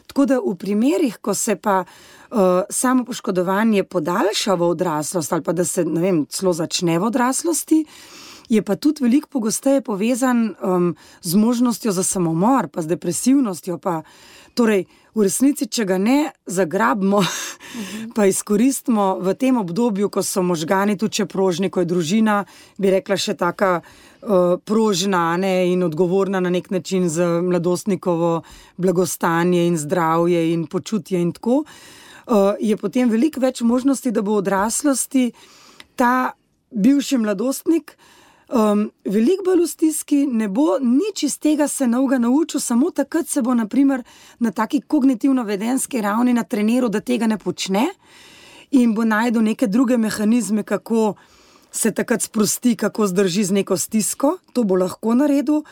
Tako 0.07 0.27
da 0.27 0.41
v 0.43 0.57
primerih, 0.59 1.19
ko 1.23 1.35
se 1.35 1.57
pa 1.57 1.85
uh, 1.85 2.39
samo 2.71 3.05
poškodovanje 3.05 3.85
podaljša 3.85 4.55
v 4.55 4.63
odraslost 4.63 5.33
ali 5.33 5.43
pa 5.43 5.53
da 5.53 5.65
se 5.65 5.85
vem, 5.85 6.27
celo 6.27 6.53
začne 6.53 6.99
v 6.99 7.05
odraslosti. 7.05 7.85
Je 8.49 8.63
pa 8.63 8.77
tudi 8.77 9.05
veliko 9.05 9.29
pogosteje 9.29 9.81
povezan 9.81 10.55
um, 10.63 10.97
z 11.23 11.35
možnostjo 11.35 11.93
za 11.93 12.03
samomor, 12.03 12.69
pa 12.69 12.83
z 12.83 12.87
depresivnostjo. 12.87 13.79
Pa, 13.79 14.03
torej, 14.55 14.85
v 15.15 15.23
resnici, 15.23 15.69
če 15.71 15.85
ga 15.87 15.99
ne 15.99 16.19
zagrabimo, 16.47 17.23
pa 18.17 18.27
izkoristimo 18.27 19.19
v 19.23 19.35
tem 19.39 19.57
obdobju, 19.61 20.11
ko 20.11 20.23
so 20.27 20.43
možgani 20.43 20.99
tu 20.99 21.09
če 21.09 21.27
prožni, 21.31 21.71
ko 21.71 21.85
je 21.85 21.91
družina, 21.91 22.41
bi 22.79 22.91
rekla, 22.95 23.19
še 23.19 23.37
tako 23.39 23.71
uh, 23.79 24.57
prožna 24.67 25.37
ne, 25.41 25.71
in 25.71 25.87
odgovorna 25.87 26.43
na 26.43 26.51
nek 26.51 26.71
način 26.75 27.09
za 27.09 27.41
mladostnikovo 27.43 28.43
blagostanje 28.77 29.67
in 29.69 29.79
zdravje 29.79 30.49
in 30.53 30.67
počutje. 30.67 31.21
In 31.23 31.31
tako, 31.33 31.63
uh, 31.63 32.55
je 32.59 32.77
potem 32.77 33.11
veliko 33.11 33.43
več 33.45 33.63
možnosti, 33.63 34.11
da 34.11 34.23
bo 34.23 34.39
v 34.39 34.43
odraslosti 34.43 35.31
ta 35.95 36.35
bivši 36.75 37.23
mladostnik. 37.23 37.95
Um, 38.49 38.91
veliko 39.05 39.45
bolj 39.45 39.63
v 39.63 39.69
stiski, 39.69 40.21
ne 40.27 40.49
bo 40.49 40.79
nič 40.81 41.23
iz 41.23 41.39
tega 41.39 41.69
se 41.69 41.87
nauga 41.87 42.19
naučil, 42.19 42.61
samo 42.61 42.91
takrat 42.91 43.29
se 43.29 43.43
bo 43.43 43.55
naprimer, 43.55 44.03
na 44.39 44.51
taki 44.51 44.81
kognitivno-vedenski 44.81 46.01
ravni 46.01 46.35
natreniral, 46.35 46.89
da 46.89 47.01
tega 47.01 47.27
ne 47.27 47.39
počne 47.39 47.87
in 48.71 48.95
bo 48.95 49.05
najdel 49.05 49.43
neke 49.43 49.67
druge 49.67 49.97
mehanizme, 49.99 50.63
kako 50.63 51.15
se 51.75 51.91
takrat 51.91 52.23
sprosti, 52.23 52.77
kako 52.77 53.07
zdrži 53.07 53.45
z 53.45 53.53
neko 53.53 53.77
stisko. 53.77 54.39
To 54.53 54.63
bo 54.63 54.77
lahko 54.77 55.15
naredil. 55.15 55.63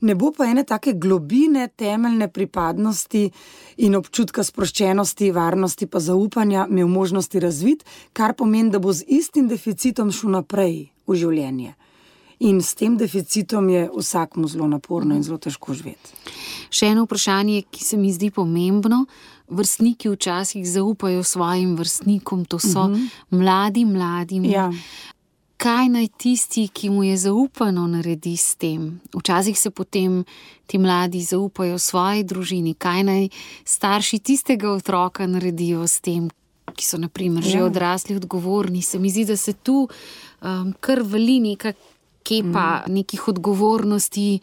Ne 0.00 0.14
bo 0.14 0.32
pa 0.34 0.48
ene 0.50 0.64
take 0.64 0.92
globine, 0.92 1.68
temeljne 1.76 2.28
pripadnosti 2.28 3.30
in 3.76 3.94
občutka 3.94 4.42
sproščenosti, 4.42 5.30
varnosti, 5.30 5.86
pa 5.86 6.00
zaupanja, 6.00 6.66
imel 6.70 6.88
možnosti 6.88 7.40
razviti, 7.40 7.84
kar 8.12 8.34
pomeni, 8.34 8.70
da 8.70 8.78
bo 8.78 8.92
z 8.92 9.06
istim 9.06 9.48
deficitom 9.48 10.10
šel 10.10 10.34
naprej 10.34 10.90
v 11.06 11.14
življenje. 11.14 11.74
In 12.42 12.58
s 12.62 12.74
tem 12.74 12.96
deficitom 12.98 13.68
je 13.70 13.86
vsakmu 13.94 14.48
zelo 14.48 14.66
naporno 14.66 15.14
in 15.14 15.22
zelo 15.22 15.38
težko 15.38 15.76
živeti. 15.78 16.10
Še 16.74 16.88
eno 16.90 17.04
vprašanje, 17.06 17.60
ki 17.70 17.84
se 17.84 17.98
mi 18.00 18.10
zdi 18.10 18.32
pomembno. 18.34 19.04
Vrstniki 19.52 20.10
včasih 20.10 20.64
zaupajo 20.66 21.22
svojim 21.22 21.76
vrstnikom, 21.78 22.44
to 22.44 22.58
so 22.58 22.80
uh 22.82 22.90
mhm. 22.90 22.94
-huh. 22.98 23.38
mladi, 23.38 23.84
mladi. 23.84 24.40
Ja. 24.50 24.72
Kaj 25.56 25.88
naj 25.88 26.08
tisti, 26.18 26.68
ki 26.68 26.90
mu 26.90 27.04
je 27.04 27.16
zaupano, 27.16 27.86
naredi 27.86 28.36
s 28.36 28.54
tem? 28.54 29.00
Včasih 29.14 29.58
se 29.58 29.70
potem 29.70 30.24
ti 30.66 30.78
mladi 30.78 31.22
zaupajo 31.22 31.78
svoji 31.78 32.24
družini, 32.24 32.74
kaj 32.74 33.04
naj 33.04 33.28
starši 33.64 34.18
tistega 34.18 34.70
otroka 34.70 35.26
naredijo 35.26 35.86
s 35.86 36.00
tem, 36.00 36.30
ki 36.74 36.84
so 36.86 36.98
naprimer, 36.98 37.44
ja. 37.44 37.50
že 37.50 37.62
odrasli, 37.62 38.16
odgovorni. 38.16 38.82
Se 38.82 38.98
mi 38.98 39.10
zdi, 39.10 39.24
da 39.24 39.36
se 39.36 39.52
tu 39.52 39.88
um, 40.42 40.74
kar 40.80 41.02
veli 41.02 41.40
nekaj 41.40 41.72
kepa 42.24 42.84
mm. 42.86 42.92
nekih 42.94 43.28
odgovornosti, 43.28 44.40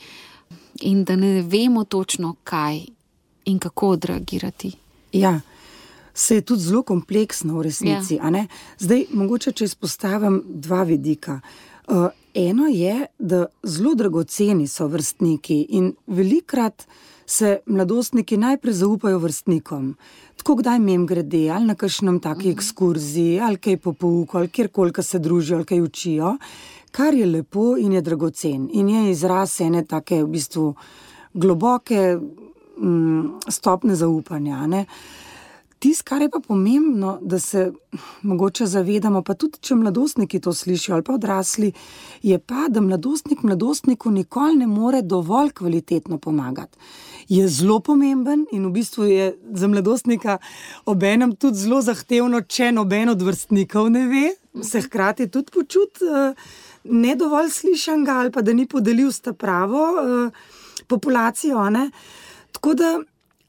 in 0.82 1.04
da 1.04 1.16
ne 1.16 1.42
vemo 1.42 1.84
točno, 1.84 2.36
kaj 2.44 2.82
in 3.46 3.60
kako 3.60 3.90
odreagirati. 3.90 4.72
Ja, 5.12 5.42
se 6.14 6.36
je 6.36 6.42
tudi 6.42 6.62
zelo 6.62 6.84
kompleksno 6.84 7.58
v 7.58 7.62
resnici. 7.62 8.16
Ja. 8.16 8.46
Zdaj, 8.80 9.06
mogoče, 9.14 9.52
če 9.52 9.66
izpostavim 9.66 10.42
dva 10.48 10.84
vidika. 10.84 11.40
Uh, 11.88 12.10
eno 12.34 12.68
je, 12.68 13.06
da 13.20 13.46
zelo 13.64 13.96
dragoceni 13.96 14.68
so 14.68 14.88
vrstniki 14.88 15.62
in 15.70 15.94
velikrat 16.08 16.86
se 17.26 17.60
mladostniki 17.66 18.38
najprej 18.38 18.74
zaupajo 18.74 19.20
vrstnikom. 19.20 19.96
Tako 20.38 20.56
kdaj 20.62 20.80
mem 20.80 21.06
grede 21.08 21.50
ali 21.50 21.66
na 21.66 21.76
kakšnem 21.76 22.20
taki 22.20 22.50
mhm. 22.50 22.58
ekskurziji, 22.58 23.40
ali 23.40 23.58
kaj 23.58 23.78
po 23.78 23.94
pouku, 23.94 24.38
ali 24.38 24.50
kjerkoli 24.50 24.94
se 25.04 25.20
družijo, 25.20 25.58
ali 25.58 25.66
kaj 25.66 25.82
učijo 25.82 26.38
kar 26.92 27.14
je 27.14 27.26
lepo 27.26 27.78
in 27.78 27.92
je 27.92 28.02
dragocen. 28.02 28.70
In 28.72 28.90
je 28.90 29.12
izraz 29.12 29.62
ene 29.62 29.86
tako 29.86 30.24
v 30.26 30.28
bistvu 30.28 30.74
globoke 31.34 32.20
mm, 32.78 33.40
stopne 33.48 33.96
zaupanja. 33.96 34.86
Tisto, 35.80 36.04
kar 36.10 36.22
je 36.22 36.30
pa 36.30 36.40
pomembno, 36.48 37.20
da 37.22 37.40
se 37.40 37.72
mogoče 38.22 38.66
zavedamo, 38.66 39.22
pa 39.24 39.34
tudi 39.34 39.62
če 39.62 39.76
mladostniki 39.80 40.42
to 40.44 40.54
slišijo 40.54 40.96
ali 40.96 41.04
pa 41.04 41.14
odrasli, 41.14 41.72
je 42.24 42.40
pa, 42.40 42.66
da 42.70 42.82
mladostnik 42.82 43.44
mladostniku 43.44 44.12
nikoli 44.12 44.58
ne 44.60 44.68
more 44.68 45.02
dovolj 45.02 45.54
kvalitetno 45.56 46.18
pomagati. 46.18 46.78
Je 47.30 47.48
zelo 47.48 47.80
pomemben 47.80 48.46
in 48.52 48.66
v 48.66 48.72
bistvu 48.76 49.06
je 49.08 49.30
za 49.54 49.68
mladostnika 49.68 50.38
obenem 50.86 51.36
tudi 51.36 51.58
zelo 51.58 51.82
zahtevno, 51.82 52.42
če 52.42 52.72
noben 52.72 53.10
od 53.10 53.22
vrstnikov 53.22 53.90
ne 53.90 54.08
ve, 54.08 54.26
se 54.64 54.82
hkrati 54.82 55.30
tudi 55.32 55.52
počuti. 55.54 56.04
Uh, 56.04 56.36
ne 56.84 57.16
dovolj 57.16 57.50
slišan 57.54 58.04
ga 58.06 58.20
ali 58.20 58.32
pa 58.32 58.42
da 58.42 58.54
ni 58.54 58.66
podelil 58.68 59.12
sta 59.12 59.34
pravo 59.34 59.84
uh, 59.94 60.32
populacijo. 60.88 61.64
Da, 62.76 62.92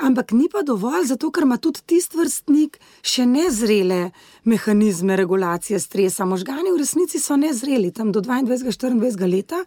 ampak 0.01 0.33
ni 0.33 0.49
pa 0.49 0.63
dovolj, 0.63 1.07
zato 1.13 1.31
ker 1.31 1.45
ima 1.45 1.59
tudi 1.61 1.83
tisti 1.87 2.19
vrstnik 2.19 2.79
še 3.03 3.27
nezrele 3.29 4.11
mehanizme 4.49 5.17
regulacije 5.17 5.81
stresa. 5.81 6.27
Možgani 6.29 6.73
v 6.73 6.81
resnici 6.81 7.21
so 7.21 7.37
nezreli 7.37 7.93
tam 7.93 8.13
do 8.13 8.23
22-24 8.25 9.29
leta 9.29 9.63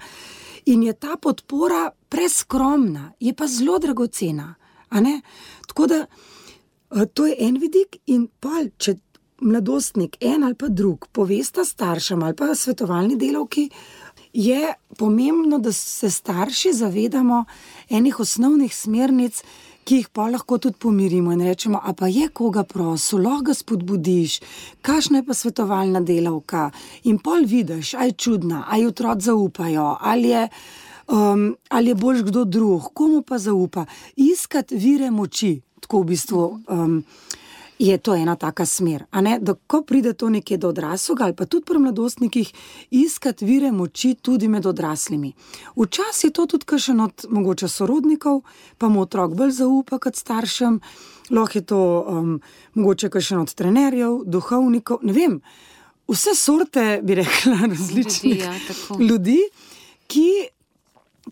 in 0.66 0.84
je 0.84 0.94
ta 0.94 1.18
podpora 1.22 1.92
preskromna, 2.10 3.12
je 3.20 3.34
pa 3.34 3.48
zelo 3.48 3.80
dragocena. 3.80 4.56
Tako 5.68 5.88
da 5.88 6.06
uh, 6.06 7.06
to 7.14 7.26
je 7.26 7.36
en 7.40 7.58
vidik 7.58 7.98
in 8.06 8.28
pa 8.40 8.64
če 8.78 8.98
mladostnik, 9.44 10.18
en 10.22 10.44
ali 10.44 10.56
pa 10.56 10.70
drug, 10.70 11.08
povesta 11.12 11.66
staršem 11.66 12.24
ali 12.24 12.36
pa 12.36 12.54
svetovalni 12.56 13.18
delavki, 13.20 13.70
je 14.34 14.74
pomembno, 14.98 15.60
da 15.60 15.72
se 15.72 16.10
starši 16.10 16.74
zavedamo 16.74 17.44
enih 17.90 18.20
osnovnih 18.20 18.76
smernic, 18.76 19.44
ki 19.84 20.00
jih 20.00 20.10
pa 20.14 20.28
lahko 20.32 20.58
tudi 20.58 20.80
pomirimo 20.80 21.32
in 21.32 21.42
rečemo: 21.42 21.80
A 21.84 21.94
pa 21.94 22.08
je 22.08 22.30
koga 22.30 22.64
prosil, 22.64 23.20
lahko 23.24 23.50
ga 23.50 23.54
spodbudiš, 23.54 24.40
kakšna 24.82 25.22
je 25.22 25.26
pa 25.28 25.34
svetovalna 25.34 26.02
delavka. 26.02 26.72
In 27.04 27.20
pol 27.20 27.46
vidiš, 27.46 27.94
aj 27.94 28.16
čudna, 28.18 28.66
aj 28.70 28.88
otroci 28.88 29.26
zaupajo, 29.30 29.98
ali 30.02 30.30
je. 30.30 30.48
Um, 31.08 31.56
ali 31.70 31.92
je 31.92 31.96
boljš 31.96 32.22
kdo 32.24 32.46
drug, 32.46 32.94
komu 32.94 33.22
pa 33.22 33.38
zaupa? 33.38 33.86
Iskati 34.16 34.76
vire 34.76 35.12
moči, 35.12 35.60
tako 35.82 36.02
v 36.02 36.06
bistvu. 36.14 36.44
Um, 36.68 37.04
je 37.88 37.98
to 37.98 38.16
ena 38.16 38.36
taka 38.36 38.66
smer. 38.66 39.04
Da, 39.40 39.54
ko 39.68 39.82
pride 39.84 40.14
to 40.14 40.30
nekje 40.30 40.58
do 40.58 40.70
odraslega, 40.70 41.24
ali 41.24 41.36
pa 41.36 41.46
tudi 41.46 41.66
pri 41.66 41.80
mladostnikih, 41.80 42.54
iskati 42.92 43.46
vire 43.46 43.72
moči 43.72 44.16
tudi 44.16 44.48
med 44.48 44.66
odraslimi. 44.66 45.34
Včasih 45.76 46.30
je 46.30 46.34
to 46.34 46.46
tudi 46.46 46.66
kakšen 46.66 47.00
od 47.00 47.26
mogoče 47.30 47.68
sorodnikov, 47.68 48.42
pa 48.78 48.88
mu 48.88 49.02
otrok 49.04 49.36
bolj 49.36 49.52
zaupa 49.52 50.00
kot 50.00 50.16
staršem, 50.16 50.80
lahko 51.30 51.58
je 51.58 51.66
to 51.66 51.82
um, 52.08 52.40
mogoče 52.74 53.10
kakšen 53.10 53.44
od 53.44 53.54
trenerjev, 53.54 54.24
duhovnikov, 54.26 55.04
ne 55.04 55.14
vem. 55.14 55.42
Vse 56.08 56.36
sorte, 56.36 57.02
bi 57.04 57.20
rekla, 57.20 57.66
različnih 57.74 58.40
ljudi, 58.40 58.48
ja, 58.48 59.06
ljudi 59.10 59.40
ki. 60.08 60.28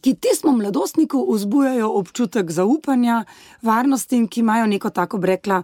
Ki 0.01 0.13
tistemu 0.15 0.53
mladostniku 0.55 1.19
vzbujajo 1.33 1.89
občutek 1.99 2.51
zaupanja, 2.51 3.25
varnosti 3.61 4.15
in 4.15 4.29
ki 4.31 4.39
imajo 4.39 4.69
neko 4.71 4.89
tako, 4.89 5.19
rekla, 5.19 5.57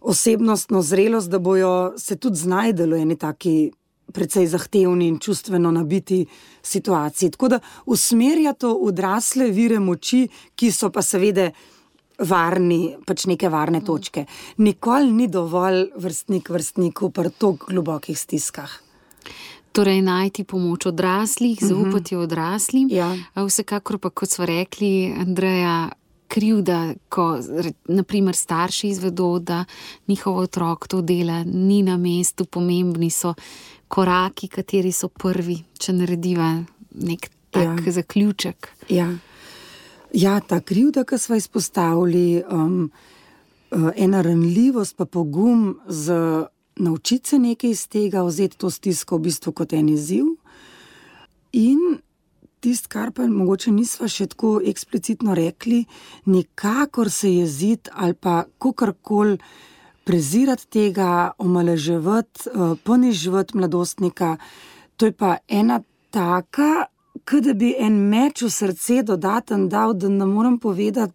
osebnostno 0.00 0.82
zrelost, 0.82 1.30
da 1.30 1.38
bojo 1.38 1.94
se 1.98 2.16
tudi 2.16 2.36
znajdeli 2.36 2.98
v 2.98 3.02
eni 3.02 3.16
taki 3.16 3.72
precej 4.12 4.46
zahtevni 4.46 5.08
in 5.08 5.18
čustveno 5.18 5.70
nabiti 5.70 6.26
situaciji. 6.62 7.30
Tako 7.30 7.48
da 7.48 7.60
usmerja 7.86 8.52
to 8.52 8.74
odrasle 8.74 9.50
vire 9.50 9.78
moči, 9.78 10.28
ki 10.54 10.72
so 10.72 10.90
pa 10.90 11.02
seveda 11.02 11.50
varni, 12.18 12.96
pač 13.06 13.24
neke 13.30 13.48
varne 13.48 13.80
točke. 13.84 14.26
Nikoli 14.58 15.12
ni 15.12 15.28
dovolj 15.28 15.88
vrstnik 15.96 16.50
vrstniku 16.50 17.10
pri 17.10 17.30
tako 17.30 17.70
globokih 17.70 18.18
stiskah. 18.18 18.70
Torej, 19.72 20.00
najti 20.02 20.42
pomoč 20.44 20.88
odraslih, 20.90 21.58
zaupati 21.62 22.16
odraslim. 22.18 22.88
Ja. 22.90 23.12
Vsekakor 23.38 24.00
pa, 24.02 24.10
kot 24.10 24.32
smo 24.34 24.46
rekli, 24.46 25.14
Andreja, 25.14 25.92
krivda, 26.30 26.94
ko 27.08 27.26
naprimer 27.90 28.36
starši 28.36 28.88
izvedo, 28.88 29.38
da 29.38 29.64
njihov 30.08 30.38
otrok 30.44 30.86
to 30.88 31.02
dela, 31.02 31.42
ni 31.44 31.82
na 31.82 31.96
mestu, 31.96 32.44
pomembni 32.44 33.10
so 33.10 33.34
koraki, 33.88 34.48
kateri 34.48 34.92
so 34.94 35.08
prvi, 35.08 35.58
če 35.78 35.96
narediva 35.98 36.52
nek 36.94 37.30
tak 37.50 37.82
ja. 37.86 37.92
zaključek. 37.92 38.68
Ja. 38.88 39.08
ja, 40.14 40.38
ta 40.40 40.60
krivda, 40.60 41.04
ki 41.04 41.18
smo 41.18 41.36
izpostavili, 41.36 42.42
um, 42.46 42.90
uh, 43.70 43.90
ena 43.96 44.22
ranljivost, 44.22 44.96
pa 44.96 45.04
pogum 45.04 45.80
za 45.86 46.46
naučiti 46.76 47.28
se 47.28 47.38
nekaj 47.38 47.70
iz 47.70 47.88
tega, 47.88 48.22
vzeti 48.22 48.58
to 48.58 48.70
stisko 48.70 49.18
v 49.18 49.26
bistvu 49.26 49.52
kot 49.52 49.72
en 49.72 49.88
izziv. 49.88 50.30
In 51.52 51.98
tisto, 52.60 52.88
kar 52.92 53.10
pa 53.12 53.26
mogoče 53.26 53.72
nismo 53.72 54.08
še 54.08 54.26
tako 54.32 54.60
eksplicitno 54.64 55.34
rekli, 55.34 55.84
nikakor 56.26 57.10
se 57.10 57.32
jeziti 57.34 57.90
ali 57.94 58.14
pa 58.14 58.44
kakorkoli 58.58 59.38
prezirati 60.04 60.66
tega, 60.66 61.30
omaleževati, 61.38 62.48
eh, 62.48 62.74
poniževati 62.84 63.56
mladostnika. 63.56 64.36
To 64.96 65.06
je 65.06 65.12
pa 65.12 65.36
ena 65.48 65.82
taka, 66.10 66.86
kot 67.24 67.44
da 67.44 67.54
bi 67.54 67.74
en 67.78 68.08
meč 68.10 68.42
v 68.42 68.50
srce 68.50 69.02
dodaten 69.02 69.68
dal, 69.68 69.94
da 69.94 70.08
ne 70.08 70.26
morem 70.26 70.58
povedati, 70.58 71.14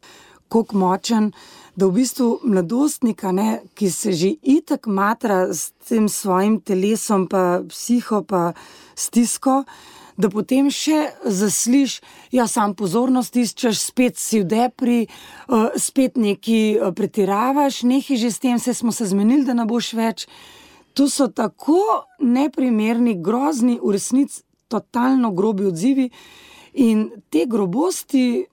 kako 0.50 0.78
močen. 0.78 1.32
Da 1.76 1.86
v 1.86 1.92
bistvu 1.92 2.40
mladostnika, 2.44 3.32
ne, 3.32 3.62
ki 3.76 3.90
se 3.92 4.12
že 4.12 4.30
itak 4.42 4.88
matra 4.88 5.52
s 5.54 5.74
tem 5.90 6.08
svojim 6.10 6.62
telesom, 6.62 7.28
pa 7.28 7.62
psiho, 7.68 8.24
pa 8.24 8.54
stisko, 8.96 9.66
da 10.18 10.30
potem 10.32 10.70
še 10.72 11.12
zasliš, 11.24 12.00
da 12.32 12.44
ja, 12.44 12.48
sam 12.48 12.76
pozornost 12.76 13.36
iščeš, 13.36 13.80
spet 13.92 14.20
si 14.20 14.42
v 14.44 14.50
depri, 14.52 15.00
uh, 15.06 15.76
spet 15.80 16.18
neki 16.20 16.60
uh, 16.80 16.92
pretiravaš, 16.96 17.84
nekaj 17.88 18.20
že 18.20 18.32
s 18.32 18.40
tem 18.40 18.60
se 18.60 18.74
smo 18.74 18.96
se 18.96 19.08
zmenili, 19.12 19.46
da 19.46 19.54
ne 19.54 19.68
boš 19.68 19.94
več. 19.98 20.28
To 20.96 21.10
so 21.12 21.28
tako 21.28 22.08
neprimerni, 22.24 23.18
grozni, 23.20 23.76
v 23.84 23.96
resnici 23.98 24.46
totalno 24.72 25.32
grobi 25.36 25.68
odzivi. 25.68 26.10
In 26.80 27.10
te 27.32 27.46
grobosti, 27.48 28.46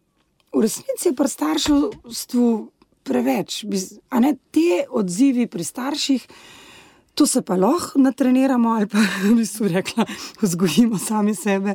v 0.52 0.62
resnici, 0.62 1.14
pri 1.14 1.30
starševstvu 1.30 2.48
preveč. 3.06 3.62
A 4.10 4.20
ne 4.22 4.34
te 4.50 4.84
odzivi 4.90 5.46
pri 5.50 5.64
starših, 5.66 6.26
to 7.14 7.26
se 7.26 7.42
pa 7.42 7.56
lahko 7.56 7.98
natreniramo 7.98 8.68
ali 8.68 8.86
pa 8.86 8.98
v 9.24 9.34
bistvu 9.34 9.68
rekla, 9.68 10.06
vzgojimo 10.40 10.98
sami 10.98 11.34
sebe. 11.34 11.74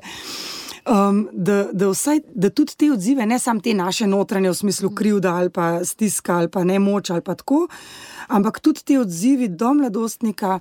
Um, 0.87 1.27
da, 1.33 1.67
da, 1.73 1.89
vsaj, 1.91 2.21
da 2.35 2.49
tudi 2.49 2.75
te 2.77 2.91
odzive, 2.91 3.25
ne 3.25 3.39
samo 3.39 3.59
te 3.59 3.73
naše 3.73 4.07
notranje, 4.07 4.49
v 4.49 4.55
smislu 4.55 4.89
krivda 4.95 5.33
ali 5.35 5.49
pa 5.49 5.83
stiska 5.85 6.37
ali 6.37 6.47
pa 6.47 6.63
ne 6.63 6.79
moč 6.79 7.09
ali 7.09 7.21
pa 7.21 7.35
tako, 7.35 7.67
ampak 8.27 8.59
tudi 8.59 8.83
te 8.83 8.99
odzivi 8.99 9.47
do 9.47 9.73
mladostnika, 9.73 10.59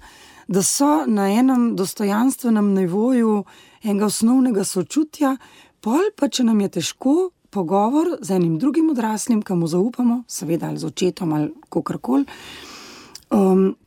da 0.48 0.62
so 0.62 1.06
na 1.06 1.28
enem 1.30 1.76
dostojanstvenem 1.76 2.74
nivoju 2.74 3.44
enega 3.84 4.06
osnovnega 4.06 4.64
sočutja, 4.64 5.36
pol 5.80 6.10
pa 6.18 6.28
če 6.28 6.44
nam 6.44 6.60
je 6.60 6.68
težko, 6.78 7.16
pogovor 7.50 8.18
z 8.20 8.36
enim 8.36 8.58
drugim 8.58 8.90
odraslim, 8.90 9.42
ki 9.42 9.54
mu 9.54 9.68
zaupamo, 9.70 10.22
seveda 10.28 10.68
ali 10.68 10.82
z 10.82 10.90
očetom 10.90 11.32
ali 11.32 11.52
kakorkoli, 11.70 12.26
um, 13.30 13.68
eh, 13.68 13.85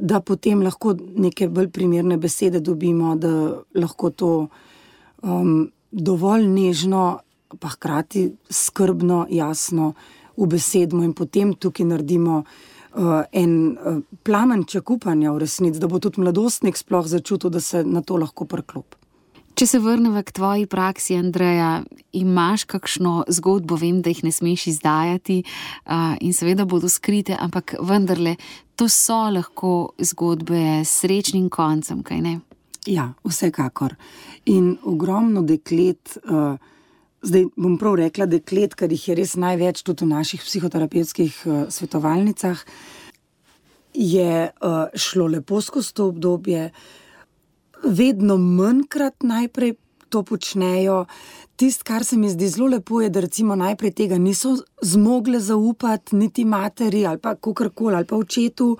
da 0.00 0.20
potem 0.20 0.62
lahko 0.62 0.96
neke 1.16 1.48
bolj 1.48 1.68
primerne 1.70 2.16
besede 2.18 2.60
dobimo, 2.60 3.14
da 3.16 3.30
lahko 3.74 4.10
to 4.10 4.32
um, 5.22 5.70
dovolj 5.90 6.46
nežno, 6.46 7.20
pa 7.58 7.68
hkrati 7.68 8.30
skrbno, 8.50 9.26
jasno 9.30 9.92
ubesedimo 10.36 11.04
in 11.04 11.14
potem 11.14 11.54
tukaj 11.54 11.86
naredimo. 11.86 12.44
Uh, 12.90 13.20
en 13.30 13.76
uh, 13.78 14.00
plamenček 14.26 14.90
upanja 14.90 15.30
v 15.30 15.44
resnici, 15.44 15.78
da 15.78 15.86
bo 15.86 16.00
tudi 16.02 16.24
mladostnik 16.24 16.74
sploh 16.74 17.06
začutil, 17.06 17.52
da 17.54 17.60
se 17.62 17.84
na 17.86 18.02
to 18.02 18.16
lahko 18.18 18.48
prklop. 18.50 18.96
Če 19.54 19.66
se 19.66 19.78
vrnemo 19.78 20.18
k 20.26 20.34
tvoji 20.34 20.66
praksi, 20.66 21.14
Andreja, 21.20 21.84
imaš 22.18 22.64
kakšno 22.70 23.28
zgodbo, 23.30 23.78
vem, 23.78 24.00
da 24.02 24.10
jih 24.10 24.24
ne 24.26 24.32
smeš 24.34 24.66
izdajati 24.72 25.36
uh, 25.44 26.16
in 26.18 26.34
seveda 26.34 26.66
bodo 26.66 26.90
skrite, 26.90 27.36
ampak 27.38 27.76
vendarle, 27.78 28.34
to 28.80 28.88
so 28.88 29.28
lahko 29.28 29.92
zgodbe 30.00 30.80
s 30.84 31.02
srečnim 31.02 31.50
koncem, 31.52 32.00
kaj 32.00 32.20
ne? 32.24 32.38
Ja, 32.88 33.10
vsekakor. 33.28 33.92
In 34.48 34.70
ogromno 34.88 35.42
deklet, 35.44 36.14
uh, 36.24 36.56
zdaj 37.20 37.44
bom 37.60 37.74
prav 37.76 37.98
rekla, 38.00 38.24
deklet, 38.30 38.72
ker 38.72 38.88
jih 38.88 39.04
je 39.10 39.18
res 39.18 39.34
največ 39.36 39.82
tudi 39.84 40.06
v 40.06 40.14
naših 40.14 40.40
psihoterapevtskih 40.46 41.42
uh, 41.44 41.58
svetovalnicah, 41.68 42.64
je 43.92 44.48
uh, 44.48 44.80
šlo 44.96 45.28
lepo 45.28 45.60
skozi 45.60 45.92
to 45.92 46.08
obdobje 46.14 46.70
vedno 47.84 48.38
manjkrat 48.40 49.28
najprej 49.28 49.76
to 50.08 50.24
počnejo. 50.24 51.04
Tisto, 51.60 51.84
kar 51.84 52.04
se 52.04 52.16
mi 52.16 52.30
zdi 52.30 52.46
zelo 52.48 52.66
lepo, 52.72 53.02
je, 53.02 53.10
da 53.12 53.20
recimo 53.20 53.52
najprej 53.54 53.90
tega 53.92 54.18
niso 54.18 54.54
zmogle 54.82 55.40
zaupati, 55.40 56.16
niti 56.16 56.44
materi 56.44 57.02
ali 57.06 57.18
pa 57.20 57.34
kakorkoli 57.34 57.96
ali 57.96 58.06
pa 58.06 58.16
očetu. 58.16 58.78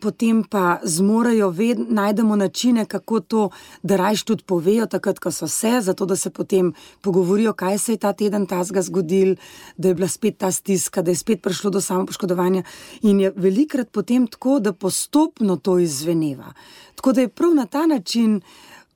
Potem 0.00 0.40
pa 0.50 0.80
zmorejo, 0.82 1.50
ved, 1.50 1.84
najdemo 1.88 2.36
načine, 2.36 2.84
kako 2.84 3.20
to, 3.20 3.44
da 3.82 3.96
rajš 3.96 4.24
tudi 4.24 4.42
povejo, 4.42 4.88
takrat, 4.90 5.20
ko 5.22 5.30
so 5.30 5.46
se, 5.48 5.70
zato 5.80 6.06
da 6.06 6.16
se 6.16 6.30
potem 6.30 6.72
pogovorijo, 7.00 7.52
kaj 7.52 7.78
se 7.78 7.92
je 7.92 8.02
ta 8.02 8.12
teden 8.12 8.46
tazga 8.46 8.82
zgodil, 8.82 9.36
da 9.76 9.88
je 9.88 9.94
bila 9.94 10.08
spet 10.08 10.38
ta 10.38 10.50
stiska, 10.50 11.02
da 11.02 11.14
je 11.14 11.22
spet 11.22 11.42
prišlo 11.42 11.70
do 11.70 11.80
samopoškodovanja. 11.80 12.64
In 13.02 13.20
je 13.20 13.32
velikrat 13.36 13.92
potem 13.92 14.26
tako, 14.26 14.58
da 14.58 14.72
postopno 14.72 15.56
to 15.56 15.78
izveneva. 15.78 16.52
Tako 16.94 17.12
da 17.12 17.20
je 17.20 17.28
prav 17.28 17.54
na 17.54 17.66
ta 17.66 17.86
način 17.86 18.40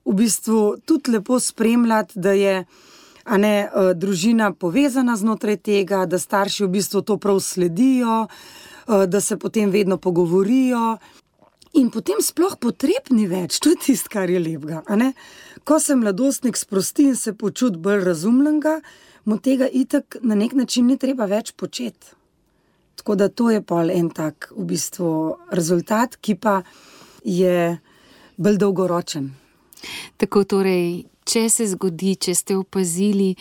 v 0.04 0.18
bistvu 0.18 0.76
tudi 0.84 1.10
lepo 1.10 1.40
spremljati, 1.40 2.18
da 2.18 2.32
je 2.32 2.64
ne, 3.36 3.68
eh, 3.68 3.94
družina 3.94 4.52
povezana 4.52 5.16
znotraj 5.16 5.56
tega, 5.56 6.06
da 6.06 6.18
starši 6.18 6.64
v 6.64 6.68
bistvu 6.68 7.02
to 7.02 7.18
prav 7.18 7.40
sledijo, 7.40 8.26
eh, 8.26 9.06
da 9.06 9.20
se 9.20 9.36
potem 9.36 9.70
vedno 9.70 9.98
pogovorijo. 9.98 10.98
In 11.72 11.90
potem 11.90 12.22
sploh 12.24 12.56
potrebni 12.60 13.26
več, 13.26 13.58
to 13.60 13.68
je 13.74 13.76
tisto, 13.76 14.08
kar 14.08 14.30
je 14.30 14.40
lepega. 14.40 14.82
Ko 15.64 15.80
se 15.80 15.96
mladostnik 15.96 16.56
sprosti 16.56 17.10
in 17.12 17.16
se 17.16 17.32
počuti 17.32 17.76
bolj 17.76 18.04
razumljenega, 18.04 18.80
mu 19.24 19.38
tega 19.38 19.68
itak 19.68 20.16
na 20.22 20.34
nek 20.34 20.52
način 20.52 20.86
ni 20.86 20.96
treba 20.96 21.26
več 21.26 21.52
početi. 21.52 22.14
Tako 22.96 23.14
da 23.14 23.28
to 23.28 23.50
je 23.50 23.60
pol 23.62 23.90
en 23.90 24.08
tak 24.10 24.48
v 24.56 24.64
bistvu 24.64 25.36
rezultat, 25.52 26.16
ki 26.16 26.34
pa 26.34 26.62
je 27.24 27.78
bolj 28.36 28.56
dolgoročen. 28.58 29.30
Tako 30.16 30.44
torej, 30.44 31.04
če 31.28 31.48
se 31.52 31.66
zgodi, 31.68 32.16
če 32.16 32.34
ste 32.34 32.56
opazili, 32.56 33.34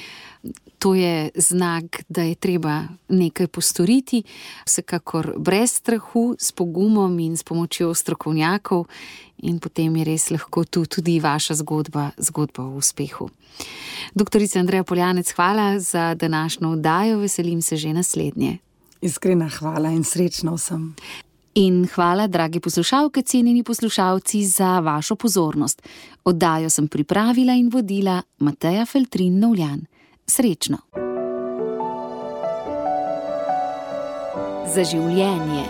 to 0.77 0.93
je 0.93 1.31
znak, 1.35 2.03
da 2.09 2.21
je 2.27 2.35
treba 2.35 2.83
nekaj 3.09 3.47
postoriti, 3.47 4.21
vsekakor 4.67 5.33
brez 5.41 5.79
strahu, 5.79 6.35
s 6.39 6.51
pogumom 6.51 7.17
in 7.19 7.38
s 7.38 7.47
pomočjo 7.47 7.93
strokovnjakov, 7.97 8.85
in 9.47 9.59
potem 9.63 9.95
je 9.97 10.05
res 10.05 10.29
lahko 10.33 10.65
tu 10.65 10.85
tudi 10.85 11.17
vaša 11.23 11.57
zgodba, 11.63 12.11
zgodba 12.17 12.67
o 12.67 12.77
uspehu. 12.77 13.29
Doktorica 14.13 14.59
Andreja 14.59 14.83
Poljanec, 14.83 15.31
hvala 15.33 15.79
za 15.79 16.13
današnjo 16.13 16.75
oddajo, 16.77 17.19
veselim 17.19 17.61
se 17.61 17.77
že 17.77 17.93
naslednje. 17.93 18.57
Iskrena 19.01 19.49
hvala 19.49 19.91
in 19.93 20.03
srečno 20.03 20.55
vsem. 20.57 20.95
In 21.58 21.88
hvala, 21.95 22.28
dragi 22.28 22.60
poslušalke, 22.60 23.22
cenjeni 23.22 23.64
poslušalci, 23.64 24.43
za 24.45 24.80
vašo 24.80 25.16
pozornost. 25.16 25.82
Oddajo 26.24 26.70
sem 26.70 26.88
pripravila 26.88 27.53
in 27.53 27.70
vodila 27.74 28.22
Mateja 28.39 28.86
Feltrin 28.86 29.39
Novljan. 29.39 29.82
Srečno. 30.28 30.78
Za 34.76 34.84
življenje. 34.84 35.66